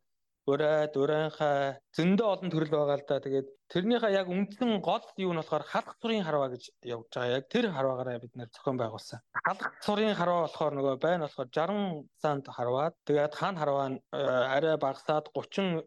урайд, 0.50 0.94
урайнхай 0.98 1.78
зөндөө 1.96 2.26
олон 2.26 2.50
төрөл 2.50 2.72
байгаа 2.74 2.98
л 2.98 3.06
да. 3.08 3.18
Тэгээд 3.24 3.48
тэрнийхээ 3.72 4.12
яг 4.18 4.26
үндсэн 4.28 4.82
гол 4.82 5.04
юу 5.16 5.32
нь 5.32 5.40
болохоор 5.40 5.64
халах 5.64 5.96
цурын 6.02 6.26
харваа 6.26 6.50
гэж 6.52 6.62
явж 6.84 7.06
байгаа. 7.14 7.36
Яг 7.38 7.44
тэр 7.48 7.70
харваагаараа 7.70 8.22
бид 8.22 8.34
нэр 8.34 8.50
зохион 8.50 8.78
байгуулсан. 8.82 9.22
Халах 9.46 9.70
цурын 9.84 10.18
харваа 10.18 10.46
болохоор 10.46 10.74
нөгөө 10.74 10.96
байна 10.98 11.26
болохоор 11.26 11.48
60 11.48 12.10
санд 12.22 12.44
харваад 12.50 12.94
тэгээд 13.06 13.34
хан 13.38 13.54
харваа 13.56 13.86
э, 13.94 14.20
арай 14.56 14.76
багасаад 14.76 15.30
30 15.34 15.86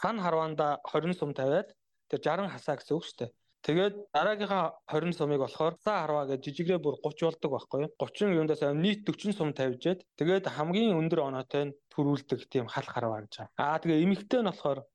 хан 0.00 0.16
харваанда 0.20 0.80
20 0.84 1.18
сум 1.18 1.34
тавиад 1.34 1.72
тэр 2.08 2.20
60 2.20 2.52
хасаа 2.52 2.76
гэсэн 2.76 2.96
үг 2.96 3.04
шүү 3.04 3.18
дээ. 3.18 3.30
Тэгээд 3.68 4.16
дараагийнхаа 4.16 4.80
20 4.88 5.12
сумыг 5.12 5.44
болохоор 5.44 5.76
цаа 5.84 6.08
харваа 6.08 6.24
гэж 6.24 6.40
жижигрээ 6.40 6.80
бүр 6.80 6.96
30 7.04 7.28
болдог 7.28 7.50
байхгүй 7.52 7.78
юу? 7.84 7.92
30 8.00 8.32
юундаас 8.40 8.62
нийт 8.72 9.04
40 9.04 9.36
сум 9.36 9.52
тавьжээд 9.52 10.08
тэгээд 10.16 10.48
хамгийн 10.56 10.96
өндөр 10.96 11.20
оноотой 11.28 11.62
нь 11.68 11.76
төрүүлдэг 11.92 12.48
тийм 12.48 12.64
хал 12.64 12.88
харваа 12.88 13.28
гэж. 13.28 13.52
Аа 13.60 13.76
тэгээ 13.76 14.08
эмэгтэй 14.08 14.40
нь 14.40 14.48
болохоор 14.48 14.88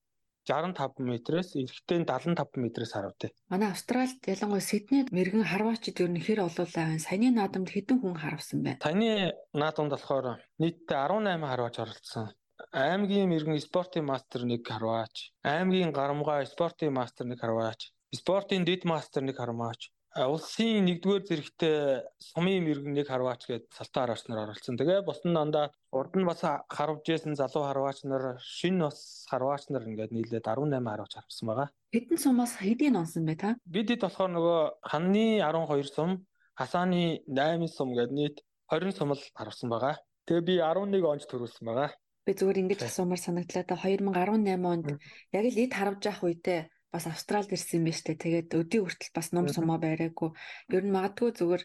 65 0.49 1.05
метрээс 1.05 1.53
эрэгтэй 1.53 1.97
нь 2.01 2.09
75 2.09 2.57
метрээс 2.65 2.97
харвтай. 2.97 3.29
Манай 3.53 3.69
Австралид 3.69 4.25
ялангуяа 4.25 4.65
Сиднейд 4.65 5.13
мэрэгэн 5.13 5.45
харваачид 5.45 6.01
ер 6.01 6.09
нь 6.09 6.25
хэр 6.25 6.41
олоолаа 6.41 6.73
байна. 6.73 6.97
Саяны 6.97 7.29
наадамд 7.29 7.69
хэдэн 7.69 8.01
хүн 8.01 8.17
харавсан 8.17 8.59
байна? 8.65 8.81
Таны 8.81 9.37
наадамд 9.53 9.93
болохоор 9.93 10.41
нийтдээ 10.57 10.97
18 10.97 11.45
харваач 11.45 11.75
оролцсон 11.77 12.33
аймгийн 12.73 13.29
мэрэгэн 13.29 13.59
спортын 13.67 14.05
мастер 14.11 14.41
нэг 14.49 14.61
харваач, 14.65 15.15
аймгийн 15.53 15.91
гарамгаа 15.93 16.41
спортын 16.53 16.95
мастер 16.99 17.25
нэг 17.27 17.39
харваач, 17.41 17.81
спортын 18.13 18.63
дид 18.65 18.85
мастер 18.85 19.21
нэг 19.25 19.37
харваач 19.37 19.91
улсын 20.13 20.85
нэгдүгээр 20.85 21.23
зэрэгтэй 21.25 21.77
сумын 22.21 22.61
мэрэгэн 22.61 22.93
нэг 22.93 23.09
харваач 23.09 23.49
гээд 23.49 23.73
салтаа 23.73 24.05
хараач 24.05 24.29
нар 24.29 24.45
оролцсон. 24.45 24.77
Тэгээ 24.77 25.01
босн 25.01 25.33
дандаа 25.33 25.73
урд 25.89 26.13
нь 26.13 26.27
бас 26.29 26.45
харавж 26.45 27.05
исэн 27.09 27.33
залуу 27.33 27.65
харваач 27.65 28.05
нар 28.05 28.37
шинэ 28.37 28.93
бас 28.93 29.25
харваач 29.25 29.73
нар 29.73 29.89
ингээд 29.89 30.13
нийлээд 30.13 30.45
18 30.45 30.85
харваач 30.85 31.13
харвсан 31.17 31.45
байгаа. 31.49 31.67
Хэдэн 31.89 32.19
сумаас 32.21 32.53
хэдийн 32.61 32.93
онсон 32.93 33.25
бэ 33.25 33.35
та? 33.41 33.57
Бид 33.65 33.89
хэд 33.89 34.05
болохоор 34.05 34.31
нөгөө 34.37 34.61
ханны 34.85 35.41
12 35.41 35.89
сум, 35.89 36.11
хасааны 36.53 37.25
8 37.25 37.65
сум 37.73 37.97
гээд 37.97 38.11
нийт 38.13 38.37
20 38.69 38.93
сум 38.93 39.17
л 39.17 39.23
харвсан 39.33 39.73
байгаа. 39.73 39.97
Тэгээ 40.29 40.45
би 40.45 40.55
11 40.61 41.01
онж 41.01 41.25
төрүүлсэн 41.25 41.65
байгаа. 41.65 41.89
Би 42.23 42.31
зүгээр 42.37 42.61
ингэж 42.61 42.85
асуумаар 42.85 43.19
санагдлаа 43.19 43.65
та 43.65 43.75
2018 43.81 44.61
онд 44.61 44.87
яг 45.33 45.43
л 45.49 45.57
эд 45.57 45.73
харавж 45.73 46.01
явах 46.05 46.23
үедээ 46.23 46.61
бас 46.93 47.09
Австралид 47.09 47.49
ирсэн 47.49 47.81
юм 47.81 47.85
байна 47.89 47.97
штэ. 47.97 48.13
Тэгээд 48.21 48.49
өдий 48.53 48.81
хүртэл 48.85 49.17
бас 49.17 49.27
ном 49.33 49.49
сумаа 49.49 49.81
байраагүй. 49.81 50.29
Ер 50.69 50.83
нь 50.85 50.93
магадгүй 50.93 51.33
зүгээр 51.33 51.63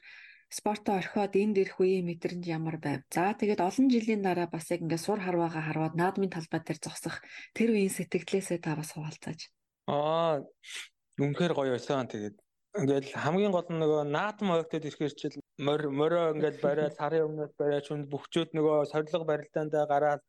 спортоо 0.49 0.97
орхиод 0.97 1.37
энд 1.37 1.61
ирэх 1.61 1.77
үеийн 1.77 2.09
мэдрэмж 2.09 2.45
ямар 2.49 2.81
байв. 2.81 3.05
За 3.13 3.37
тэгээд 3.37 3.61
олон 3.61 3.87
жилийн 3.93 4.25
дараа 4.25 4.49
бас 4.49 4.73
яг 4.73 4.81
ингээд 4.81 5.05
сур 5.05 5.21
харваагаа 5.21 5.63
харваад 5.69 5.95
наадмын 6.01 6.33
талбай 6.33 6.65
дээр 6.65 6.81
зогсох 6.81 7.21
тэр 7.53 7.77
үеийн 7.77 7.93
сэтгэлээсээ 7.93 8.59
та 8.65 8.73
бас 8.73 8.97
хуваалцааж. 8.97 9.53
Аа 9.93 10.41
үнэхээр 11.21 11.53
гоё 11.53 11.77
байсан. 11.77 12.09
Тэгээд 12.09 12.37
ингээд 12.81 13.07
хамгийн 13.13 13.53
гол 13.53 13.69
нь 13.69 13.81
нөгөө 13.85 14.03
наадам 14.09 14.49
ойгтод 14.57 14.89
ирэхээр 14.89 15.15
чил 15.21 15.37
морь 15.61 15.87
морио 15.93 16.33
ингээд 16.33 16.57
бариад 16.65 16.97
сарын 16.97 17.29
өмнөөс 17.29 17.53
бариад 17.61 17.85
хүнд 17.85 18.07
бөхчөөд 18.13 18.51
нөгөө 18.57 18.77
сорилго 18.93 19.25
барилдаандаа 19.29 19.85
гараад 19.93 20.25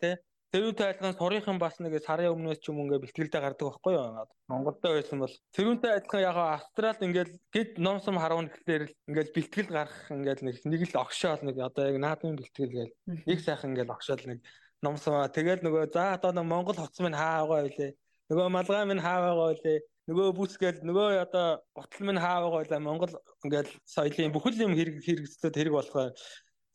те 0.52 0.58
Тэрүүнтэй 0.60 0.88
адилхан 0.90 1.16
сурынхан 1.18 1.58
бас 1.62 1.78
нэг 1.80 1.98
сарын 2.02 2.34
өмнөөс 2.34 2.60
ч 2.62 2.70
юм 2.70 2.82
ингээ 2.86 3.04
бэлтгэлдээ 3.06 3.42
гардаг 3.42 3.66
байхгүй 3.70 3.94
юу? 3.94 4.26
Монголдо 4.50 4.88
байсан 4.98 5.22
бол 5.22 5.36
тэрүүнтэй 5.54 5.92
адилхан 5.94 6.22
яг 6.26 6.38
Австралид 6.38 7.06
ингээл 7.06 7.34
гэд 7.54 7.72
номсом 7.78 8.18
харуун 8.18 8.50
гэхлээр 8.50 8.84
ингээл 9.10 9.36
бэлтгэл 9.36 9.70
гарах 9.70 9.98
ингээл 10.10 10.46
нэг 10.50 10.56
нэг 10.66 10.82
л 10.90 11.02
огшоол 11.06 11.42
нэг 11.46 11.56
одоо 11.62 11.84
яг 11.86 11.98
наадмын 12.02 12.40
бэлтгэл 12.42 12.76
гээл 12.76 12.94
нэг 13.30 13.40
сайхан 13.46 13.78
ингээл 13.78 13.94
огшоол 13.94 14.24
нэг 14.26 14.40
номсоо 14.82 15.30
тэгэл 15.30 15.62
нөгөө 15.62 15.94
за 15.94 16.18
одоо 16.18 16.42
Монгол 16.42 16.82
хоцсон 16.82 17.14
минь 17.14 17.20
хаа 17.20 17.46
байгаа 17.46 17.70
вэ? 17.70 17.94
Нөгөө 18.34 18.48
малгай 18.50 18.86
минь 18.90 19.06
хаа 19.06 19.22
байгаа 19.22 19.54
вэ? 19.54 19.86
нөгөө 20.10 20.34
бүсгээл 20.34 20.82
нөгөө 20.90 21.22
одоо 21.22 21.62
гутал 21.78 22.06
минь 22.10 22.18
хааваг 22.18 22.54
байлаа 22.58 22.82
Монгол 22.82 23.14
ингээл 23.46 23.70
соёлын 23.86 24.34
бүхэл 24.34 24.66
юм 24.66 24.74
хэрэг 24.74 25.06
хэрэгцээд 25.06 25.54
хэрэг 25.54 25.74
болохоор 25.78 26.18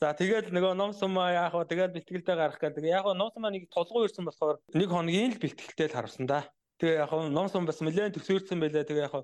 За 0.03 0.11
тэгээд 0.11 0.51
нөгөө 0.51 0.75
ном 0.75 0.93
сумаа 0.93 1.31
яах 1.31 1.55
вэ? 1.55 1.71
Тэгээд 1.71 1.95
бэлтгэлдээ 1.95 2.37
гарах 2.37 2.59
гэдэг. 2.59 2.85
Яг 2.85 3.07
ном 3.15 3.31
сумаа 3.31 3.55
нэг 3.55 3.71
толгой 3.71 4.11
ирсэн 4.11 4.27
болохоор 4.27 4.59
нэг 4.75 4.89
хоногийн 4.91 5.33
л 5.35 5.43
бэлтгэлтэй 5.43 5.87
л 5.91 5.97
харсан 5.97 6.27
да. 6.27 6.51
Тэгээ 6.83 7.07
яг 7.07 7.13
ном 7.15 7.47
сум 7.47 7.65
бас 7.65 7.79
нэлээд 7.79 8.19
төсөөрсөн 8.19 8.59
байлаа. 8.59 8.83
Тэгээ 8.83 9.07
яг 9.07 9.15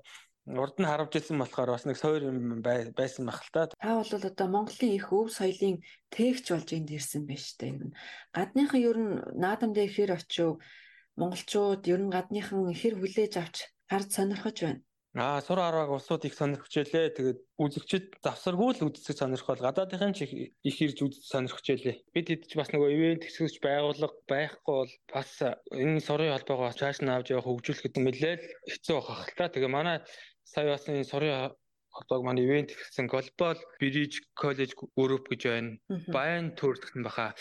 урд 0.47 0.75
нь 0.79 0.87
харавж 0.87 1.13
исэн 1.19 1.37
болохоор 1.37 1.75
бас 1.75 1.85
нэг 1.85 1.97
сойр 1.99 2.31
юм 2.31 2.63
байсан 2.63 3.27
байх 3.27 3.43
л 3.45 3.51
та. 3.53 3.69
Та 3.75 3.99
бол 3.99 4.09
одоо 4.09 4.47
Монголын 4.47 4.95
их 4.95 5.11
өв 5.13 5.27
соёлын 5.29 5.83
тээгч 6.09 6.45
болж 6.49 6.69
энд 6.73 6.89
ирсэн 6.89 7.27
байж 7.29 7.45
та 7.59 7.69
юм. 7.69 7.93
Гадныхан 8.33 8.81
ер 8.81 8.97
нь 8.97 9.13
наадам 9.37 9.75
дээр 9.75 9.91
хэр 9.93 10.11
очив 10.17 10.57
монголчууд 11.19 11.85
ер 11.85 12.01
нь 12.01 12.13
гадныхан 12.15 12.73
хэр 12.73 12.95
хүлээж 12.97 13.33
авч 13.37 13.69
гард 13.85 14.09
сонирхож 14.09 14.57
байна. 14.65 14.81
Аа 15.11 15.43
сур 15.43 15.59
аргааг 15.59 15.91
улсууд 15.91 16.23
их 16.23 16.35
сонирхож 16.39 16.71
ялээ. 16.71 17.11
Тэгээд 17.11 17.39
үзэгчд 17.59 18.23
завсаргүй 18.23 18.79
л 18.79 18.87
үздэг 18.87 19.19
сонирхол 19.19 19.59
гадаадынхын 19.59 20.15
ч 20.15 20.23
их 20.63 20.77
ирж 20.79 21.03
үзэж 21.03 21.27
сонирхож 21.27 21.67
ялээ. 21.67 21.99
Бид 22.15 22.31
хэд 22.31 22.47
ч 22.47 22.55
бас 22.55 22.71
нөгөө 22.71 22.89
ивент 22.95 23.27
хэсгэж 23.27 23.59
байгуулга 23.59 24.07
байхгүй 24.31 24.71
бол 24.71 24.93
бас 25.11 25.31
энэ 25.75 25.99
сурын 25.99 26.31
холбоогоо 26.31 26.71
цааш 26.71 27.03
нь 27.03 27.11
авч 27.11 27.35
явах 27.35 27.43
хөгжүүлэх 27.43 27.91
гэдэг 27.91 28.03
нэлээл 28.07 28.45
хэцүү 28.71 28.95
байх 29.03 29.27
л 29.27 29.35
та. 29.35 29.51
Тэгээ 29.51 29.67
манай 29.67 29.97
сая 30.47 30.71
бас 30.71 30.87
энэ 30.87 31.03
сурын 31.03 31.51
холбоог 31.91 32.23
манай 32.23 32.47
ивент 32.47 32.71
гэсэн 32.71 33.11
глобал 33.11 33.59
bridge 33.83 34.23
college 34.31 34.79
group 34.95 35.27
гэж 35.27 35.41
байна. 35.43 35.75
Баян 36.07 36.55
төр 36.55 36.79
гэсэн 36.79 37.03
баха. 37.03 37.35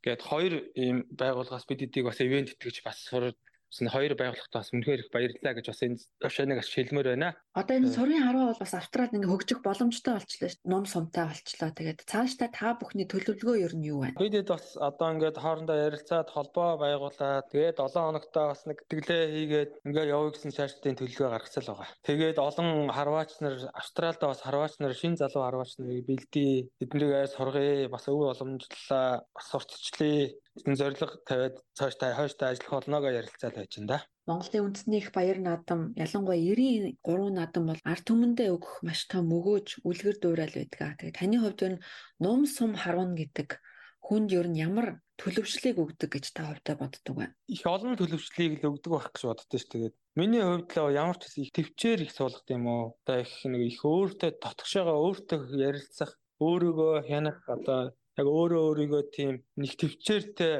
Гэт 0.00 0.24
хоёр 0.24 0.72
ийм 0.72 1.04
байгууллагаас 1.12 1.68
бид 1.68 1.84
эдийг 1.84 2.08
бас 2.08 2.16
ивент 2.24 2.56
итгэж 2.56 2.80
бас 2.80 2.96
сур 3.04 3.36
Тэсн 3.70 3.86
хоёр 3.86 4.14
байгууллагатаа 4.18 4.60
бас 4.60 4.72
үнэхээр 4.74 5.02
их 5.06 5.10
баярлалаа 5.14 5.54
гэж 5.54 5.66
бас 5.70 5.80
энэ 5.86 6.58
бас 6.58 6.68
шилмээр 6.68 7.08
байна. 7.14 7.38
Одоо 7.54 7.74
энэ 7.78 7.94
сурын 7.94 8.26
хараа 8.26 8.50
бол 8.50 8.62
бас 8.62 8.74
австралид 8.74 9.14
ингээ 9.14 9.30
хөгжих 9.30 9.60
боломжтой 9.62 10.14
болчлоо 10.18 10.50
шүү. 10.50 10.66
Ном 10.66 10.84
сумтай 10.90 11.24
болчлоо. 11.30 11.70
Тэгээд 11.70 12.02
цаашдаа 12.10 12.50
та 12.50 12.74
бүхний 12.74 13.06
төлөвлөгөө 13.06 13.56
ер 13.62 13.74
нь 13.78 13.86
юу 13.86 14.02
байна? 14.02 14.18
Бидэд 14.18 14.50
бас 14.50 14.74
одоо 14.74 15.08
ингээд 15.14 15.38
хоорондоо 15.38 15.76
ярилцаад 15.86 16.28
холбоо 16.34 16.82
байгуулад 16.82 17.46
тэгээд 17.54 17.78
7 17.78 17.94
хоногтоо 17.94 18.44
бас 18.50 18.62
нэг 18.66 18.78
тэтгэлээ 18.90 19.22
хийгээд 19.38 19.70
ингээ 19.86 20.06
явъя 20.10 20.30
гэсэн 20.34 20.50
цаашдын 20.50 20.98
төлөвлөгөө 20.98 21.30
гаргацсан 21.30 21.62
л 21.62 21.70
байгаа. 21.70 21.88
Тэгээд 22.02 22.38
олон 22.42 22.68
харваач 22.90 23.30
нар 23.38 23.54
Австралидаа 23.70 24.28
бас 24.34 24.42
харваач 24.42 24.74
нар 24.82 24.94
шин 24.98 25.14
залуу 25.14 25.46
харваач 25.46 25.78
нарыг 25.78 26.06
бэлдээ. 26.10 26.74
Тэднийг 26.82 27.10
сургая. 27.30 27.88
Бас 27.88 28.04
өв 28.10 28.18
боломжлолаа. 28.18 29.22
Бас 29.34 29.46
сурталчлаа 29.50 30.34
энэ 30.66 30.78
зорилго 30.80 31.16
тавиад 31.28 31.56
цааш 31.78 31.94
та 31.96 32.14
хойштой 32.18 32.48
ажиллах 32.50 32.74
болноогоо 32.74 33.12
ярилцаад 33.20 33.54
байж 33.56 33.72
энэ 33.78 33.90
да. 33.90 33.98
Монголын 34.26 34.66
үндэсний 34.66 35.00
их 35.02 35.10
баяр 35.14 35.38
наадам 35.38 35.80
ялангуяа 35.94 36.38
93 36.38 37.30
наадам 37.38 37.64
бол 37.70 37.82
ард 37.86 38.04
түмэндээ 38.06 38.48
өгөх 38.54 38.82
маш 38.86 39.06
том 39.10 39.30
өгөөж 39.30 39.86
үлгэр 39.88 40.16
дуурайл 40.22 40.56
байдаг. 40.58 40.98
Тэгээ 40.98 41.18
таны 41.18 41.36
хувьд 41.38 41.60
энэ 41.66 41.82
ном 42.22 42.40
сум 42.46 42.72
харуун 42.74 43.14
гэдэг 43.14 43.58
хүнд 44.06 44.30
ер 44.34 44.48
нь 44.50 44.58
ямар 44.58 44.98
төлөвшлийг 45.20 45.76
өгдөг 45.78 46.10
гэж 46.18 46.26
та 46.34 46.48
хувьдаа 46.48 46.76
боддог 46.80 47.14
вэ? 47.14 47.26
Их 47.46 47.62
олон 47.62 47.94
төлөвшлийг 47.94 48.58
л 48.58 48.74
өгдөг 48.74 48.90
байх 48.90 49.06
гэж 49.12 49.22
боддоо 49.28 49.58
ш. 49.60 49.66
Тэгээд 49.70 49.94
миний 50.16 50.42
хувьд 50.42 50.70
л 50.74 50.90
ямар 50.96 51.16
ч 51.20 51.30
их 51.38 51.52
төвчээр 51.54 52.00
их 52.08 52.12
суулгад 52.16 52.48
юм 52.50 52.64
уу? 52.66 52.84
Одоо 53.04 53.22
их 53.22 53.32
нэг 53.44 53.62
их 53.70 53.80
өөртөө 53.84 54.30
дотгошоогоо 54.40 54.96
өөртөө 55.04 55.40
ярилцах, 55.60 56.16
өөрийгөө 56.40 56.94
хянах 57.06 57.38
одоо 57.46 57.92
яг 58.20 58.28
өөрөө 58.28 58.62
өөрийгөө 58.68 59.02
тийм 59.16 59.34
нэг 59.56 59.72
төвчээртэй 59.80 60.54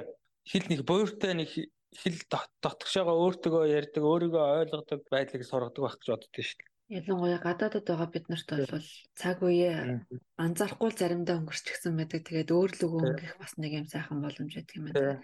хэл 0.50 0.66
нэг 0.72 0.80
буйртай 0.88 1.32
нэг 1.36 1.48
хэл 1.50 2.18
дотгошоогоо 2.62 3.16
өөртөө 3.24 3.70
ярьдаг, 3.70 4.02
өөрийгөө 4.02 4.44
ойлгодог 4.62 5.00
байдлыг 5.10 5.42
сургадаг 5.44 5.82
байх 5.82 5.96
гэж 5.98 6.08
боддоо 6.10 6.44
шүү 6.44 6.58
дээ. 6.58 6.68
Ялангуяа 6.90 7.38
гадаадд 7.38 7.86
байгаа 7.86 8.10
бид 8.10 8.26
нарт 8.30 8.50
бол 8.50 8.88
цаг 9.14 9.38
үеэ 9.46 10.02
анзаарахгүй 10.42 10.90
заримдаа 10.90 11.38
өнгөрчихсөн 11.38 11.94
байдаг. 11.94 12.26
Тэгээд 12.26 12.50
өөр 12.50 12.70
л 12.74 12.84
өгөө 12.86 13.00
өнгөх 13.14 13.34
бас 13.38 13.52
нэг 13.62 13.72
юм 13.78 13.86
сайхан 13.86 14.18
боломж 14.18 14.52
байдаг 14.58 14.74
юм 14.74 14.84
байна. 14.90 15.22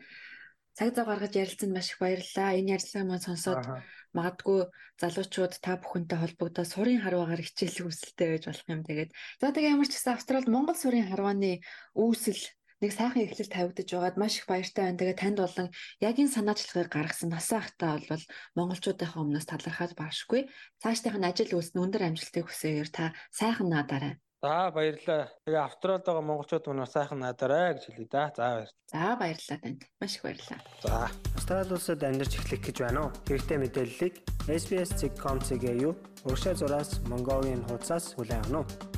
Цаг 0.76 0.92
зав 0.92 1.08
гаргаж 1.08 1.32
ярилцсанд 1.32 1.72
маш 1.72 1.88
их 1.88 1.98
баярлалаа. 2.04 2.52
Энэ 2.60 2.76
ярилцлагыг 2.76 3.08
маань 3.08 3.24
сонсоод 3.24 3.64
магадгүй 4.12 4.60
залуучууд 5.00 5.52
та 5.64 5.72
бүхэнтэй 5.80 6.18
холбогдоод 6.20 6.68
сурын 6.68 7.00
харваагаар 7.00 7.40
хичээлэх 7.40 7.88
хүсэлтэй 7.88 8.28
байж 8.36 8.44
болох 8.44 8.68
юм. 8.68 8.80
Тэгээд 8.84 9.10
за 9.40 9.56
тэгээ 9.56 9.72
ямар 9.72 9.88
ч 9.88 9.92
гэсэн 9.96 10.12
Австралид 10.12 10.52
Монгол 10.52 10.76
сурын 10.76 11.08
харвааны 11.08 11.64
үүсэл 11.96 12.42
нэг 12.84 12.92
сайхан 12.92 13.24
эхлэл 13.24 13.54
тавигдаж 13.56 13.88
байгаад 13.88 14.20
маш 14.20 14.34
их 14.36 14.44
баяртай 14.44 14.84
байна. 14.84 15.00
Тэгээ 15.00 15.16
танд 15.16 15.38
болон 15.40 15.68
яг 16.04 16.16
энэ 16.20 16.34
санаачлагыг 16.36 16.92
гаргасан 16.92 17.30
насаахтаа 17.32 17.94
бол 18.04 18.24
монголчуудынхаа 18.56 19.24
өмнөөс 19.24 19.48
талархаад 19.48 19.92
баршгүй. 19.96 20.40
Цаашдынх 20.84 21.16
нь 21.16 21.28
ажил 21.28 21.56
үйлс 21.56 21.72
нь 21.72 21.80
өндөр 21.80 22.04
амжилтыг 22.04 22.44
хүсээгээр 22.44 22.90
та 22.92 23.04
сайхан 23.32 23.72
наадаарай. 23.72 24.20
За 24.42 24.70
баярлалаа. 24.70 25.32
Тэгээ 25.48 25.64
Австралид 25.64 26.04
байгаа 26.04 26.20
монголчууд 26.20 26.68
мөн 26.68 26.84
сайхан 26.84 27.24
надараа 27.24 27.72
гэж 27.72 27.88
хэлье 27.88 28.08
да. 28.12 28.28
За 28.36 28.44
баярлалаа. 28.52 28.76
За 28.92 29.16
баярлалаа 29.16 29.58
танд. 29.64 29.80
Маш 29.96 30.12
их 30.16 30.22
баярлалаа. 30.22 30.60
За. 30.84 31.08
Австрали 31.36 31.72
улсад 31.72 32.04
амьдарч 32.04 32.32
эхлэх 32.36 32.60
гэж 32.60 32.76
байна 32.84 33.00
уу? 33.08 33.16
Хэрэгтэй 33.24 33.58
мэдээллийг 33.64 34.14
SBS.com.cg 34.44 35.64
юу? 35.80 35.96
Уршаа 36.28 36.52
зураас 36.52 37.00
Mongolian 37.08 37.64
хуудасаас 37.64 38.12
хүлээн 38.12 38.44
авах 38.52 38.68
нь. 38.68 38.96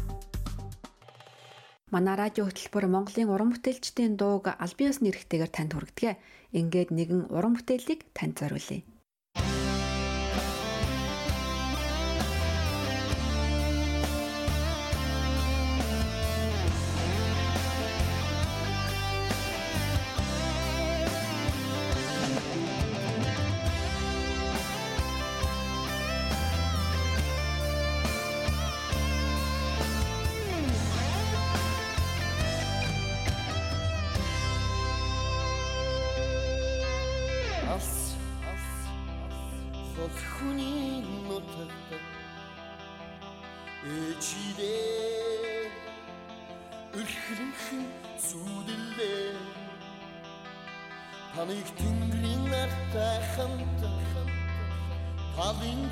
Манай 1.95 2.17
радио 2.19 2.45
хөтөлбөр 2.45 2.91
Монголын 2.91 3.31
уран 3.31 3.55
бүтээлчдийн 3.55 4.19
дууг 4.19 4.51
аль 4.51 4.77
биесны 4.77 5.09
нэрхтэйгээр 5.09 5.55
танд 5.55 5.73
хүргэдэг. 5.73 6.19
Ингээд 6.53 6.91
нэгэн 6.93 7.31
уран 7.31 7.55
бүтээлийг 7.57 8.11
танд 8.13 8.43
зориулъя. 8.43 8.83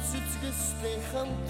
Цэцгэстэй 0.09 0.99
хамт. 1.13 1.49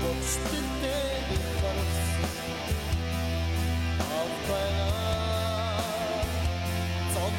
Бочтэнтэй 0.00 1.16
харас 1.58 1.96
Авпаа 4.20 4.91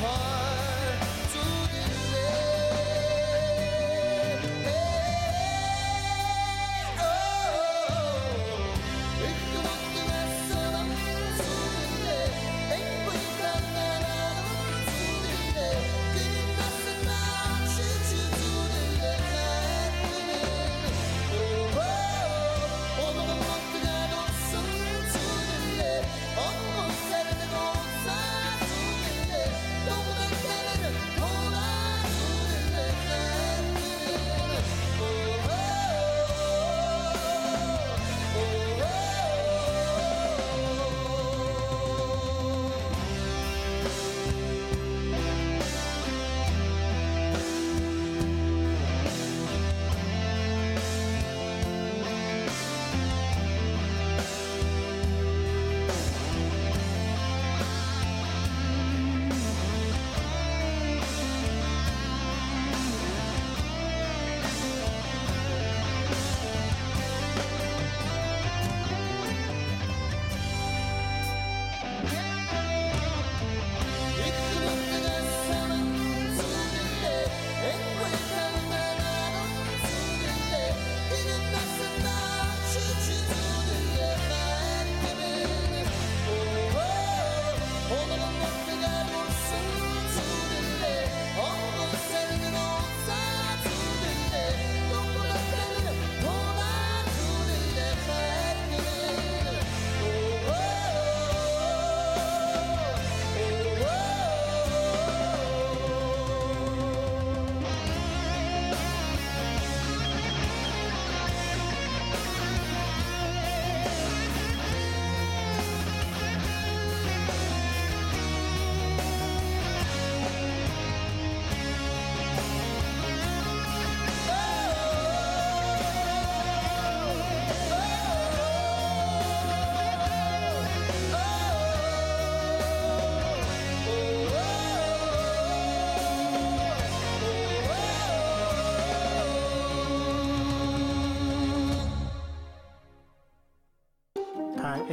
heart. 0.00 0.39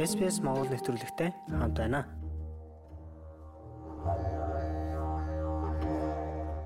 SPS 0.08 0.40
Монгол 0.40 0.72
нэвтрүүлэгтэй 0.72 1.36
хамт 1.52 1.76
байна. 1.76 2.08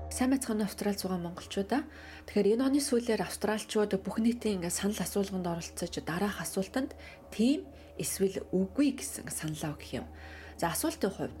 Сайн 0.07 0.31
байцгаана 0.31 0.63
Австрал 0.63 0.95
зугаа 0.95 1.19
монголчуудаа. 1.19 1.83
Тэгэхээр 2.23 2.55
энэ 2.55 2.63
оны 2.63 2.79
сүүлээр 2.79 3.19
австралчууд 3.19 3.99
бүх 3.99 4.23
нийтийн 4.23 4.63
ингээ 4.63 4.71
санал 4.71 4.95
асуулганд 4.95 5.43
оролцож 5.43 5.91
дараах 6.07 6.39
асуултанд 6.39 6.95
тийм 7.35 7.67
эсвэл 7.99 8.47
үгүй 8.55 8.95
гэсэн 8.95 9.27
саналаа 9.27 9.75
өгөх 9.75 9.91
юм. 9.91 10.07
За 10.55 10.71
асуултын 10.71 11.11
хувьд 11.11 11.39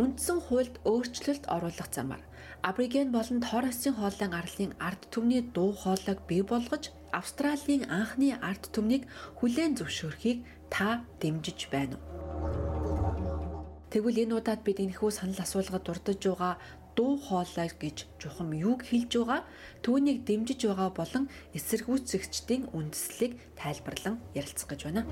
Үндсэн 0.00 0.40
хуульд 0.48 0.80
өөрчлөлт 0.88 1.44
оруулах 1.52 1.92
замаар 1.92 2.24
Абориген 2.64 3.12
болон 3.12 3.44
Торресын 3.44 3.92
хоолойн 3.92 4.32
арлын 4.32 4.72
ард 4.80 5.04
түмний 5.12 5.44
дуу 5.44 5.76
хоолойг 5.76 6.24
бий 6.24 6.40
болгож 6.40 6.88
Австралийн 7.12 7.90
анхны 7.90 8.38
ард 8.38 8.70
түмнийг 8.74 9.06
хүлээн 9.38 9.76
зөвшөөрөхийг 9.78 10.46
та 10.70 11.02
дэмжиж 11.20 11.68
байна 11.72 11.98
уу? 11.98 12.20
Тэгвэл 13.90 14.22
энэ 14.22 14.38
удаад 14.38 14.62
бид 14.62 14.78
энэхүү 14.78 15.10
санал 15.10 15.42
асуулгад 15.42 15.82
дурдж 15.82 16.22
байгаа 16.22 16.54
дуу 16.94 17.18
хоолой 17.18 17.70
гэж 17.82 18.06
чухам 18.22 18.54
юуг 18.54 18.86
хэлж 18.86 19.12
байгаа 19.18 19.42
түүнийг 19.82 20.22
дэмжиж 20.28 20.60
байгаа 20.70 20.90
болон 20.94 21.24
эсэргүүцэгчдийн 21.58 22.70
үндэслэлийг 22.70 23.32
тайлбарлан 23.58 24.22
ярилцах 24.38 24.68
гэж 24.70 24.80
байна. 24.86 25.02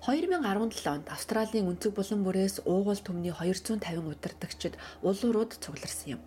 2017 0.00 0.88
онд 0.88 1.12
Австралийн 1.12 1.68
өнцөг 1.68 1.92
булан 1.92 2.24
бүрээс 2.24 2.64
уугуул 2.64 3.00
төмний 3.04 3.36
250 3.36 4.00
удирдагчид 4.00 4.80
улуурууд 5.04 5.60
цугларсан 5.60 6.16
юм. 6.16 6.20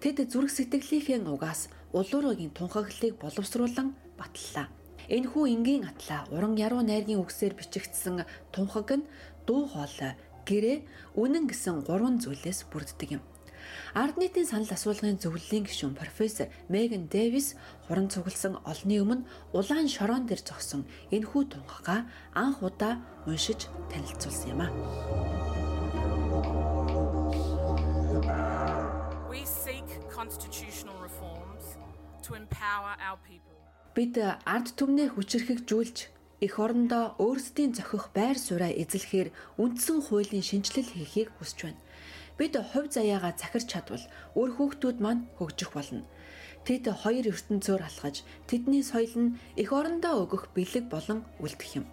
Тэд 0.00 0.32
зүрх 0.32 0.48
сэтгэлийнхээ 0.48 1.28
угаас 1.28 1.68
улууруугийн 1.92 2.56
тунхаглалыг 2.56 3.20
боловсруулан 3.20 3.92
батллаа. 4.16 4.72
Энэхүү 5.12 5.44
энгийн 5.44 5.84
атлаа 5.84 6.24
уран 6.32 6.56
яруу 6.56 6.80
найргийн 6.80 7.20
үгсээр 7.20 7.52
бичигдсэн 7.52 8.24
тунхаг 8.48 8.88
нь 8.96 9.08
дуу 9.44 9.68
хоолой, 9.68 10.16
гэрээ, 10.48 10.88
үнэн 11.20 11.52
гэсэн 11.52 11.84
гурван 11.84 12.24
зүйлээс 12.24 12.64
бүрддэг 12.72 13.20
юм. 13.20 13.22
Ард 13.94 14.20
нийтийн 14.20 14.44
санал 14.44 14.68
асуулгын 14.68 15.16
зөвлөлийн 15.16 15.64
гишүүн 15.64 15.96
профессор 15.96 16.52
Меган 16.68 17.08
Дэвис 17.08 17.56
хуран 17.88 18.12
цугласан 18.12 18.60
олны 18.68 19.00
өмнө 19.00 19.24
улаан 19.56 19.88
шорон 19.88 20.28
дээр 20.28 20.44
зогсон 20.44 20.84
энэхүү 21.08 21.42
тунхагаа 21.48 22.04
анх 22.36 22.60
удаа 22.60 23.00
уншиж 23.24 23.72
танилцуулсан 23.88 24.52
юм 24.52 24.60
а. 24.60 24.68
We 29.32 29.40
seek 29.48 29.88
constitutional 30.12 30.96
reforms 31.00 31.80
to 32.24 32.36
empower 32.36 32.92
our 33.00 33.16
people. 33.24 33.56
Бид 33.96 34.20
ард 34.44 34.68
түмнээ 34.76 35.16
хүчрхэгжүүлж 35.16 35.98
эх 36.44 36.54
орондоо 36.60 37.16
өөрсдийн 37.18 37.72
зохих 37.72 38.12
байр 38.12 38.36
сууриа 38.36 38.70
эзлэхээр 38.70 39.32
үндсэн 39.56 39.98
хуулийн 40.06 40.44
шинжилэл 40.44 40.92
хийхийг 40.92 41.32
хүсэж 41.40 41.58
байна. 41.72 41.80
Бид 42.38 42.54
хувь 42.54 42.90
заяагаа 42.94 43.34
захирч 43.34 43.66
чадвал 43.66 44.04
өөр 44.38 44.50
хүүхдүүд 44.54 44.98
маань 45.02 45.26
хөгжих 45.42 45.74
болно. 45.74 46.06
Тэд 46.62 46.86
хоёр 47.02 47.26
ертөнцөөр 47.34 47.82
алхаж 47.82 48.22
тэдний 48.46 48.86
соёл 48.86 49.14
нь 49.18 49.34
эх 49.58 49.74
орондоо 49.74 50.22
өгөх 50.22 50.54
бэлэг 50.54 50.86
болон 50.86 51.26
үлдэх 51.42 51.82
юм. 51.82 51.86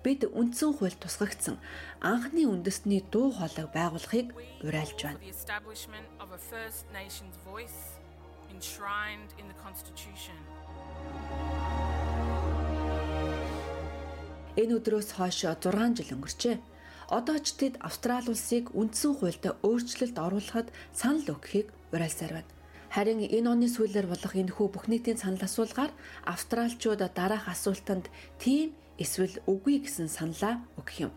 Бид 0.00 0.24
үндсэн 0.24 0.72
хуульд 0.72 0.98
тусгагдсан 1.04 1.60
анхны 2.00 2.48
үндэсний 2.48 3.04
дуу 3.12 3.28
хоолойг 3.36 3.68
байгуулахыг 3.76 4.32
уриалж 4.64 4.98
байна. 5.04 5.20
enshrined 8.54 9.30
in 9.40 9.46
the 9.50 9.58
Constitution. 9.64 10.38
Энэ 14.54 14.78
өдрөөс 14.78 15.10
хойш 15.18 15.42
6 15.50 15.98
жил 15.98 16.14
өнгөрчээ. 16.14 16.56
Одоо 17.08 17.36
ч 17.38 17.52
тэд 17.60 17.76
Австрали 17.84 18.32
улсыг 18.32 18.72
үндсэн 18.72 19.12
хуульд 19.16 19.44
өөрчлөлт 19.60 20.16
оруулахад 20.16 20.68
санал 20.96 21.36
өгөхийг 21.36 21.68
уриалсаар 21.92 22.32
байна. 22.40 22.52
Харин 22.94 23.20
энэ 23.26 23.50
оны 23.50 23.68
сүүлээр 23.68 24.06
болох 24.08 24.32
энэхүү 24.38 24.66
бүх 24.70 24.86
нийтийн 24.88 25.18
санал 25.18 25.42
асуулгаар 25.42 25.92
австралчууд 26.24 27.02
дараах 27.18 27.50
асуултанд 27.50 28.06
тийм 28.38 28.72
эсвэл 29.02 29.36
үгүй 29.50 29.82
гэсэн 29.82 30.08
саналаа 30.08 30.62
өгөх 30.78 31.10
юм. 31.10 31.12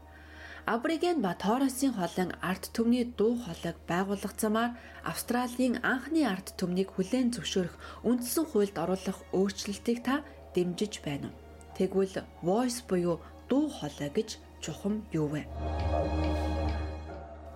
Абориген 0.67 1.21
ба 1.23 1.31
Торресын 1.39 1.95
хоолын 1.95 2.35
арт 2.43 2.75
түмний 2.75 3.05
дуу 3.07 3.39
хоолойг 3.39 3.77
байгуулах 3.87 4.33
замаар 4.35 4.75
Австралийн 5.05 5.79
анхны 5.79 6.27
арт 6.27 6.59
түмнийг 6.59 6.91
хүлээн 6.91 7.31
зөвшөөрөх 7.31 8.03
үндсэн 8.03 8.45
хуульд 8.51 8.75
оруулах 8.75 9.19
өөрчлөлтийг 9.37 9.99
та 10.03 10.25
дэмжиж 10.51 10.99
байна 11.07 11.31
уу? 11.31 11.39
Тэгвэл 11.77 12.25
voice 12.43 12.81
буюу 12.89 13.21
дуу 13.47 13.71
хоолой 13.71 14.11
гэж 14.11 14.29
чухам 14.61 15.03
юу 15.13 15.27
вэ? 15.27 15.41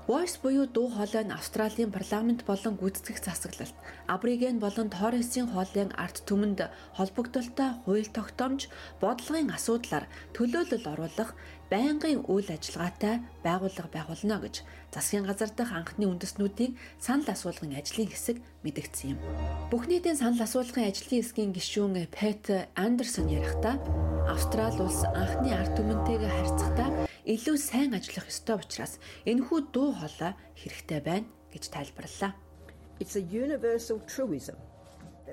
Voice 0.08 0.42
буюу 0.42 0.66
дуу 0.66 0.90
хоолой 0.90 1.24
нь 1.24 1.32
Австралийн 1.32 1.92
парламент 1.94 2.42
болон 2.50 2.74
гүйцэтгэх 2.74 3.22
засаглалт, 3.22 3.78
Абориген 4.10 4.58
болон 4.58 4.90
Торресын 4.90 5.54
хоолойн 5.54 5.94
арт 5.94 6.26
түмэнд 6.26 6.74
холбогдолтой 6.98 7.70
хууль 7.86 8.10
тогтоомж, 8.10 8.66
бодлогын 8.98 9.54
асуудлаар 9.54 10.10
төлөөлөл 10.34 10.90
оруулах 10.90 11.38
байнгын 11.70 12.26
үйл 12.26 12.50
ажиллагаатай 12.50 13.22
байгууллага 13.46 13.94
байгуулна 13.94 14.42
гэж 14.42 14.66
засгийн 14.90 15.30
газар 15.30 15.54
дахь 15.54 15.70
анхны 15.70 16.10
үндэснүүдийн 16.10 16.76
санал 16.98 17.30
асуулгын 17.30 17.78
ажлын 17.78 18.10
хэсэг 18.10 18.42
мэдгдсэн 18.66 19.14
юм. 19.14 19.20
Бүх 19.70 19.86
нийтийн 19.86 20.18
санал 20.18 20.42
асуулгын 20.42 20.90
ажлын 20.90 21.22
хэсгийн 21.22 21.54
гишүүн 21.54 22.10
Пет 22.10 22.50
Андерсон 22.74 23.30
ярихдаа 23.30 23.78
Австрали 24.26 24.82
улс 24.82 25.06
анхны 25.06 25.54
арт 25.54 25.78
түмэнтэйгээ 25.78 26.32
харьцахдаа 26.34 26.90
илүү 27.26 27.58
сайн 27.58 27.94
ажиллах 27.98 28.28
ёстой 28.32 28.58
учраас 28.62 28.98
энэхүү 29.26 29.60
дуу 29.74 29.94
хоолой 29.94 30.34
хэрэгтэй 30.58 31.00
байна 31.02 31.28
гэж 31.54 31.64
тайлбарллаа. 31.70 32.34
It's 33.02 33.16
a 33.18 33.24
universal 33.24 34.00
truism 34.06 34.58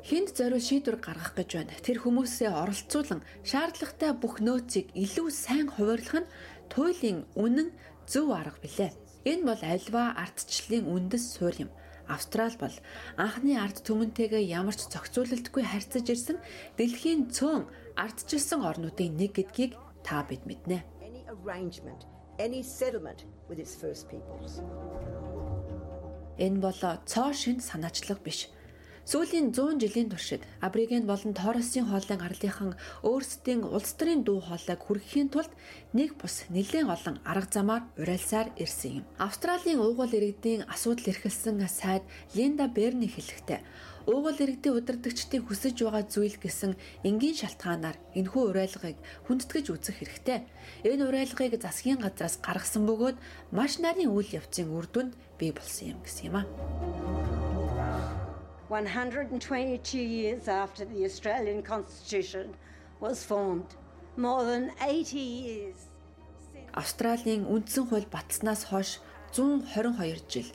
Хинд 0.04 0.30
зориул 0.36 0.62
шийдвэр 0.62 1.02
гаргах 1.02 1.34
гэж 1.34 1.50
байна. 1.58 1.74
Тэр 1.82 1.98
хүмүүсээ 2.04 2.54
оролцуулан 2.54 3.20
шаардлагатай 3.42 4.14
бүх 4.14 4.38
нөөцийг 4.38 4.94
илүү 4.94 5.28
сайн 5.34 5.66
хуваарлах 5.74 6.22
нь 6.22 6.30
туйлын 6.70 7.26
үнэн 7.34 7.74
зөв 8.06 8.30
арга 8.30 8.62
билээ. 8.62 8.94
Энэ 9.26 9.42
бол 9.48 9.62
альва 9.64 10.14
ардчлалын 10.22 10.86
үндэс 10.86 11.24
суурь 11.34 11.66
юм. 11.66 11.70
Австрал 12.06 12.54
бол 12.62 12.72
анхны 13.18 13.58
ард 13.58 13.82
түмэнтэйгээ 13.84 14.48
ямар 14.54 14.76
ч 14.78 14.86
зохицуулалтгүй 14.86 15.64
харьцаж 15.66 16.06
ирсэн 16.08 16.38
дэлхийн 16.78 17.28
цөөн 17.34 17.66
ардчилсан 17.98 18.62
орнуудын 18.64 19.18
нэг 19.18 19.34
гэдгийг 19.34 19.74
та 20.06 20.22
бид 20.24 20.46
мэднэ. 20.46 20.97
Arrangement, 21.28 22.06
any 22.38 22.62
settlement 22.62 23.24
with 23.48 23.58
its 23.58 23.74
first 23.74 24.08
peoples. 24.08 24.62
Энэ 26.38 26.60
бол 26.60 26.80
цоо 27.04 27.32
шин 27.32 27.60
санаачлаг 27.60 28.22
биш 28.22 28.48
Сүүлийн 29.08 29.56
100 29.56 29.80
жилийн 29.80 30.08
туршид 30.12 30.42
Абриген 30.60 31.04
болон 31.08 31.32
Торресын 31.32 31.88
хоолын 31.88 32.20
арлынхан 32.20 32.76
өөрсдийн 33.00 33.64
улс 33.64 33.96
төрийн 33.96 34.20
дуу 34.20 34.40
хоолойг 34.44 34.80
хүргэхийн 34.84 35.32
тулд 35.32 35.52
нэг 35.96 36.20
бус 36.20 36.44
нэлээд 36.52 36.92
олон 36.92 37.16
арга 37.24 37.48
замаар 37.48 37.84
уриалсаар 37.96 38.52
ирсэн 38.60 39.00
юм. 39.00 39.04
Австралийн 39.16 39.80
уугуул 39.80 40.12
иргэдийн 40.12 40.68
асуудал 40.68 41.08
эрхэлсэн 41.08 41.56
сайд 41.72 42.04
Линда 42.36 42.68
Берни 42.68 43.08
хэлэхдээ 43.08 43.60
уугуул 44.08 44.40
иргэдийн 44.40 44.72
удирдагчдын 44.80 45.44
хүсэж 45.44 45.84
байгаа 45.84 46.04
зүйл 46.08 46.36
гэсэн 46.40 46.72
энгийн 47.04 47.36
шалтгаанаар 47.36 48.00
энэхүү 48.16 48.42
уриалгыг 48.48 48.96
хүндэтгэж 49.28 49.66
үзэх 49.68 50.00
хэрэгтэй. 50.00 50.48
Энэ 50.88 51.04
уриалгыг 51.04 51.60
засгийн 51.60 52.00
газраас 52.00 52.40
гаргасан 52.40 52.88
бөгөөд 52.88 53.20
маш 53.52 53.76
нарийн 53.84 54.08
үйл 54.08 54.40
явцын 54.40 54.72
үр 54.72 54.88
дүнд 54.88 55.12
бий 55.36 55.52
болсон 55.52 55.92
юм 55.92 56.00
гэсэн 56.00 56.24
юм 56.32 56.36
а. 56.40 56.48
122 58.72 60.00
years 60.00 60.48
after 60.48 60.88
the 60.88 61.04
Australian 61.04 61.60
Constitution 61.62 62.56
was 63.00 63.24
formed. 63.24 63.76
More 64.16 64.44
than 64.44 64.72
80 64.80 65.20
years. 65.20 65.78
Австралийн 66.72 67.44
үндсэн 67.44 67.84
хууль 67.92 68.08
батснаас 68.08 68.64
хойш 68.72 69.00
122 69.36 70.24
жил. 70.32 70.48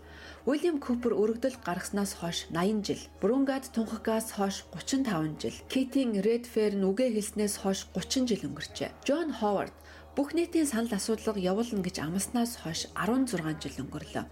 Уильям 0.44 0.76
Купер 0.84 1.14
өргөдөл 1.16 1.56
гаргаснаас 1.64 2.20
хойш 2.20 2.52
80 2.52 2.84
жил. 2.84 3.00
Брунгад 3.22 3.64
тунхагаас 3.72 4.36
хойш 4.36 4.68
35 4.76 5.40
жил. 5.40 5.56
Китин 5.72 6.20
Редферн 6.20 6.84
үгээ 6.84 7.16
хэлснээс 7.16 7.64
хойш 7.64 7.88
30 7.96 8.28
жил 8.28 8.52
өнгөрчээ. 8.52 8.92
Джон 9.08 9.32
Ховард 9.32 9.72
бүх 10.20 10.36
нийтийн 10.36 10.68
санал 10.68 10.92
асуудлыг 11.00 11.40
явуулна 11.40 11.80
гэж 11.80 12.04
амласнаас 12.04 12.60
хойш 12.60 12.92
16 12.92 13.40
жил 13.64 13.88
өнгөрлөө. 13.88 14.26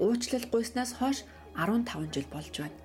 Уучлал 0.00 0.46
гуйснаас 0.48 0.96
хойш 0.96 1.28
15 1.52 2.08
жил 2.16 2.28
болж 2.32 2.54
байна. 2.56 2.78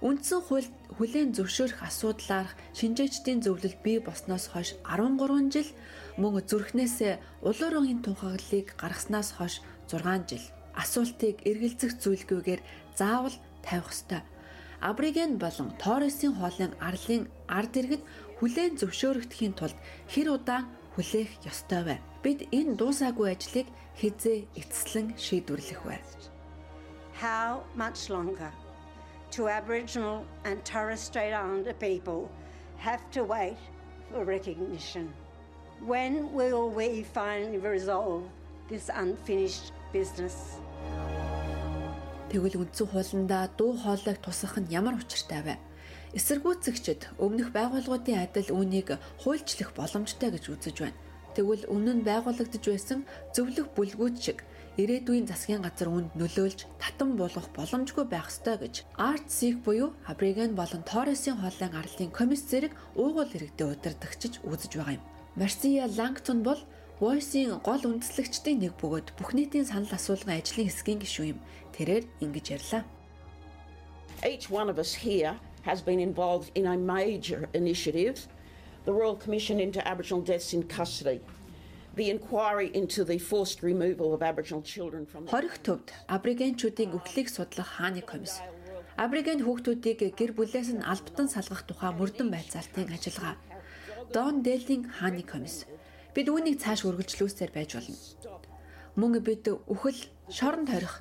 Үндсэн 0.00 0.40
хууль 0.40 0.72
хүлээн 0.96 1.36
зөвшөөрөх 1.36 1.84
асуудлаар 1.84 2.48
шинжээчдийн 2.80 3.44
зөвлөл 3.44 3.76
бий 3.84 4.00
болсноос 4.00 4.48
хойш 4.56 4.72
13 4.88 5.52
жил 5.52 5.68
мөн 6.16 6.40
зүрхнээсээ 6.48 7.44
улуурын 7.44 8.00
тунхаглалыг 8.00 8.72
гаргаснаас 8.80 9.36
хойш 9.36 9.60
6 9.92 10.32
жил 10.32 10.55
асуултыг 10.82 11.42
эргэлзэх 11.48 11.92
зүйлгүйгээр 12.02 12.60
заавал 12.98 13.36
тавих 13.64 13.88
ёстой. 13.92 14.22
Абриген 14.80 15.38
болон 15.42 15.72
Торресын 15.82 16.36
хоолын 16.36 16.72
арлын 16.88 17.24
ард 17.48 17.72
иргэд 17.80 18.02
хүлээн 18.38 18.76
зөвшөөрөгдөхийн 18.80 19.54
тулд 19.56 19.78
хэр 20.12 20.28
удаан 20.36 20.68
хүлээх 20.94 21.30
ёстой 21.48 21.82
вэ? 21.88 21.96
Бид 22.22 22.44
энэ 22.52 22.76
дуусаагүй 22.76 23.28
ажлыг 23.32 23.68
хизээ 23.96 24.44
эцэслэн 24.60 25.16
шийдвэрлэх 25.16 25.80
вэ? 25.88 25.96
How 27.16 27.64
much 27.74 28.12
longer? 28.12 28.52
to 29.36 29.48
Aboriginal 29.48 30.24
and 30.44 30.64
Torres 30.64 31.00
Strait 31.00 31.32
Islander 31.32 31.74
people 31.74 32.30
have 32.78 33.10
to 33.10 33.24
wait 33.24 33.56
for 34.10 34.24
recognition. 34.24 35.12
When 35.80 36.32
will 36.32 36.70
we 36.70 37.02
finally 37.02 37.58
resolve 37.58 38.24
this 38.68 38.88
unfinished 38.94 39.72
business? 39.92 40.58
Тэгвэл 42.26 42.58
үндсэн 42.58 42.90
хуулиндаа 42.90 43.54
дуу 43.54 43.78
хоолойг 43.78 44.18
тусгах 44.18 44.58
нь 44.58 44.72
ямар 44.74 44.98
учиртай 44.98 45.46
вэ? 45.46 45.54
Эсэргүүцэгчд 46.18 47.22
өмнөх 47.22 47.54
байгууллагуудын 47.54 48.18
адил 48.18 48.50
үүнийг 48.50 48.98
хуульчлах 49.22 49.70
боломжтой 49.78 50.34
гэж 50.34 50.44
үзэж 50.50 50.76
байна. 50.82 50.98
Тэгвэл 51.38 51.70
өмнө 51.70 51.92
нь 52.02 52.06
байгуулагдж 52.08 52.64
байсан 52.66 53.06
зөвлөх 53.30 53.70
бүлгүүд 53.78 54.16
шиг 54.18 54.42
ирээдүйн 54.74 55.30
засгийн 55.30 55.62
газар 55.62 55.86
үнд 55.86 56.18
нөлөөлж 56.18 56.66
татан 56.82 57.14
буулгах 57.14 57.46
боломжгүй 57.54 58.04
байх 58.10 58.26
ёстой 58.26 58.58
гэж 58.58 58.74
Artsig 58.98 59.62
буюу 59.62 59.94
Абриген 60.10 60.58
болон 60.58 60.82
Торресын 60.82 61.38
хоолойн 61.38 61.78
арлын 61.78 62.10
комисс 62.10 62.42
зэрэг 62.50 62.74
уугуул 62.98 63.30
иргэдэд 63.30 63.70
удирдахчиж 63.70 64.42
үзэж 64.42 64.72
байгаа 64.74 64.98
юм. 64.98 65.04
Марсия 65.38 65.86
Лангтон 65.86 66.42
бол 66.42 66.58
Voice-ийн 66.96 67.60
гол 67.60 67.84
үндэслэгчдийн 67.84 68.56
нэг 68.56 68.72
бөгөөд 68.80 69.20
бүх 69.20 69.36
нийтийн 69.36 69.68
санал 69.68 69.92
асуулгын 69.92 70.40
ажлын 70.40 70.64
хэсгийн 70.64 71.00
гишүүн 71.04 71.36
юм. 71.36 71.40
Тэрээр 71.76 72.04
ингэж 72.24 72.46
ярьлаа. 72.56 72.82
Each 74.24 74.48
one 74.50 74.72
of 74.72 74.78
us 74.80 75.04
here 75.04 75.36
has 75.68 75.84
been 75.84 76.00
involved 76.00 76.50
in 76.56 76.66
a 76.66 76.76
major 76.76 77.48
initiative, 77.52 78.26
the 78.88 78.92
Royal 78.92 79.16
Commission 79.16 79.60
into 79.60 79.78
Aboriginal 79.86 80.22
Deaths 80.24 80.52
in 80.56 80.64
Custody 80.64 81.20
the 81.96 82.10
inquiry 82.10 82.70
into 82.74 83.04
the 83.04 83.18
forced 83.18 83.62
removal 83.62 84.12
of 84.12 84.22
Aboriginal 84.22 84.62
children 84.62 85.06
from 85.06 85.26
Хорих 85.26 85.56
төвд 85.64 85.88
аборигенчүүдийн 86.12 86.92
үхлийг 86.92 87.32
судлах 87.32 87.80
хааны 87.80 88.04
комисс. 88.04 88.44
Абориген 89.00 89.40
хүүхдүүдийг 89.40 90.12
гэр 90.12 90.32
бүлээс 90.36 90.76
нь 90.76 90.84
албатан 90.84 91.32
салгах 91.32 91.64
тухай 91.64 91.96
мөрдөн 91.96 92.28
байцаалтын 92.28 92.92
ажиллагаа. 92.92 93.40
Дон 94.12 94.44
Дэлийн 94.44 94.92
хааны 94.92 95.24
комисс. 95.24 95.64
Бид 96.12 96.28
үүнийг 96.28 96.60
цааш 96.60 96.84
үргэлжлүүлсээр 96.84 97.52
байж 97.56 97.80
болно. 97.80 97.96
Мөн 99.00 99.20
бид 99.24 99.48
үхэл, 99.48 100.00
шоронд 100.28 100.68
хорих, 100.68 101.00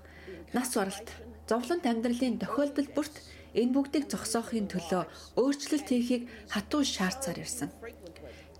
нас 0.53 0.75
баралт, 0.75 1.09
зовлонт 1.49 1.85
амьдралын 1.85 2.37
тохиолдол 2.37 2.89
бүрт 2.93 3.15
энэ 3.55 3.73
бүгдийг 3.73 4.05
зогсоохын 4.11 4.67
төлөө 4.67 5.03
өөрчлөлт 5.39 5.87
хийхийг 5.89 6.23
хатуу 6.51 6.83
шаардсаар 6.83 7.39
ирсэн. 7.39 7.69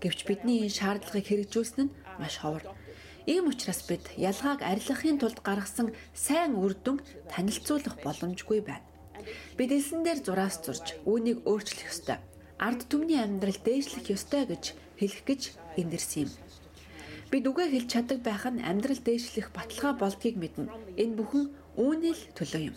Гэвч 0.00 0.24
бидний 0.24 0.64
энэ 0.64 0.72
шаардлагыг 0.72 1.26
хэрэгжүүлсэн 1.28 1.86
нь 1.86 1.94
маш 2.18 2.40
ховор. 2.40 2.64
Ийм 3.26 3.50
учраас 3.50 3.82
бид 3.84 4.04
ялгааг 4.16 4.62
арилгахын 4.62 5.18
тулд 5.18 5.42
гаргасан 5.42 5.92
сайн 6.14 6.54
үр 6.56 6.78
дүн 6.78 7.02
танилцуулах 7.32 7.98
боломжгүй 8.04 8.60
байна. 8.62 8.86
Бид 9.58 9.70
элсэн 9.74 10.06
дээр 10.06 10.20
зураас 10.22 10.62
зурж 10.62 10.94
үүнийг 11.10 11.42
өөрчлөх 11.42 11.90
ёстой. 11.90 12.18
Ард 12.62 12.86
түмний 12.86 13.18
амьдрал 13.18 13.58
дээшлэх 13.58 14.14
ёстой 14.14 14.46
гэж 14.46 14.64
хэлэх 15.00 15.22
гэж 15.26 15.42
эндэрсэн 15.80 16.22
юм. 16.24 16.30
Бид 17.30 17.44
үгээ 17.50 17.68
хэлж 17.74 17.88
чаддаг 17.90 18.18
байх 18.22 18.46
нь 18.46 18.62
амьдрал 18.62 19.02
дээшлэх 19.02 19.50
баталгаа 19.50 19.92
болдгийг 19.98 20.38
мэднэ. 20.38 20.70
Энэ 20.94 21.16
бүхэн 21.18 21.44
үүний 21.76 22.12
л 22.16 22.22
төлөө 22.36 22.62
юм. 22.72 22.76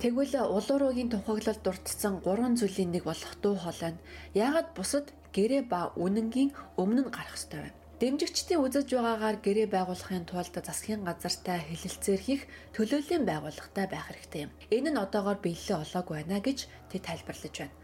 Тэгвэл 0.00 0.34
улууруугийн 0.56 1.10
тухаглалд 1.10 1.62
дурдсан 1.64 2.20
гурван 2.20 2.54
зүйлийн 2.60 2.92
нэг 2.92 3.04
болох 3.08 3.34
дуу 3.40 3.56
хоолой 3.56 3.96
нь 3.96 4.02
яагаад 4.34 4.68
бусад 4.76 5.06
гэрээ 5.32 5.62
ба 5.72 5.90
үнэнгийн 5.96 6.50
өмнө 6.76 7.02
нь 7.06 7.14
гарах 7.14 7.38
ёстой 7.38 7.60
вэ? 7.64 7.70
Дэмжигчдийн 7.96 8.60
үзэж 8.60 8.92
байгаагаар 8.92 9.40
гэрээ 9.40 9.72
байгуулахын 9.72 10.28
тулд 10.28 10.52
засгийн 10.52 11.00
газартай 11.08 11.64
хэлэлцээр 11.64 12.20
хийх 12.20 12.42
төлөөллийн 12.76 13.24
байгууллагатай 13.24 13.88
байх 13.88 14.12
хэрэгтэй 14.12 14.42
юм. 14.44 14.52
Энэ 14.68 14.92
нь 14.92 15.00
одоогоор 15.00 15.40
биелэлээ 15.40 15.80
олоогүй 15.80 16.14
байна 16.20 16.44
гэж 16.44 16.58
тэд 16.92 17.02
тайлбарлаж 17.08 17.54
байна. 17.56 17.76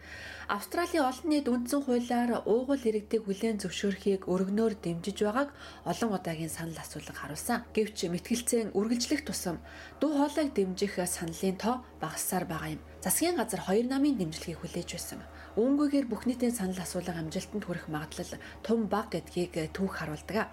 Австралийн 0.52 1.08
олон 1.08 1.28
нийт 1.32 1.48
үндсэн 1.48 1.80
хуулиар 1.88 2.44
уугуул 2.44 2.84
иргэдийг 2.84 3.24
хүлээн 3.24 3.56
зөвшөөрөхийг 3.64 4.28
өргөнөөр 4.28 4.74
дэмжиж 4.84 5.18
байгааг 5.24 5.48
олон 5.88 6.10
удаагийн 6.12 6.52
санал 6.52 6.76
асуулга 6.76 7.16
харуулсан. 7.16 7.64
Гэвч 7.72 8.12
мэтгэлцэн 8.12 8.76
үргэлжлэх 8.76 9.24
тусам 9.24 9.64
дуу 9.96 10.12
хоолойг 10.12 10.52
дэмжих 10.52 11.00
саналын 11.08 11.56
тоо 11.56 11.80
багассаар 12.04 12.44
байгаа 12.44 12.76
юм. 12.76 12.84
Засгийн 13.00 13.40
газар 13.40 13.64
хоёр 13.64 13.88
намын 13.88 14.20
дэмжлэгийг 14.20 14.60
хүлээж 14.60 14.88
байсан. 14.92 15.24
Үүнгүйгээр 15.52 16.06
бүх 16.08 16.24
нийтийн 16.24 16.56
санал 16.56 16.80
асуулга 16.80 17.12
амжилтанд 17.12 17.68
хүрэх 17.68 17.92
магадлал 17.92 18.40
тун 18.64 18.88
бага 18.88 19.20
гэдгийг 19.20 19.76
түүх 19.76 20.00
харуулдаг. 20.00 20.48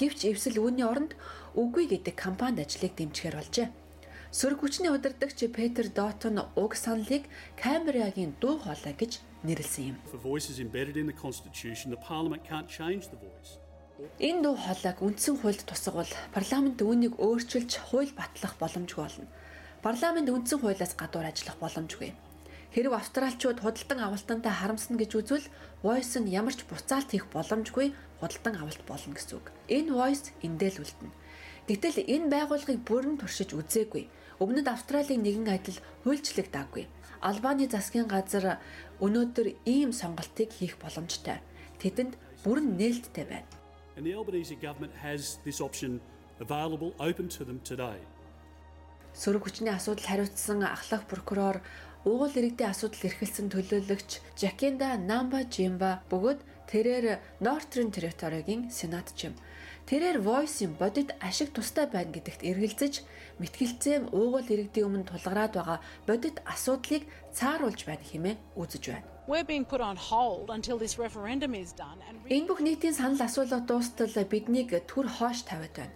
Гэвч 0.00 0.32
эвсэл 0.32 0.56
үүний 0.56 0.80
оронд 0.80 1.12
үгүй 1.52 1.84
гэдэг 1.92 2.16
компанид 2.16 2.64
ажлыг 2.64 2.96
дэмжихээр 2.96 3.36
болжээ. 3.36 3.68
Сөрөг 4.32 4.64
хүчний 4.64 4.88
удирдагч 4.88 5.44
Петер 5.52 5.92
Дотон 5.92 6.40
уг 6.56 6.72
саналыг 6.72 7.28
Камбриагийн 7.60 8.32
дуу 8.40 8.56
хоолой 8.56 8.96
гэж 8.96 9.20
нэрлсэн 9.44 9.92
юм. 9.92 9.96
Энэ 14.16 14.40
дуу 14.40 14.56
хоолойг 14.56 14.98
үндсэн 15.04 15.36
хуульд 15.36 15.68
тусгавал 15.68 16.08
парламент 16.32 16.80
үүнийг 16.80 17.20
өөрчилж 17.20 17.92
хууль 17.92 18.16
батлах 18.16 18.56
боломжгүй 18.56 19.04
болно. 19.04 19.28
Парламент 19.84 20.32
үндсэн 20.32 20.64
хуулиас 20.64 20.96
гадуур 20.96 21.28
ажиллах 21.28 21.60
боломжгүй. 21.60 22.16
Хэрв 22.70 22.94
австралчууд 22.94 23.58
худалдан 23.66 23.98
авалтантай 23.98 24.54
харамсна 24.54 24.94
гэж 24.94 25.10
үзвэл 25.18 25.46
Voice 25.82 26.22
нь 26.22 26.30
ямар 26.30 26.54
ч 26.54 26.62
буцаалт 26.70 27.10
хийх 27.10 27.26
боломжгүй 27.34 27.90
худалдан 28.22 28.54
авалт 28.62 28.82
болно 28.86 29.18
гэсэн 29.18 29.42
үг. 29.42 29.50
Энэ 29.66 29.90
Voice 29.90 30.30
эндэл 30.46 30.78
үлдэнэ. 30.78 31.10
Гэтэл 31.66 31.98
энэ 32.06 32.30
байгууллагыг 32.30 32.80
бүрэн 32.86 33.18
туршиж 33.18 33.58
үзээгүй. 33.58 34.06
Өмнөд 34.38 34.70
Австралийн 34.70 35.18
нэгэн 35.18 35.50
адил 35.50 35.82
хуульчлагдаагүй. 36.06 36.86
Албаны 37.26 37.66
засгийн 37.66 38.06
газар 38.06 38.62
өнөөдөр 39.02 39.66
ийм 39.66 39.90
сонголтыг 39.90 40.54
хийх 40.54 40.78
боломжтой. 40.78 41.42
Тэдэнд 41.82 42.14
бүрэн 42.46 42.78
нээлттэй 42.78 43.26
байна. 43.26 43.50
And 43.98 44.06
the 44.06 44.14
Albanese 44.14 44.54
government 44.54 44.94
has 44.94 45.42
this 45.42 45.60
option 45.60 46.00
available 46.38 46.94
open 47.02 47.26
to 47.34 47.42
them 47.44 47.58
today. 47.66 47.98
Сөрөг 49.10 49.42
хүчний 49.42 49.74
асуудал 49.74 50.06
хариуцсан 50.06 50.62
ахлах 50.62 51.02
прокурор 51.10 51.58
Уугуул 52.00 52.32
иргэдийн 52.32 52.72
асуудал 52.72 53.12
эрхэлсэн 53.12 53.52
төлөөлөгч 53.52 54.10
Жакинда 54.40 54.96
Намба 54.96 55.44
Жимба 55.52 56.00
бөгөөд 56.08 56.40
тэрээр 56.72 57.20
Northern 57.44 57.92
Territory-гийн 57.92 58.72
сенатч 58.72 59.28
юм. 59.28 59.36
Тэрээр 59.84 60.24
Voice-ийн 60.24 60.80
бодит 60.80 61.12
ашиг 61.20 61.52
тустай 61.52 61.84
байна 61.92 62.08
гэдэгт 62.16 62.40
эргэлзэж 62.40 62.94
мэтгэлцээн 63.36 64.16
уугуул 64.16 64.48
иргэдийн 64.48 64.88
өмнө 64.88 65.12
тулгараад 65.12 65.52
байгаа 65.52 65.78
бодит 66.08 66.40
асуудлыг 66.48 67.04
цааруулж 67.36 67.84
байна 67.84 68.04
хэмээн 68.08 68.38
үзэж 68.56 68.84
байна. 68.96 69.04
Энэ 72.32 72.48
бүх 72.48 72.64
нийтийн 72.64 72.96
санал 72.96 73.20
асуулга 73.28 73.60
дуустал 73.60 74.08
биднийг 74.24 74.72
түр 74.88 75.04
хоош 75.04 75.44
тавиад 75.44 75.76
байна. 75.76 75.94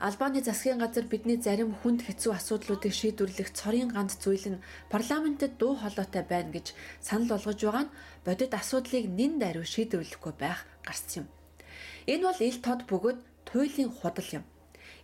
Албаны 0.00 0.40
засгийн 0.46 0.78
газар 0.78 1.10
бидний 1.10 1.42
зарим 1.42 1.74
хүнд 1.74 2.06
хэцүү 2.06 2.30
асуудлуудыг 2.38 2.94
шийдвэрлэх 2.94 3.50
цорын 3.50 3.90
ганц 3.90 4.14
зүйл 4.22 4.46
нь 4.54 4.62
парламентэд 4.94 5.58
дуу 5.58 5.74
хоолойтой 5.74 6.22
байна 6.22 6.54
гэж 6.54 6.70
санал 7.02 7.34
болгож 7.34 7.58
байгаа 7.58 7.84
нь 7.90 7.94
бодит 8.22 8.54
асуудлыг 8.54 9.04
нэн 9.18 9.42
даруй 9.42 9.66
шийдвэрлэхгүй 9.66 10.34
байх 10.38 10.70
гарсан 10.86 11.26
юм. 11.26 11.26
Энэ 12.06 12.24
бол 12.30 12.40
ил 12.46 12.58
тод 12.62 12.80
бөгөөд 12.86 13.18
туйлын 13.50 13.90
худал 13.90 14.30
юм. 14.38 14.44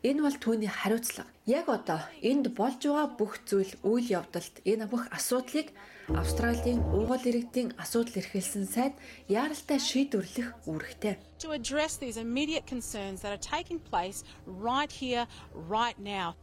Энэ 0.06 0.20
бол 0.22 0.36
түүний 0.38 0.70
хариуцлага. 0.70 1.26
Яг 1.42 1.66
одоо 1.66 1.98
энд 2.22 2.54
болж 2.54 2.78
байгаа 2.86 3.08
бүх 3.18 3.42
зүйл 3.50 3.74
үйл 3.82 4.06
явдалт 4.22 4.62
энэ 4.62 4.86
бүх 4.86 5.10
асуудлыг 5.10 5.74
Австралийн 6.12 6.84
уугуул 6.92 7.24
иргэдийн 7.24 7.72
асуудал 7.80 8.20
эрхэлсэн 8.20 8.68
сайд 8.68 8.92
яаралтай 9.24 9.80
шийдвэрлэх 9.80 10.68
үүрэгтэй. 10.68 11.16
To 11.40 11.56
address 11.56 11.96
these 11.96 12.20
immediate 12.20 12.68
concerns 12.68 13.24
that 13.24 13.32
are 13.32 13.40
taking 13.40 13.80
place 13.80 14.20
right 14.44 14.92
here 14.92 15.24
right 15.54 15.96
now. 15.96 16.36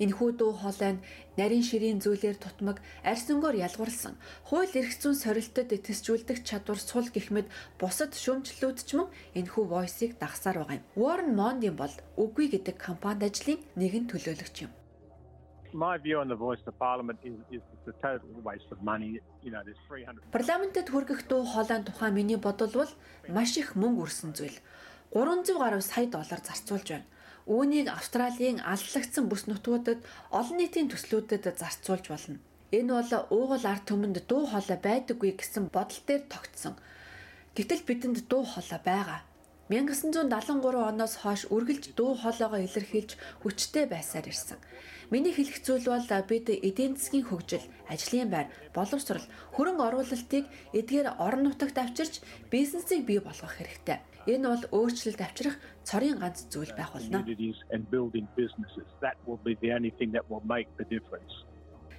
Энэхүү 0.00 0.30
дуу 0.40 0.56
хоолой 0.56 0.96
нь 0.96 1.04
нарийн 1.36 1.64
ширийн 1.68 2.00
зүйлээр 2.00 2.40
тутмаг 2.40 2.80
арьсангоор 3.04 3.60
ялгуурласан 3.60 4.16
хууль 4.48 4.72
эрх 4.72 4.96
зүйн 4.96 5.20
сорилтод 5.20 5.70
төсжүүлдэг 5.84 6.48
чадвар 6.48 6.80
сул 6.80 7.06
гихмэд 7.12 7.52
бусад 7.76 8.16
шүүмжлүүд 8.16 8.78
ч 8.88 8.90
мөн 8.96 9.12
энэхүү 9.38 9.64
войсыг 9.68 10.16
дагсаар 10.16 10.64
байгаа 10.64 10.80
юм. 10.80 10.88
Warren 10.96 11.36
Mondi 11.38 11.70
бол 11.70 11.94
үгүй 12.16 12.46
гэдэг 12.56 12.76
компанид 12.80 13.28
ажлын 13.28 13.60
нэгэн 13.78 14.08
төлөөлөгч 14.10 14.56
юм 14.64 14.72
my 15.74 15.98
view 15.98 16.18
on 16.20 16.28
the 16.28 16.36
voice 16.36 16.62
of 16.66 16.78
parliament 16.78 17.18
is 17.24 17.34
is 17.50 17.62
it's 17.74 17.88
a 17.94 17.96
total 18.00 18.28
waste 18.48 18.70
of 18.70 18.78
money. 18.82 19.20
You 19.42 19.50
know, 19.50 19.62
there's 19.66 19.82
300 19.88 20.30
Парламентэд 20.30 20.88
хүргэх 20.88 21.26
дуу 21.26 21.42
хоолойн 21.44 21.84
тухай 21.84 22.10
миний 22.14 22.38
бодол 22.38 22.70
бол 22.70 22.92
маш 23.28 23.58
их 23.58 23.74
мөнгө 23.74 24.06
үрсэн 24.06 24.32
зүйл. 24.38 24.58
300 25.10 25.58
гаруй 25.58 25.82
сая 25.82 26.06
доллар 26.06 26.40
зарцуулж 26.48 26.88
байна. 26.94 27.06
Үүнийг 27.50 27.90
Австралийн 27.90 28.62
алдлагдсан 28.62 29.26
бүс 29.28 29.44
нутгуудад 29.50 30.00
олон 30.30 30.56
нийтийн 30.62 30.88
төслүүдэд 30.88 31.58
зарцуулж 31.58 32.06
болно. 32.08 32.38
Энэ 32.70 32.90
бол 32.94 33.12
уугуул 33.34 33.66
ард 33.66 33.84
түмэнд 33.90 34.24
дуу 34.30 34.46
хоолой 34.46 34.78
байдаггүй 34.78 35.36
гэсэн 35.36 35.68
бодол 35.74 36.00
дээр 36.06 36.22
тогтсон. 36.30 36.74
Гэтэл 37.58 37.82
бидэнд 37.82 38.24
дуу 38.30 38.46
хоолой 38.46 38.80
байгаа. 38.80 39.20
1973 39.68 40.88
оноос 40.90 41.14
хойш 41.22 41.42
үргэлж 41.54 41.96
дуу 41.98 42.12
хоолойгоо 42.20 42.60
илэрхийлж 42.64 43.16
хүчтэй 43.42 43.84
байсаар 43.88 44.28
ирсэн. 44.28 44.58
Миний 45.14 45.30
хэлэх 45.30 45.62
зүйл 45.62 45.86
бол 45.86 46.02
бид 46.26 46.50
эдийн 46.50 46.98
засгийн 46.98 47.22
хөгжил, 47.22 47.62
ажлын 47.86 48.34
байр, 48.34 48.50
боловсрол, 48.74 49.22
хөрөнгө 49.54 49.86
оруулалтыг 49.86 50.42
эдгээр 50.74 51.22
орон 51.22 51.54
нутагт 51.54 51.78
авчирч 51.78 52.18
бизнесийг 52.50 53.06
бий 53.06 53.22
болгох 53.22 53.54
хэрэгтэй. 53.54 54.02
Энэ 54.26 54.50
бол 54.50 54.64
өөрчлөлт 54.74 55.22
авчрах 55.22 55.54
цорын 55.86 56.18
ганц 56.18 56.50
зүйл 56.50 56.74
байх 56.74 56.90
болно. 56.90 57.22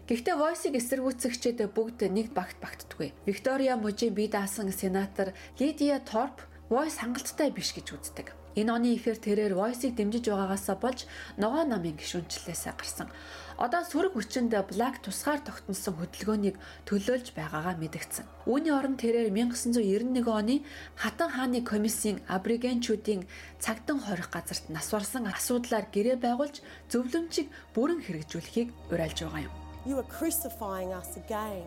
Гэхдээ 0.06 0.36
Voice-ыг 0.36 0.74
эсэргүүцэгчид 0.76 1.60
бүгд 1.72 2.00
нэг 2.12 2.36
багт 2.36 2.60
багтдаггүй. 2.60 3.16
Виктория 3.24 3.80
Мужийн 3.80 4.12
бие 4.12 4.28
даасан 4.28 4.76
сенатор 4.76 5.32
Лидия 5.56 6.04
Торп 6.04 6.44
Voice 6.68 7.00
хангалттай 7.00 7.50
биш 7.56 7.72
гэж 7.72 7.96
үздэг. 7.96 8.45
Энэ 8.56 8.72
оны 8.72 8.90
эфир 8.96 9.20
тэрээр 9.20 9.54
Voice-ыг 9.60 10.00
дэмжиж 10.00 10.32
байгаагаасаа 10.32 10.80
болж 10.80 11.04
ногоо 11.36 11.68
намын 11.68 12.00
гишүүнчлэлээс 12.00 12.64
гарсан. 12.72 13.12
Одоо 13.60 13.84
сөрөг 13.88 14.16
хүчинд 14.16 14.52
Black 14.52 15.00
тусгаар 15.04 15.40
тогтносон 15.40 15.96
хөдөлгөөнийг 15.96 16.56
төлөөлж 16.88 17.32
байгаагаа 17.36 17.76
мэдгдсэн. 17.80 18.28
Үүний 18.48 18.72
оронд 18.76 19.00
тэрээр 19.00 19.32
1991 19.32 20.28
оны 20.28 20.64
Хатан 21.00 21.32
хааны 21.32 21.64
комиссийн 21.64 22.20
аборигенчүүдийн 22.28 23.24
цагтан 23.64 24.00
хорих 24.04 24.28
газарт 24.32 24.68
насварсан 24.68 25.28
асуудлаар 25.32 25.88
гэрээ 25.88 26.20
байгуулж 26.20 26.60
зөвлөмжийг 26.92 27.48
бүрэн 27.76 28.04
хэрэгжүүлэхийг 28.04 28.70
уриалж 28.92 29.20
байгаа 29.24 29.48
юм. 29.48 29.54
You 29.88 30.04
are 30.04 30.10
crucifying 30.12 30.92
us 30.92 31.16
again. 31.16 31.64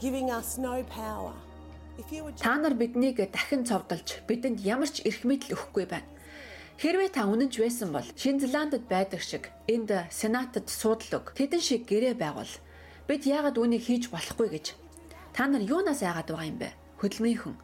Giving 0.00 0.32
us 0.32 0.56
no 0.56 0.84
power. 0.84 1.45
Та 1.96 2.56
нар 2.60 2.74
биднийг 2.76 3.16
дахин 3.32 3.64
цовдолж 3.64 4.20
бидэнд 4.28 4.60
ямар 4.60 4.90
ч 4.92 5.00
эрх 5.08 5.24
мэдэл 5.24 5.56
өгөхгүй 5.56 5.88
байна. 5.88 6.04
Хэрвээ 6.76 7.08
та 7.08 7.24
үнэнч 7.24 7.56
байсан 7.56 7.88
бол 7.88 8.04
Шинэ 8.04 8.44
Зеландд 8.44 8.84
байдаг 8.84 9.24
шиг 9.24 9.48
энд 9.64 9.88
Сенатад 10.12 10.68
суудлаг 10.68 11.32
тэдэн 11.32 11.62
шиг 11.64 11.88
гэрээ 11.88 12.20
байгуул. 12.20 12.52
Бид 13.08 13.24
яагаад 13.24 13.56
үүнийг 13.56 13.88
хийж 13.88 14.12
болохгүй 14.12 14.48
гэж. 14.52 14.66
Та 15.32 15.48
нар 15.48 15.64
юунаас 15.64 16.04
яагаад 16.04 16.28
байгаа 16.28 16.50
юм 16.52 16.58
бэ? 16.60 16.76
Хөдөлмөрийн 17.00 17.56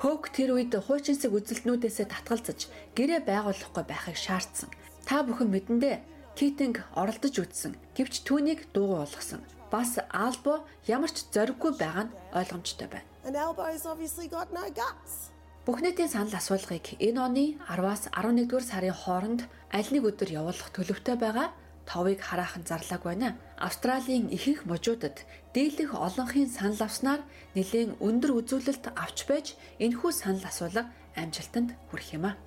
Хөг 0.00 0.32
тэр 0.32 0.56
үед 0.56 0.72
хуучинсаг 0.72 1.36
үзэлтнүүдээсээ 1.36 2.08
татгалзаж 2.08 2.72
гэрээ 2.96 3.28
байгуулахгүй 3.28 3.84
байхыг 3.84 4.16
шаардсан. 4.16 4.72
Та 5.04 5.20
бүхэн 5.20 5.52
мэдэндээ 5.52 5.96
Китинг 6.36 6.84
оролдож 6.96 7.32
үзсэн. 7.44 7.76
Гэвч 7.96 8.24
түүнийг 8.24 8.72
дуугүй 8.72 9.04
болгосон. 9.04 9.40
Бас 9.72 10.00
Албо 10.12 10.64
ямар 10.88 11.12
ч 11.12 11.28
зориггүй 11.32 11.76
байгаа 11.76 12.08
нь 12.08 12.16
ойлгомжтой 12.36 12.88
байна 12.88 13.15
and 13.26 13.34
Albo's 13.34 13.84
obviously 13.86 14.28
got 14.28 14.48
no 14.54 14.64
guts. 14.70 15.34
Бүх 15.66 15.82
нийтийн 15.82 16.06
санал 16.08 16.38
асуулгыг 16.38 16.94
энэ 17.02 17.18
оны 17.26 17.44
10-аас 17.66 18.06
11-р 18.14 18.62
сарын 18.62 18.94
хооронд 18.94 19.40
аль 19.74 19.90
нэг 19.90 20.06
өдөр 20.06 20.30
явуулах 20.30 20.70
төлөвтэй 20.70 21.18
байгаа 21.18 21.50
товыг 21.90 22.22
хараахан 22.22 22.62
зарлаг 22.62 23.02
байна. 23.02 23.34
Австралийн 23.58 24.30
ихэнх 24.30 24.62
мужуудад 24.70 25.26
дийлэх 25.50 25.90
олонхын 25.90 26.46
санал 26.46 26.86
авснаар 26.86 27.26
нэлээд 27.58 27.98
өндөр 27.98 28.30
үзүүлэлт 28.38 28.94
авч 28.94 29.18
байж 29.26 29.46
энэхүү 29.82 30.10
санал 30.14 30.46
асуулга 30.46 30.86
амжилтанд 31.18 31.74
хүрэх 31.90 32.14
юм 32.14 32.30
а. 32.30 32.45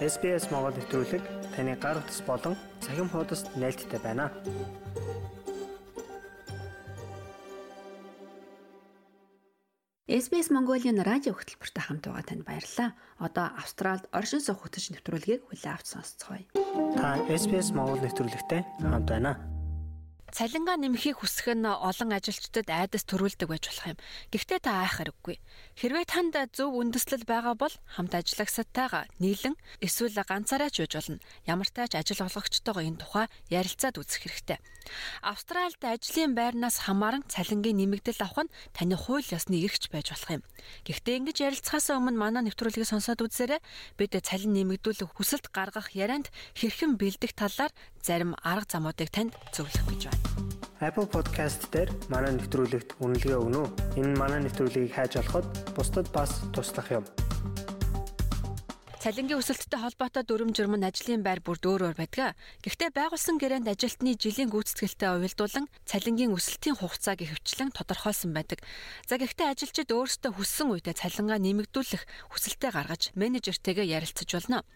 SBS 0.00 0.48
Монгол 0.48 0.72
нэвтрүүлэг 0.72 1.20
таны 1.52 1.76
гар 1.76 2.00
утас 2.00 2.24
болон 2.24 2.56
цахим 2.80 3.12
хуудасд 3.12 3.52
нийлдэхтэй 3.52 4.00
байна. 4.00 4.32
SBS 10.08 10.48
Mongolian 10.48 11.04
радио 11.04 11.36
хөтөлбөртэй 11.36 11.84
хамт 11.84 12.08
байгаа 12.08 12.24
танд 12.24 12.48
баярлалаа. 12.48 12.96
Одоо 13.20 13.52
Австралид 13.60 14.08
оршин 14.08 14.40
суух 14.40 14.64
хөтөч 14.64 14.88
нэвтрүүлгийг 14.96 15.44
хүлээн 15.44 15.76
авч 15.76 15.92
сонсцгоё. 15.92 16.48
Та 16.96 17.20
SBS 17.28 17.68
Монгол 17.76 18.00
нэвтрүүлэгтэй 18.00 18.64
хамт 18.80 19.04
байна. 19.04 19.59
Цалингаа 20.30 20.78
нэмэхийг 20.78 21.18
хүсэх 21.18 21.58
нь 21.58 21.66
олон 21.66 22.10
ажилчдад 22.14 22.70
айдас 22.70 23.02
төрүүлдэг 23.02 23.48
байж 23.50 23.66
болох 23.66 23.86
юм. 23.92 23.98
Гэхдээ 24.30 24.60
та 24.62 24.86
айх 24.86 25.02
хэрэггүй. 25.02 25.36
Хэрвээ 25.80 26.06
танд 26.06 26.38
зөв 26.54 26.70
үндэслэл 26.70 27.26
байгаа 27.26 27.58
бол 27.58 27.74
хамт 27.90 28.14
ажиллагсатайгаа 28.14 29.10
нийлэн 29.18 29.58
эсвэл 29.82 30.14
ганцаараа 30.22 30.70
ч 30.70 30.86
үж 30.86 30.92
болно. 30.94 31.18
Ямар 31.50 31.66
ч 31.66 31.76
ажил 31.98 32.22
олгогчтойгоо 32.22 32.82
энэ 32.86 33.02
тухай 33.02 33.26
ярилцаад 33.50 33.98
үзэх 33.98 34.22
хэрэгтэй. 34.22 34.58
Австральд 35.22 35.82
ажлын 35.82 36.32
байрнаас 36.38 36.86
хамааран 36.86 37.26
цалингийн 37.28 37.76
нэмэгдэл 37.82 38.24
авах 38.24 38.46
нь 38.48 38.54
таны 38.72 38.96
хууль 38.96 39.26
ёсны 39.34 39.60
эрхч 39.60 39.90
байж 39.92 40.14
болох 40.14 40.40
юм. 40.40 40.42
Гэхдээ 40.86 41.18
ингэж 41.20 41.36
ярилцахаас 41.46 41.90
өмнө 41.90 42.16
манай 42.16 42.42
нэвтрүүлгийг 42.46 42.88
сонсоод 42.88 43.20
үзээрэй. 43.24 43.60
Бид 43.98 44.14
цалин 44.16 44.56
нэмэгдүүлэх 44.56 45.10
хүсэлт 45.12 45.52
гаргах 45.52 45.92
ярианд 45.92 46.32
хэрхэн 46.56 46.96
бэлдэх 46.96 47.36
талаар 47.36 47.72
зарим 48.00 48.32
арга 48.40 48.70
замуудыг 48.72 49.10
танд 49.12 49.36
зөвлөх 49.52 49.84
гэж 49.90 50.02
байна. 50.08 50.19
Apple 50.80 51.04
Podcast 51.12 51.68
дээр 51.68 51.92
манай 52.08 52.32
нэвтрүүлэгт 52.40 53.04
үнэлгээ 53.04 53.36
өгнө 53.36 53.68
үү? 53.68 54.00
Энэ 54.00 54.16
манай 54.16 54.40
нэвтрүүлгийг 54.48 54.96
хайж 54.96 55.20
олоход 55.20 55.44
бусдад 55.76 56.08
бас 56.08 56.40
туслах 56.56 56.88
юм. 56.88 57.04
Цалингийн 59.00 59.40
өсөлттэй 59.40 59.80
холбоотой 59.80 60.28
дүрм 60.28 60.52
журм 60.52 60.76
нь 60.76 60.84
ажлын 60.84 61.24
байр 61.24 61.40
бүр 61.40 61.56
дөөрөөр 61.56 61.96
байдаг. 61.96 62.36
Гэхдээ 62.60 62.92
байгуулсан 62.92 63.40
гэрээнд 63.40 63.72
ажилтны 63.72 64.12
жилийн 64.12 64.52
гүйцэтгэлтэй 64.52 65.16
уялдуулан 65.16 65.72
цалингийн 65.88 66.36
өсөлтийн 66.36 66.76
хугацааг 66.76 67.24
ихэвчлэн 67.24 67.72
тодорхойлсон 67.72 68.36
байдаг. 68.36 68.60
За 69.08 69.16
гэхдээ 69.16 69.56
ажилчид 69.56 69.88
өөрсдөө 69.88 70.36
хүссэн 70.36 70.68
үедээ 70.76 71.00
цалингаа 71.00 71.40
нэмэгдүүлэх 71.40 72.04
хүсэлтээ 72.28 72.70
гаргаж 72.76 73.16
менежертэйгээ 73.16 73.88
ярилцаж 73.88 74.28
болно. 74.36 74.68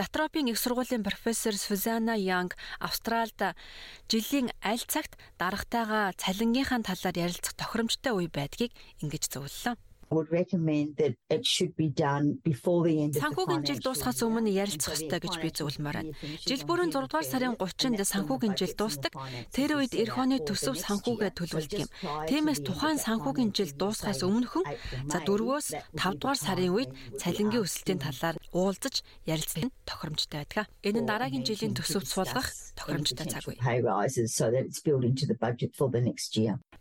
Латропийн 0.00 0.48
их 0.48 0.56
сургуулийн 0.56 1.04
профессор 1.04 1.52
Сузана 1.52 2.16
Янг 2.16 2.56
Австралид 2.80 3.60
жилийн 4.08 4.56
аль 4.64 4.88
цагт 4.88 5.20
дарагтайгаа 5.36 6.16
цалингийнхаа 6.16 6.80
талаар 6.80 7.28
ярилцах 7.28 7.52
тохиромжтой 7.60 8.24
үе 8.24 8.32
байдгийг 8.32 8.72
ингэж 9.04 9.36
зөвлөлөө 9.36 9.76
would 10.10 10.30
recommend 10.30 10.96
that 10.96 11.14
it 11.30 11.44
should 11.44 11.74
be 11.76 11.88
done 11.88 12.38
before 12.44 12.84
the 12.86 12.96
end 13.02 13.16
of 13.16 13.20
the 13.20 13.24
Санхүүгийн 13.26 13.62
жил 13.66 13.80
дуусахаас 13.82 14.20
өмнө 14.22 14.50
ярилцах 14.50 14.94
ёстой 14.96 15.20
гэж 15.20 15.34
би 15.42 15.48
зөвлөмөр 15.50 15.96
байна. 15.98 16.12
Жил 16.46 16.62
бүрийн 16.68 16.90
6 16.94 17.10
дугаар 17.10 17.26
сарын 17.26 17.54
30-нд 17.58 18.00
санхүүгийн 18.06 18.54
жил 18.56 18.74
дуусдаг. 18.78 19.12
Тэр 19.50 19.70
үед 19.78 19.92
эх 19.94 20.14
оны 20.14 20.38
төсөв 20.42 20.78
санхүүгээ 20.78 21.30
төлөвлөдөг 21.36 21.80
юм. 21.84 21.90
Тиймээс 22.30 22.60
тухайн 22.62 22.98
санхүүгийн 23.02 23.50
жил 23.56 23.72
дуусахаас 23.74 24.22
өмнөхөн 24.22 24.64
за 25.10 25.18
4-өөс 25.26 25.66
5 25.98 26.20
дугаар 26.20 26.38
сарын 26.38 26.70
үед 26.70 26.90
цалингийн 27.20 27.64
өсөлтийн 27.66 28.00
талаар 28.00 28.36
уулзаж 28.54 29.02
ярилцах 29.26 29.68
нь 29.68 29.74
тохиромжтой 29.88 30.46
байдаг. 30.46 30.66
Энэ 30.86 31.00
нь 31.02 31.08
дараагийн 31.10 31.44
жилийн 31.46 31.74
төсөвт 31.74 32.08
суулгах 32.08 32.48
тохиромжтой 32.78 33.26
цаг 33.26 33.44
үе. 33.48 33.58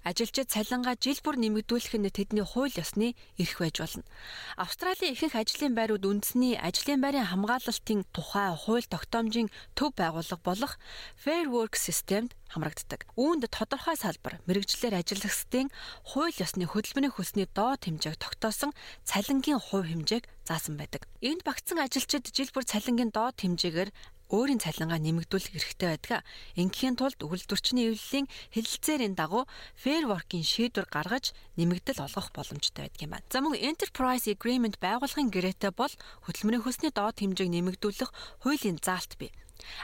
Ажилчид 0.05 0.53
цалингаа 0.53 0.93
жил 1.01 1.17
бүр 1.25 1.41
нэмэгдүүлэх 1.41 1.97
нь 1.97 2.13
тэдний 2.13 2.45
хууль 2.45 2.77
ёсны 2.77 3.17
эрх 3.41 3.57
байж 3.57 3.81
болно. 3.81 4.05
Австралийн 4.53 5.17
ихэнх 5.17 5.33
ажлын 5.33 5.73
байрууд 5.73 6.05
үндэсний 6.05 6.53
ажлын 6.61 7.01
байрын 7.01 7.25
хамгаалалтын 7.25 8.05
тухай 8.13 8.53
хууль 8.53 8.85
тогтоомжийн 8.85 9.49
төв 9.73 9.97
байгууллага 9.97 10.45
болох 10.45 10.73
Fair 11.17 11.49
Work 11.49 11.73
системд 11.73 12.37
хамрагддаг. 12.53 13.09
Үүнд 13.17 13.49
тодорхой 13.49 13.97
салбар 13.97 14.37
мэрэгжлэр 14.45 14.93
ажиллагчдын 15.01 15.73
хууль 16.05 16.37
ёсны 16.37 16.69
хөдөлмөрийн 16.69 17.17
хөлсний 17.17 17.49
доод 17.49 17.89
хэмжээг 17.89 18.21
тогтоосон 18.21 18.71
цалингийн 19.09 19.57
хувь 19.57 19.89
хэмжээг 19.89 20.29
заасан 20.45 20.77
байдаг. 20.77 21.09
Энд 21.25 21.41
багтсан 21.41 21.81
ажилчид 21.81 22.29
жил 22.29 22.53
бүр 22.53 22.69
цалингийн 22.69 23.09
доод 23.09 23.41
хэмжээгээр 23.41 23.89
өөрийн 24.33 24.57
цалингаа 24.57 24.97
нэмэгдүүлэх 24.97 25.53
эрхтэй 25.53 25.89
байдаг. 25.93 26.25
Ингийн 26.57 26.97
тулд 26.97 27.21
үйлдвэрчний 27.21 27.93
эвлэлийн 27.93 28.25
хэлэлцээрийн 28.53 29.13
дагуу 29.13 29.45
Fair 29.77 30.09
Work-ийн 30.09 30.41
шийдвэр 30.41 30.89
гаргаж 30.89 31.37
нэмэгдэл 31.59 32.01
олгох 32.01 32.33
боломжтой 32.33 32.89
байдаг 32.89 33.01
юм 33.05 33.11
байна. 33.13 33.29
За 33.29 33.39
мөн 33.45 33.53
Enterprise 33.61 34.25
Agreement 34.25 34.81
байгууллагын 34.81 35.29
гэрээтэй 35.29 35.71
бол 35.77 35.93
хөдөлмөрийн 36.25 36.65
хөлсний 36.65 36.89
доод 36.89 37.21
хэмжээг 37.21 37.49
нэмэгдүүлэх 37.53 38.09
хуулийн 38.41 38.81
заалт 38.81 39.13
бий. 39.21 39.29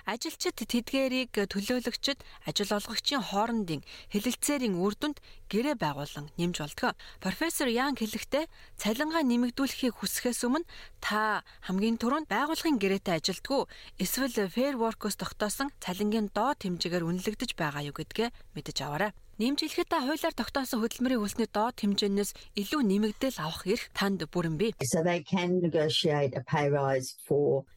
Ажилчид 0.05 0.57
тэдгээрийг 0.57 1.33
төлөөлөгчд 1.35 2.19
ажил 2.47 2.71
олгогчийн 2.77 3.23
хоорондын 3.23 3.81
хэлэлцээрийн 4.11 4.75
үр 4.77 4.93
дүнд 4.99 5.17
гэрээ 5.51 5.75
байгуулан 5.79 6.27
нэмж 6.39 6.57
болдог. 6.61 6.95
Профессор 7.23 7.67
Янг 7.71 7.99
хэлэхдээ 7.99 8.45
цалингаа 8.77 9.23
нэмэгдүүлэхийг 9.27 9.95
хүсэхээс 9.99 10.41
өмнө 10.47 10.67
та 11.03 11.43
хамгийн 11.67 11.97
түрүүнд 11.99 12.27
байгууллагын 12.31 12.79
гэрээтэй 12.79 13.19
ажилдгүй 13.19 13.61
эсвэл 14.03 14.51
Fair 14.51 14.75
Work-оос 14.79 15.15
тогтоосон 15.19 15.71
цалингийн 15.83 16.31
доод 16.35 16.59
хэмжээгээр 16.63 17.07
үнэлэгдэж 17.07 17.55
байгаа 17.59 17.87
юу 17.87 17.95
гэдгээ 17.95 18.29
мэдэж 18.55 18.77
аваарай. 18.83 19.11
Нэмжлэхэд 19.39 19.87
та 19.87 20.03
хуулиар 20.03 20.35
тогтоосон 20.35 20.83
хөдөлмөрийн 20.83 21.21
хөлсний 21.23 21.47
доод 21.47 21.79
хэмжээнээс 21.79 22.35
илүү 22.59 22.81
нэмэгдэл 22.83 23.39
авах 23.39 23.63
эрх 23.63 23.87
танд 23.95 24.27
бүрэн 24.27 24.59
бий. 24.59 24.75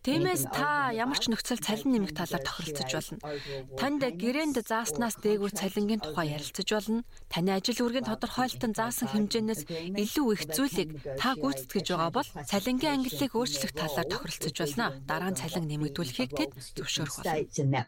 Тиймээс 0.05 0.43
та 0.51 0.91
ямар 0.93 1.19
ч 1.23 1.25
нөхцөл 1.31 1.63
цалин 1.63 1.91
нэмэх 1.95 2.13
талаар 2.13 2.43
тохиролцож 2.43 2.91
болно. 2.91 3.19
Танд 3.81 4.03
гэрээнд 4.03 4.61
зааснаас 4.67 5.17
дээгүүр 5.23 5.53
цалингийн 5.55 6.03
тухай 6.03 6.35
ярилцаж 6.37 6.69
болно. 6.69 7.07
Таны 7.33 7.51
ажил 7.57 7.81
үргийн 7.87 8.05
тодорхойлолтон 8.11 8.75
заасан 8.77 9.09
хэмжээнээс 9.09 9.63
илүү 9.95 10.27
их 10.35 10.43
зүйлийг 10.53 10.91
та 11.17 11.33
гүйцэтгэж 11.39 11.87
байгаа 11.97 12.13
бол 12.13 12.29
цалингийн 12.45 13.01
ангиллыг 13.01 13.33
өөрчлөх 13.33 13.73
талаар 13.73 14.09
тохиролцож 14.11 14.53
болно. 14.59 14.87
Дараа 15.09 15.31
нь 15.33 15.39
цалин 15.41 15.65
нэмэгдүүлэхийг 15.71 16.31
тэд 16.37 16.51
зөвшөөрөх 16.77 17.25
болно. 17.25 17.87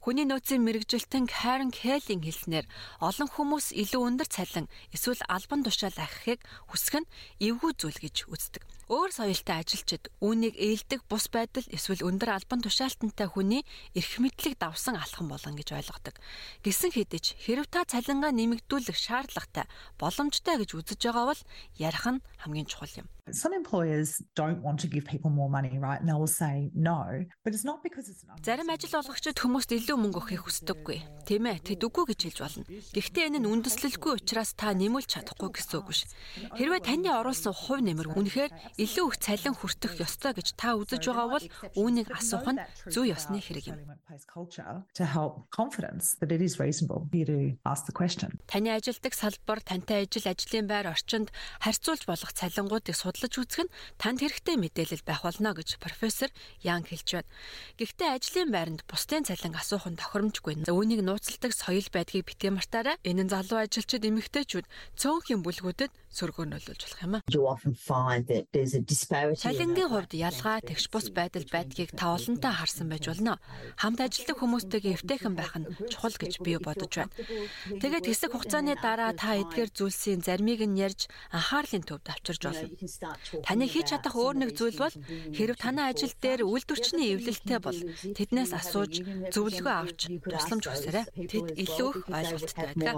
Хүний 0.00 0.26
нөөцийн 0.26 0.59
мэрэгжилтэн 0.66 1.24
Karen 1.26 1.70
Kelly-ийн 1.70 2.24
хэлснээр 2.24 2.66
олон 3.00 3.28
хүмүүс 3.32 3.72
илүү 3.76 4.02
өндөр 4.08 4.28
цалин 4.28 4.66
эсвэл 4.94 5.22
албан 5.28 5.64
тушаал 5.64 5.96
ахихыг 5.96 6.40
хүсэх 6.68 7.02
нь 7.02 7.10
эвгүй 7.40 7.72
зүйл 7.76 7.98
гэж 8.00 8.16
үздэг. 8.32 8.62
Өөр 8.90 9.10
соёлтой 9.14 9.56
ажилчид 9.62 10.10
үүнийг 10.18 10.58
ээлдэг 10.58 11.06
бус 11.06 11.30
байдал 11.30 11.62
эсвэл 11.70 12.02
өндөр 12.10 12.30
албан 12.34 12.58
тушаалтантай 12.64 13.28
хүний 13.30 13.62
эрх 13.94 14.12
мэдлэг 14.18 14.58
давсан 14.58 14.98
алхам 14.98 15.30
болон 15.30 15.54
гэж 15.54 15.78
ойлгодог. 15.78 16.18
Гэсэн 16.66 16.90
хэдий 16.90 17.22
хэрв 17.22 17.70
та 17.70 17.86
цалингаа 17.86 18.34
нэмэгдүүлэх 18.34 18.98
шаардлагатай 18.98 19.70
боломжтой 19.94 20.58
гэж 20.58 20.74
үзэж 20.74 21.00
байгаа 21.06 21.26
бол 21.30 21.42
ярих 21.78 22.04
нь 22.10 22.22
хамгийн 22.42 22.66
чухал 22.66 22.90
юм. 22.98 23.06
Some 23.32 23.52
employers 23.52 24.22
don't 24.34 24.62
want 24.62 24.80
to 24.80 24.88
give 24.88 25.04
people 25.04 25.30
more 25.30 25.50
money, 25.50 25.78
right? 25.78 26.00
And 26.00 26.08
they 26.08 26.14
will 26.14 26.30
say 26.30 26.70
no, 26.74 27.26
but 27.44 27.54
it's 27.54 27.64
not 27.64 27.82
because 27.82 28.08
it's 28.08 28.24
not. 28.24 28.40
Зарим 28.46 28.70
ажил 28.70 28.94
олгогчид 29.00 29.36
хүмүүст 29.40 29.74
илүү 29.74 29.96
мөнгө 30.00 30.20
өгөхийг 30.20 30.42
хүсдэггүй. 30.44 30.98
Тийм 31.26 31.46
ээ, 31.48 31.58
тэд 31.64 31.82
үгүй 31.82 32.04
гэж 32.12 32.20
хэлж 32.30 32.38
болно. 32.44 32.64
Гэхдээ 32.92 33.24
энэ 33.30 33.40
нь 33.40 33.48
үндэслэлгүй 33.50 34.12
учраас 34.20 34.52
та 34.54 34.70
нэмүүлж 34.76 35.08
чадахгүй 35.16 35.50
гэсэн 35.56 35.76
үг 35.80 35.86
биш. 35.90 36.04
Хэрвээ 36.54 36.80
таны 36.84 37.10
оруулсан 37.10 37.54
хувь 37.56 37.82
нэмэр 37.82 38.12
үнэхээр 38.14 38.52
илүү 38.78 39.06
их 39.10 39.16
цалин 39.18 39.54
хүртэх 39.56 40.00
ёстой 40.00 40.32
гэж 40.36 40.54
та 40.60 40.76
үзэж 40.76 41.02
байгаа 41.08 41.28
бол 41.30 41.46
үүнийг 41.74 42.08
асуух 42.12 42.46
нь 42.52 42.60
зүй 42.92 43.14
ёсны 43.16 43.40
хэрэг 43.40 43.72
юм. 43.72 43.78
To 44.94 45.04
help 45.04 45.48
confidence 45.50 46.18
that 46.20 46.30
it 46.32 46.42
is 46.42 46.58
reasonable 46.60 47.06
for 47.08 47.16
you 47.16 47.26
to 47.26 47.40
ask 47.64 47.86
the 47.86 47.94
question. 47.94 48.38
Таны 48.46 48.74
ажилдаг 48.74 49.14
салбар, 49.14 49.60
тантай 49.64 50.04
ажил, 50.04 50.26
ажлын 50.28 50.66
байр 50.66 50.90
орчинд 50.92 51.32
харьцуулж 51.62 52.04
болох 52.06 52.32
цалингуудыг 52.34 52.94
судлаж 53.20 53.36
үзэх 53.36 53.60
нь 53.68 53.72
танд 54.00 54.24
хэрэгтэй 54.24 54.56
мэдээлэл 54.56 55.04
байх 55.04 55.20
болно 55.20 55.52
гэж 55.52 55.76
профессор 55.76 56.32
Янг 56.64 56.88
хэлж 56.88 57.20
байна. 57.20 57.28
Гэхдээ 57.76 58.08
ажлын 58.16 58.48
байранд 58.48 58.80
бусдын 58.88 59.28
цалин 59.28 59.52
асуух 59.52 59.84
нь 59.92 60.00
тохиромжгүй. 60.00 60.64
За 60.64 60.72
үүнийг 60.72 61.04
нууцладаг 61.04 61.52
соёл 61.52 61.84
байдгийг 61.92 62.24
битгий 62.32 62.48
мартаарай. 62.48 62.96
Энэ 63.04 63.28
нь 63.28 63.32
залуу 63.32 63.60
ажилчид 63.60 64.08
эмэгтэйчүүд 64.08 64.66
цөөнхийн 64.96 65.44
бүлгүүдэд 65.44 65.92
сөргөөнөлүүлж 66.10 66.80
болох 66.80 67.02
юм 67.04 67.14
а. 67.14 67.22
Цалингийн 69.38 69.90
хувьд 69.92 70.12
ялгаа 70.16 70.58
тэгш 70.64 70.90
бус 70.90 71.06
байдал 71.14 71.46
байдгийг 71.46 71.94
та 71.94 72.16
олонтаа 72.16 72.50
харсан 72.56 72.90
байж 72.90 73.06
болно. 73.06 73.38
Хамт 73.78 74.00
ажилладаг 74.02 74.36
хүмүүстэйгээ 74.42 74.96
эвтэйхэн 74.98 75.34
байх 75.38 75.54
нь 75.54 75.70
чухал 75.86 76.16
гэж 76.18 76.42
би 76.42 76.58
бодож 76.58 76.90
байна. 76.90 77.14
Тэгээд 77.78 78.10
хэсэг 78.10 78.34
хугацааны 78.34 78.74
дараа 78.80 79.14
та 79.14 79.38
эдгээр 79.38 79.70
зүйлсийн 79.70 80.26
заримыг 80.26 80.66
нь 80.66 80.82
ярьж 80.82 81.06
анхаарлын 81.30 81.86
төвд 81.86 82.06
авчирж 82.10 82.42
болно. 82.42 82.74
Таны 83.00 83.64
хийж 83.64 83.96
чадах 83.96 84.14
өөр 84.16 84.36
нэг 84.44 84.50
зүйл 84.58 84.76
бол 84.76 84.94
хэрв 85.32 85.56
танай 85.56 85.96
ажил 85.96 86.12
дээр 86.20 86.44
үйлдвэрчний 86.44 87.16
эвлэлтэй 87.16 87.60
бол 87.64 87.78
тэднээс 88.16 88.52
асууж 88.60 88.92
зөвлөгөө 89.32 89.74
авч 89.80 90.00
тусламж 90.20 90.64
хүсээрэй. 90.68 91.06
Тэд 91.30 91.46
илүү 91.56 91.90
их 91.96 92.06
ойлголттой 92.12 92.76
байдаг. 92.76 92.94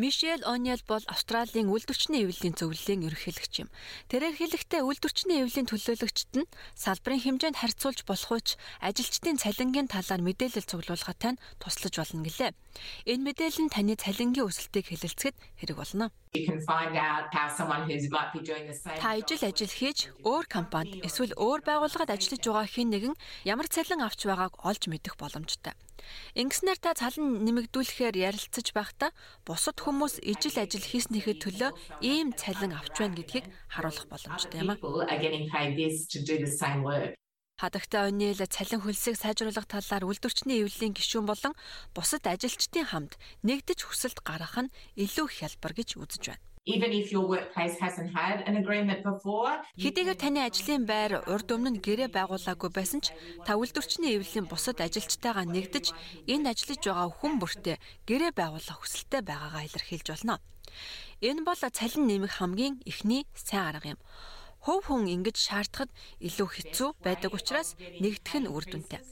Мишель 0.00 0.42
Ониел 0.44 0.80
бол 0.88 1.04
Австралийн 1.06 1.68
үйлдвэрчний 1.68 2.24
эвлэлийн 2.24 2.56
зөвлөлийн 2.56 3.04
ерөнхийлөгч 3.12 3.54
юм. 3.60 3.68
Тэрээр 4.08 4.40
хэлэхдээ 4.40 4.80
үйлдвэрчний 4.88 5.44
эвлэлийн 5.44 5.68
төлөөлөгчд 5.68 6.32
нь 6.40 6.48
салбарын 6.72 7.20
хэмжээнд 7.20 7.60
харьцуулж 7.60 8.08
болох 8.08 8.32
үуч 8.32 8.56
ажилчдын 8.80 9.36
цалингийн 9.36 9.92
талаар 9.92 10.24
мэдээлэл 10.24 10.64
цуглуулгатай 10.64 11.36
нь 11.36 11.40
туслаж 11.60 11.92
болно 11.92 12.24
гэлээ. 12.24 12.56
Энэ 13.04 13.24
мэдээлэл 13.28 13.68
нь 13.68 13.74
таны 13.76 13.92
цалингийн 14.00 14.48
өсөлтийг 14.48 14.88
хэлэлцэхэд 14.88 15.36
хэрэг 15.60 15.76
болно. 15.76 16.08
Та 18.96 19.10
ижил 19.20 19.44
ажил 19.44 19.68
хийж 19.76 19.98
өөр 20.24 20.46
компанид 20.48 21.04
эсвэл 21.04 21.36
өөр 21.36 21.60
байгууллагад 21.68 22.16
ажиллаж 22.16 22.40
байгаа 22.40 22.64
хэн 22.64 22.88
нэгэн 22.96 23.14
ямар 23.44 23.68
цалин 23.68 24.00
авч 24.00 24.24
байгааг 24.24 24.56
олж 24.64 24.88
мэдэх 24.88 25.20
боломжтой. 25.20 25.76
Ингэснээр 26.34 26.78
та 26.80 26.96
цалин 26.96 27.44
нэмэгдүүлэхээр 27.46 28.16
ярилцаж 28.16 28.72
байхдаа 28.74 29.10
бусад 29.46 29.78
хүмүүс 29.82 30.22
ижил 30.22 30.56
ажил 30.62 30.86
хийснийхээ 30.86 31.36
төлөө 31.42 31.70
ийм 32.06 32.30
цалин 32.38 32.72
авч 32.78 32.94
байна 33.02 33.18
гэдгийг 33.18 33.46
харуулах 33.66 34.06
боломжтой 34.06 34.62
юм 34.62 34.70
а. 34.70 34.78
Хадагтай 37.58 38.02
Ониэл 38.10 38.42
цалин 38.46 38.80
хөлсийг 38.82 39.18
сайжруулах 39.18 39.66
талаар 39.66 40.06
үйлдвэрчний 40.06 40.62
эвлэлийн 40.62 40.94
гишүүн 40.94 41.26
болон 41.26 41.54
бусад 41.94 42.26
ажилчдын 42.26 42.90
хамт 42.90 43.18
нэгдэж 43.46 43.86
хүсэлт 43.86 44.18
гаргах 44.22 44.66
нь 44.66 44.74
илүү 44.98 45.26
хялбар 45.30 45.72
гэж 45.74 45.98
үзэж 45.98 46.22
байна. 46.30 46.51
Even 46.64 46.92
if 46.92 47.10
your 47.10 47.26
workplace 47.26 47.76
hasn't 47.80 48.14
had 48.14 48.46
an 48.46 48.54
agreement 48.54 49.02
before. 49.02 49.50
Хэдийгээр 49.82 50.14
таны 50.14 50.46
ажлын 50.46 50.86
байр 50.86 51.26
урд 51.26 51.50
өмнө 51.50 51.82
гэрээ 51.82 52.14
байгуулаагүй 52.14 52.70
байсан 52.70 53.02
ч 53.02 53.10
та 53.42 53.58
үйлдвэрчний 53.58 54.14
эвлэлийн 54.14 54.46
бусад 54.46 54.78
ажилчтайгаа 54.78 55.42
нэгдэж 55.42 55.90
энэ 56.30 56.54
ажиллаж 56.54 56.80
байгаа 56.86 57.10
хүн 57.18 57.34
бүртээ 57.42 57.76
гэрээ 58.06 58.32
байгуулах 58.38 58.78
хүсэлтэй 58.78 59.26
байгаагаа 59.26 59.66
илэрхийлж 59.66 60.06
болно. 60.14 60.38
Энэ 61.18 61.42
бол 61.42 61.58
цалин 61.58 62.06
нэмэх 62.06 62.38
хамгийн 62.38 62.78
эхний 62.86 63.26
сайн 63.34 63.66
арга 63.74 63.98
юм 63.98 64.00
хувь 64.62 64.86
хүн 64.86 65.10
ингэж 65.10 65.36
шаардахад 65.42 65.90
илүү 66.22 66.48
хэцүү 66.54 66.88
байдаг 67.02 67.34
учраас 67.34 67.74
нэгдэх 67.98 68.46
нь 68.46 68.46
үр 68.46 68.62
дүнтэй. 68.62 69.02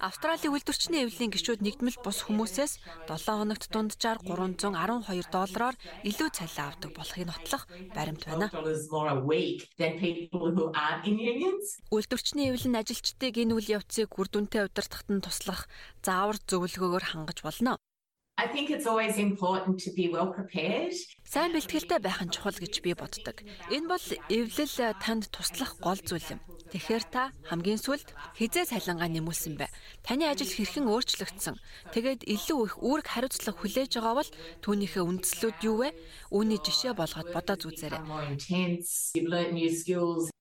Австралийн 0.00 0.52
үйлдвэрчний 0.52 1.02
эвлэлийн 1.04 1.32
гишүүд 1.32 1.60
нэгдмэл 1.62 1.98
бус 2.04 2.26
хүмүүсээс 2.26 2.72
7 3.08 3.38
хоногт 3.38 3.70
дунджаар 3.72 4.18
312 4.20 5.30
доллараар 5.32 5.76
илүү 6.02 6.28
цалин 6.32 6.66
авдаг 6.66 6.90
болохыг 6.96 7.26
нотлох 7.28 7.62
баримт 7.96 8.22
байна. 8.26 8.48
Үйлдвэрчний 11.94 12.46
эвлэн 12.50 12.80
ажилчдыг 12.80 13.34
энэ 13.42 13.54
үйл 13.56 13.68
явцыг 13.78 14.10
үр 14.18 14.28
дүнтэй 14.30 14.66
удирдахад 14.68 15.08
нь 15.12 15.24
туслах 15.24 15.68
заавар 16.04 16.38
зөвлөгөөгөөр 16.48 17.04
хангаж 17.12 17.40
болно. 17.46 17.78
I 18.38 18.46
think 18.48 18.70
it's 18.70 18.86
always 18.86 19.18
important 19.18 19.78
to 19.84 19.90
be 19.92 20.08
well 20.08 20.32
prepared. 20.32 20.94
Сайн 21.22 21.52
бэлтгэлтэй 21.52 22.00
байх 22.00 22.24
нь 22.24 22.32
чухал 22.32 22.56
гэж 22.56 22.80
би 22.80 22.96
боддог. 22.96 23.44
Энэ 23.68 23.86
бол 23.92 24.06
эвлэл 24.32 24.96
танд 25.04 25.28
туслах 25.28 25.76
гол 25.84 26.00
зүйл 26.00 26.34
юм. 26.34 26.40
Тэгэхээр 26.72 27.04
та 27.12 27.36
хамгийн 27.52 27.76
сүүлд 27.76 28.16
хизээ 28.40 28.64
цалингаа 28.72 29.12
нэмүүлсэн 29.12 29.60
бай. 29.60 29.68
Таны 30.00 30.24
ажил 30.24 30.48
хэрхэн 30.48 30.88
өөрчлөгдсөн. 30.88 31.60
Тэгээд 31.92 32.24
илүү 32.24 32.60
их 32.64 32.74
үүрэг 32.80 33.12
хариуцлага 33.12 33.60
хүлээж 33.60 34.00
байгаа 34.00 34.24
бол 34.24 34.30
түүнийхээ 34.64 35.04
үндслүүд 35.04 35.58
юу 35.68 35.76
вэ? 35.84 35.92
Үүний 36.32 36.56
жишээ 36.64 36.96
болгоод 36.96 37.28
бодож 37.28 37.68
үзээрэй. 37.68 38.00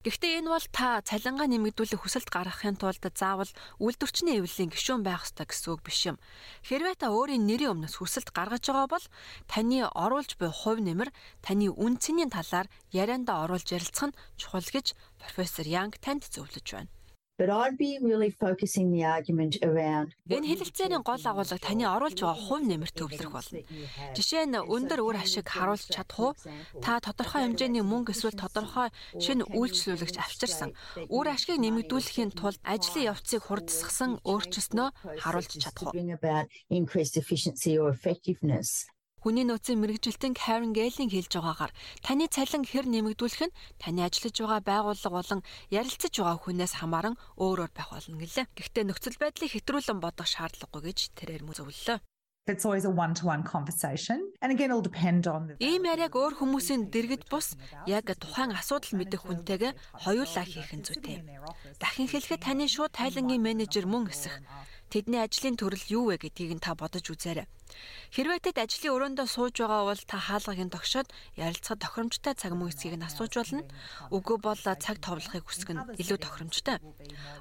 Гэхдээ 0.01 0.41
энэ 0.41 0.49
бол 0.49 0.67
та 0.73 1.05
цалингаа 1.05 1.45
нэмэгдүүлэх 1.45 2.01
хүсэлт 2.01 2.33
гаргахын 2.33 2.73
тулд 2.73 3.05
заавал 3.13 3.51
үйлдвэрчний 3.77 4.41
эвлэлийн 4.41 4.73
гишүүн 4.73 5.05
байх 5.05 5.29
ёстой 5.29 5.45
гэсэн 5.45 5.77
үг 5.77 5.85
биш 5.85 6.09
юм. 6.09 6.17
Хэрвээ 6.65 7.05
та 7.05 7.13
өөрийн 7.13 7.45
нэрийн 7.45 7.77
өмнөөс 7.77 8.01
хүсэлт 8.01 8.33
гаргаж 8.33 8.65
байгаа 8.65 8.89
бол 8.89 9.05
таны 9.45 9.85
оруулж 9.85 10.41
буй 10.41 10.49
хувь 10.49 10.81
нэмэр 10.81 11.13
таны 11.45 11.69
үнцний 11.69 12.25
талаар 12.33 12.65
ярианда 12.89 13.45
оруулж 13.45 13.69
ярилцах 13.69 14.09
нь 14.09 14.17
чухал 14.41 14.65
гэж 14.65 14.97
профессор 15.21 15.65
Янг 15.69 16.01
танд 16.01 16.25
зөвлөж 16.33 16.67
байна. 16.73 16.89
But 17.41 17.49
I'd 17.49 17.75
be 17.75 17.97
really 18.01 18.29
focusing 18.29 18.91
the 18.91 19.03
argument 19.03 19.57
around 19.63 20.13
Энэ 20.29 20.45
хэлэлцээний 20.45 21.01
гол 21.01 21.23
агуулга 21.25 21.57
таны 21.57 21.89
оруулж 21.89 22.21
байгаа 22.21 22.37
хувь 22.37 22.65
нэмэр 22.69 22.91
төвлөрөх 22.93 23.33
болно. 23.33 23.65
Жишээ 24.13 24.45
нь 24.45 24.61
өндөр 24.61 25.01
үр 25.01 25.17
ашиг 25.17 25.49
харуулж 25.49 25.89
чадах 25.89 26.19
уу? 26.21 26.37
Та 26.85 27.01
тодорхой 27.01 27.41
хэмжээний 27.49 27.81
мөнгө 27.81 28.13
эсвэл 28.13 28.37
тодорхой 28.37 28.93
шинэ 29.17 29.49
үйлчлүүлэгч 29.57 30.21
авчирсан. 30.21 30.77
Үр 31.09 31.33
ашгийг 31.33 31.57
нэмэгдүүлэхийн 31.65 32.29
тулд 32.37 32.61
ажлын 32.61 33.09
явцыг 33.09 33.41
хурдсгасан 33.49 34.21
өөрчлөснөө 34.21 34.87
харуулж 35.25 35.51
чадах 35.57 35.89
уу? 35.89 35.97
Хүний 39.23 39.47
нөөцийн 39.47 39.79
мэрэгжилтэн 39.79 40.35
Karen 40.35 40.75
Gale-ийн 40.75 41.07
хэлж 41.13 41.39
байгаагаар 41.39 41.71
таны 42.03 42.27
цалин 42.27 42.67
хэр 42.67 42.89
нэмэгдүүлэх 42.91 43.47
нь 43.47 43.55
таны 43.79 44.03
ажиллаж 44.03 44.35
байгаа 44.35 44.61
байгууллага 44.65 45.15
болон 45.15 45.41
ярилцаж 45.71 46.13
байгаа 46.19 46.37
хүнээс 46.41 46.73
хамааран 46.81 47.15
өөр 47.37 47.61
өөр 47.61 47.71
байх 47.77 47.89
болно 47.93 48.17
гэлээ. 48.17 48.49
Гэхдээ 48.57 48.85
нөхцөл 48.89 49.21
байдлыг 49.21 49.51
хэтрүүлэн 49.53 49.99
бодох 50.01 50.27
шаардлагагүй 50.27 50.81
гэж 50.89 50.99
тэрээр 51.13 51.45
мөн 51.45 51.55
зөвлөлөө. 51.61 51.99
It's 52.49 52.65
always 52.65 52.85
a 52.85 52.89
one-to-one 52.89 53.43
conversation. 53.45 54.33
And 54.41 54.51
again 54.51 54.73
it'll 54.73 54.81
depend 54.81 55.29
on 55.29 55.47
the 55.47 55.55
Ийм 55.61 55.85
яриаг 55.85 56.17
өөр 56.17 56.41
хүмүүсийн 56.41 56.89
дэргэд 56.89 57.29
бус 57.29 57.53
яг 57.85 58.09
тухайн 58.17 58.57
асуудал 58.57 58.97
мэдэх 58.97 59.29
хүнтэйгээ 59.29 59.71
хоёулаа 60.01 60.45
хийх 60.49 60.73
нь 60.73 60.81
зүйтэй. 60.81 61.21
Дахин 61.77 62.09
хэлэхэд 62.09 62.41
таны 62.41 62.65
шууд 62.65 62.97
тайлангийн 62.97 63.45
менежер 63.45 63.85
мөн 63.85 64.09
эсэх 64.09 64.41
тэдний 64.91 65.23
ажлын 65.23 65.55
төрөл 65.55 65.85
юу 65.87 66.03
вэ 66.11 66.19
гэдгийг 66.19 66.59
нь 66.59 66.63
та 66.63 66.75
бодож 66.75 67.07
үзээрэй. 67.07 67.47
Хэрвээ 68.11 68.39
тэд 68.43 68.57
ажлын 68.59 68.91
өрөөндөө 68.91 69.27
сууж 69.31 69.55
байгаа 69.63 69.87
бол 69.87 70.03
та 70.03 70.17
хаалгыг 70.19 70.67
тогшоод 70.75 71.07
ярилцахад 71.39 71.79
тохиромжтой 71.79 72.33
цаг 72.35 72.51
мөн 72.51 72.75
эцгийг 72.75 72.99
нь 72.99 73.07
асууж 73.07 73.31
болно. 73.39 73.63
Үгүй 74.11 74.37
бол 74.43 74.59
цаг 74.59 74.97
товлохыг 74.99 75.47
хүсэх 75.47 75.71
нь 75.71 75.83
илүү 75.95 76.19
тохиромжтой. 76.19 76.77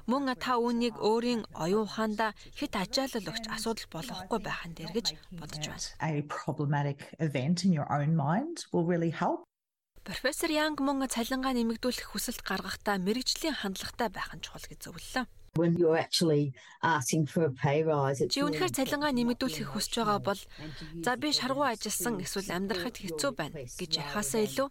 Мөн 0.07 0.31
та 0.39 0.55
үүнийг 0.55 0.95
өөрийн 1.03 1.43
оюун 1.51 1.85
ухаандаа 1.91 2.31
хэд 2.55 2.73
ачаалал 2.79 3.27
өгч 3.27 3.45
асуудал 3.51 3.87
болохгүй 3.91 4.39
байхын 4.39 4.73
дээр 4.79 4.91
гэж 4.95 5.07
бодож 5.35 5.63
байна. 5.67 5.83
a 5.99 6.23
problematic 6.23 6.99
event 7.19 7.63
in 7.65 7.71
your 7.73 7.87
own 7.91 8.15
mind 8.15 8.65
will 8.71 8.87
really 8.87 9.11
help. 9.11 9.43
Профессор 10.03 10.49
Янг 10.49 10.81
мөн 10.81 11.05
цалингаа 11.05 11.53
нэмэгдүүлэх 11.53 12.09
хүсэлт 12.09 12.41
гаргахдаа 12.41 12.97
мэрэгжлийн 12.97 13.53
хандлагатай 13.61 14.09
байх 14.09 14.33
нь 14.33 14.41
чухал 14.41 14.65
гэж 14.65 14.79
зөвлөлөө. 14.89 15.25
When 15.55 15.75
you're 15.77 15.97
actually 15.97 16.53
asking 16.81 17.25
for 17.25 17.43
a 17.43 17.51
pay 17.51 17.83
rise 17.83 18.23
Чи 18.31 18.39
үнэхээр 18.39 18.71
цалингаа 18.71 19.11
нэмэгдүүлэхийг 19.11 19.67
хүсэж 19.75 19.99
байгаа 19.99 20.19
бол 20.23 20.41
за 21.03 21.11
би 21.19 21.29
шаргуу 21.35 21.67
ажилласан 21.67 22.23
эсвэл 22.23 22.55
амьдрахад 22.55 22.95
хэцүү 22.95 23.31
байна 23.35 23.59
гэж 23.59 23.91
ярихаасаа 23.99 24.41
илүү 24.47 24.67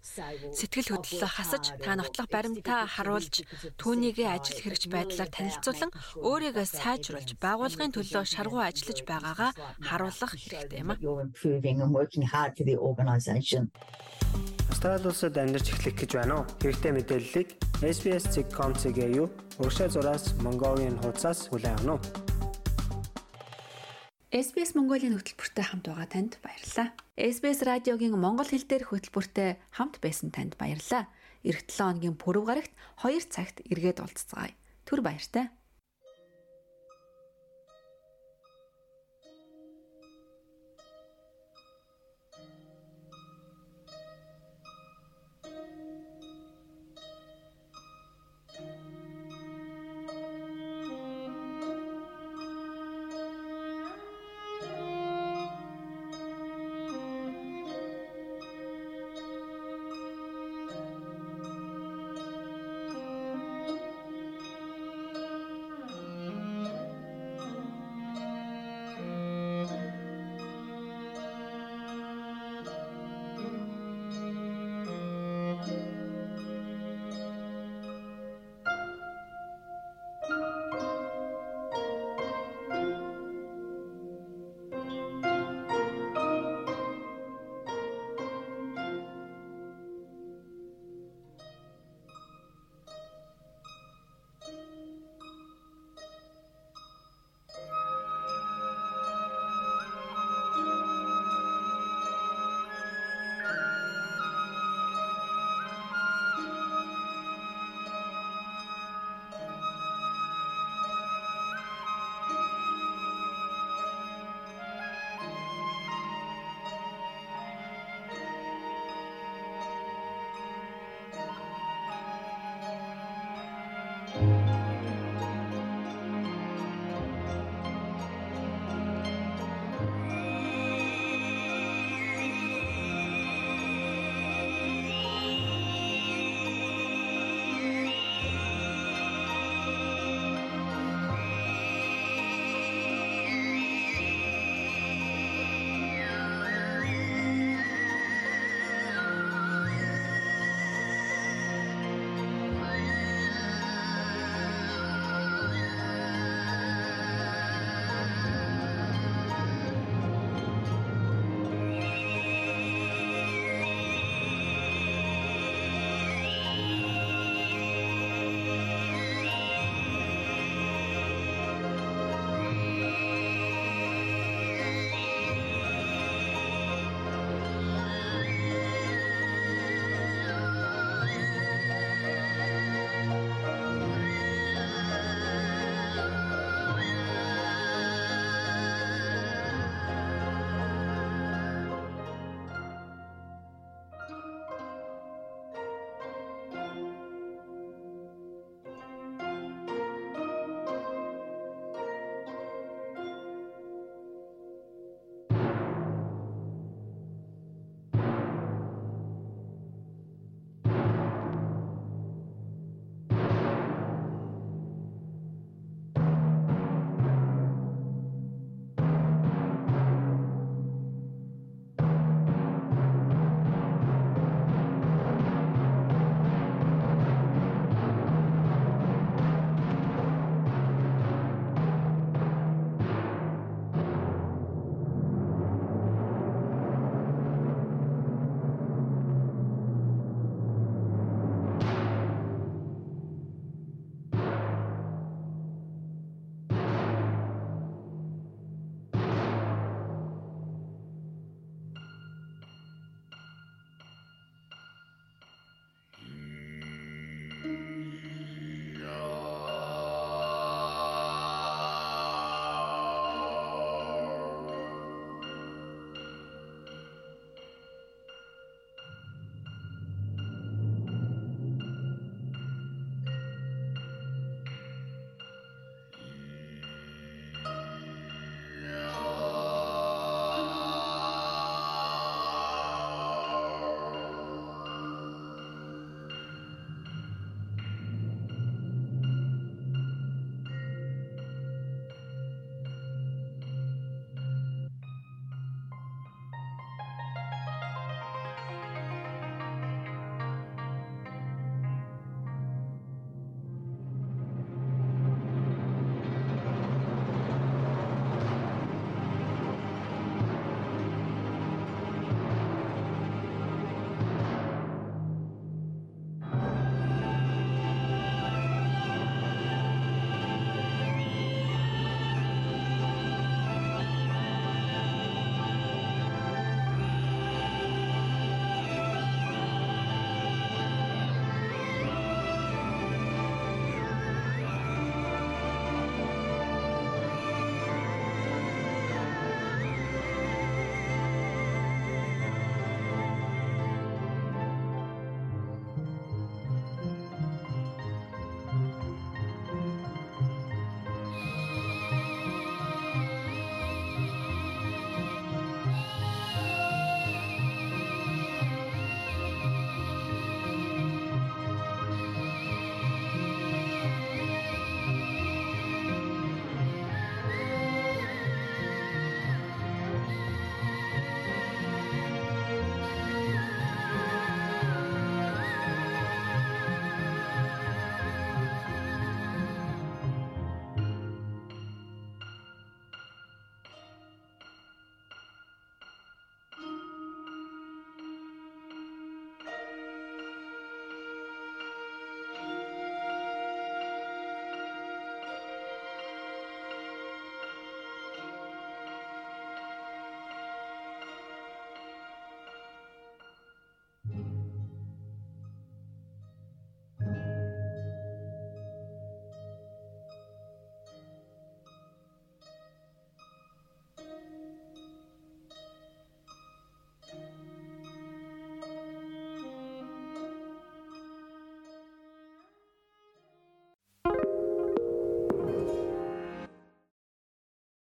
сэтгэл 0.56 0.88
хөдлөлөө 0.96 1.30
хасаж 1.36 1.64
та 1.84 1.92
нотлох 2.00 2.28
баримтаа 2.32 2.88
харуулж 2.88 3.44
түүнийгээ 3.76 4.28
ажил 4.32 4.60
хэрэгч 4.64 4.84
байдлаар 4.88 5.28
танилцуулан 5.28 5.92
өөрийгөө 6.16 6.64
сайжруулж 6.64 7.36
байгууллагын 7.36 7.92
төлөө 7.92 8.24
шаргуу 8.24 8.64
ажиллаж 8.64 9.04
байгаагаа 9.04 9.52
харуулах 9.84 10.32
хэрэгтэй 10.32 10.80
юм 10.80 10.96
а. 10.96 11.00
you're 11.04 11.20
improving 11.20 11.84
and 11.84 11.92
working 11.92 12.24
hard 12.24 12.56
for 12.56 12.64
the 12.64 12.80
organisation. 12.80 13.68
Австрали 14.72 15.04
улсад 15.12 15.36
амьдарч 15.36 15.76
эхлэх 15.76 15.92
гэж 15.92 16.10
байна 16.16 16.40
уу? 16.40 16.44
Хэрэгтэй 16.62 16.92
мэдээллийг 16.96 17.48
SBS.com.cg 17.84 19.49
юу 19.60 19.66
урагшаа 19.66 19.88
зураас 19.92 20.24
Mongolian 20.40 20.96
хуудасаас 21.04 21.52
хүлээн 21.52 21.84
авах 21.84 22.00
нь. 22.00 22.16
SBS 24.32 24.72
Mongolia-ийн 24.72 25.20
хөтөлбөртэй 25.20 25.64
хамт 25.68 25.84
байгаа 25.84 26.08
танд 26.08 26.32
баярлалаа. 26.40 26.88
SBS 27.20 27.60
радиогийн 27.68 28.16
монгол 28.16 28.48
хэл 28.48 28.64
дээрх 28.64 28.88
хөтөлбөртэй 28.88 29.60
хамт 29.76 30.00
байсан 30.00 30.32
танд 30.32 30.56
баярлалаа. 30.56 31.12
Эх 31.44 31.60
7 31.68 31.76
хоногийн 31.76 32.16
пүрэв 32.16 32.44
гарагт 32.48 32.72
2 33.04 33.20
цагт 33.28 33.60
эргээд 33.68 34.00
уулзцагаая. 34.00 34.56
Түр 34.88 35.04
баяртай. 35.04 35.52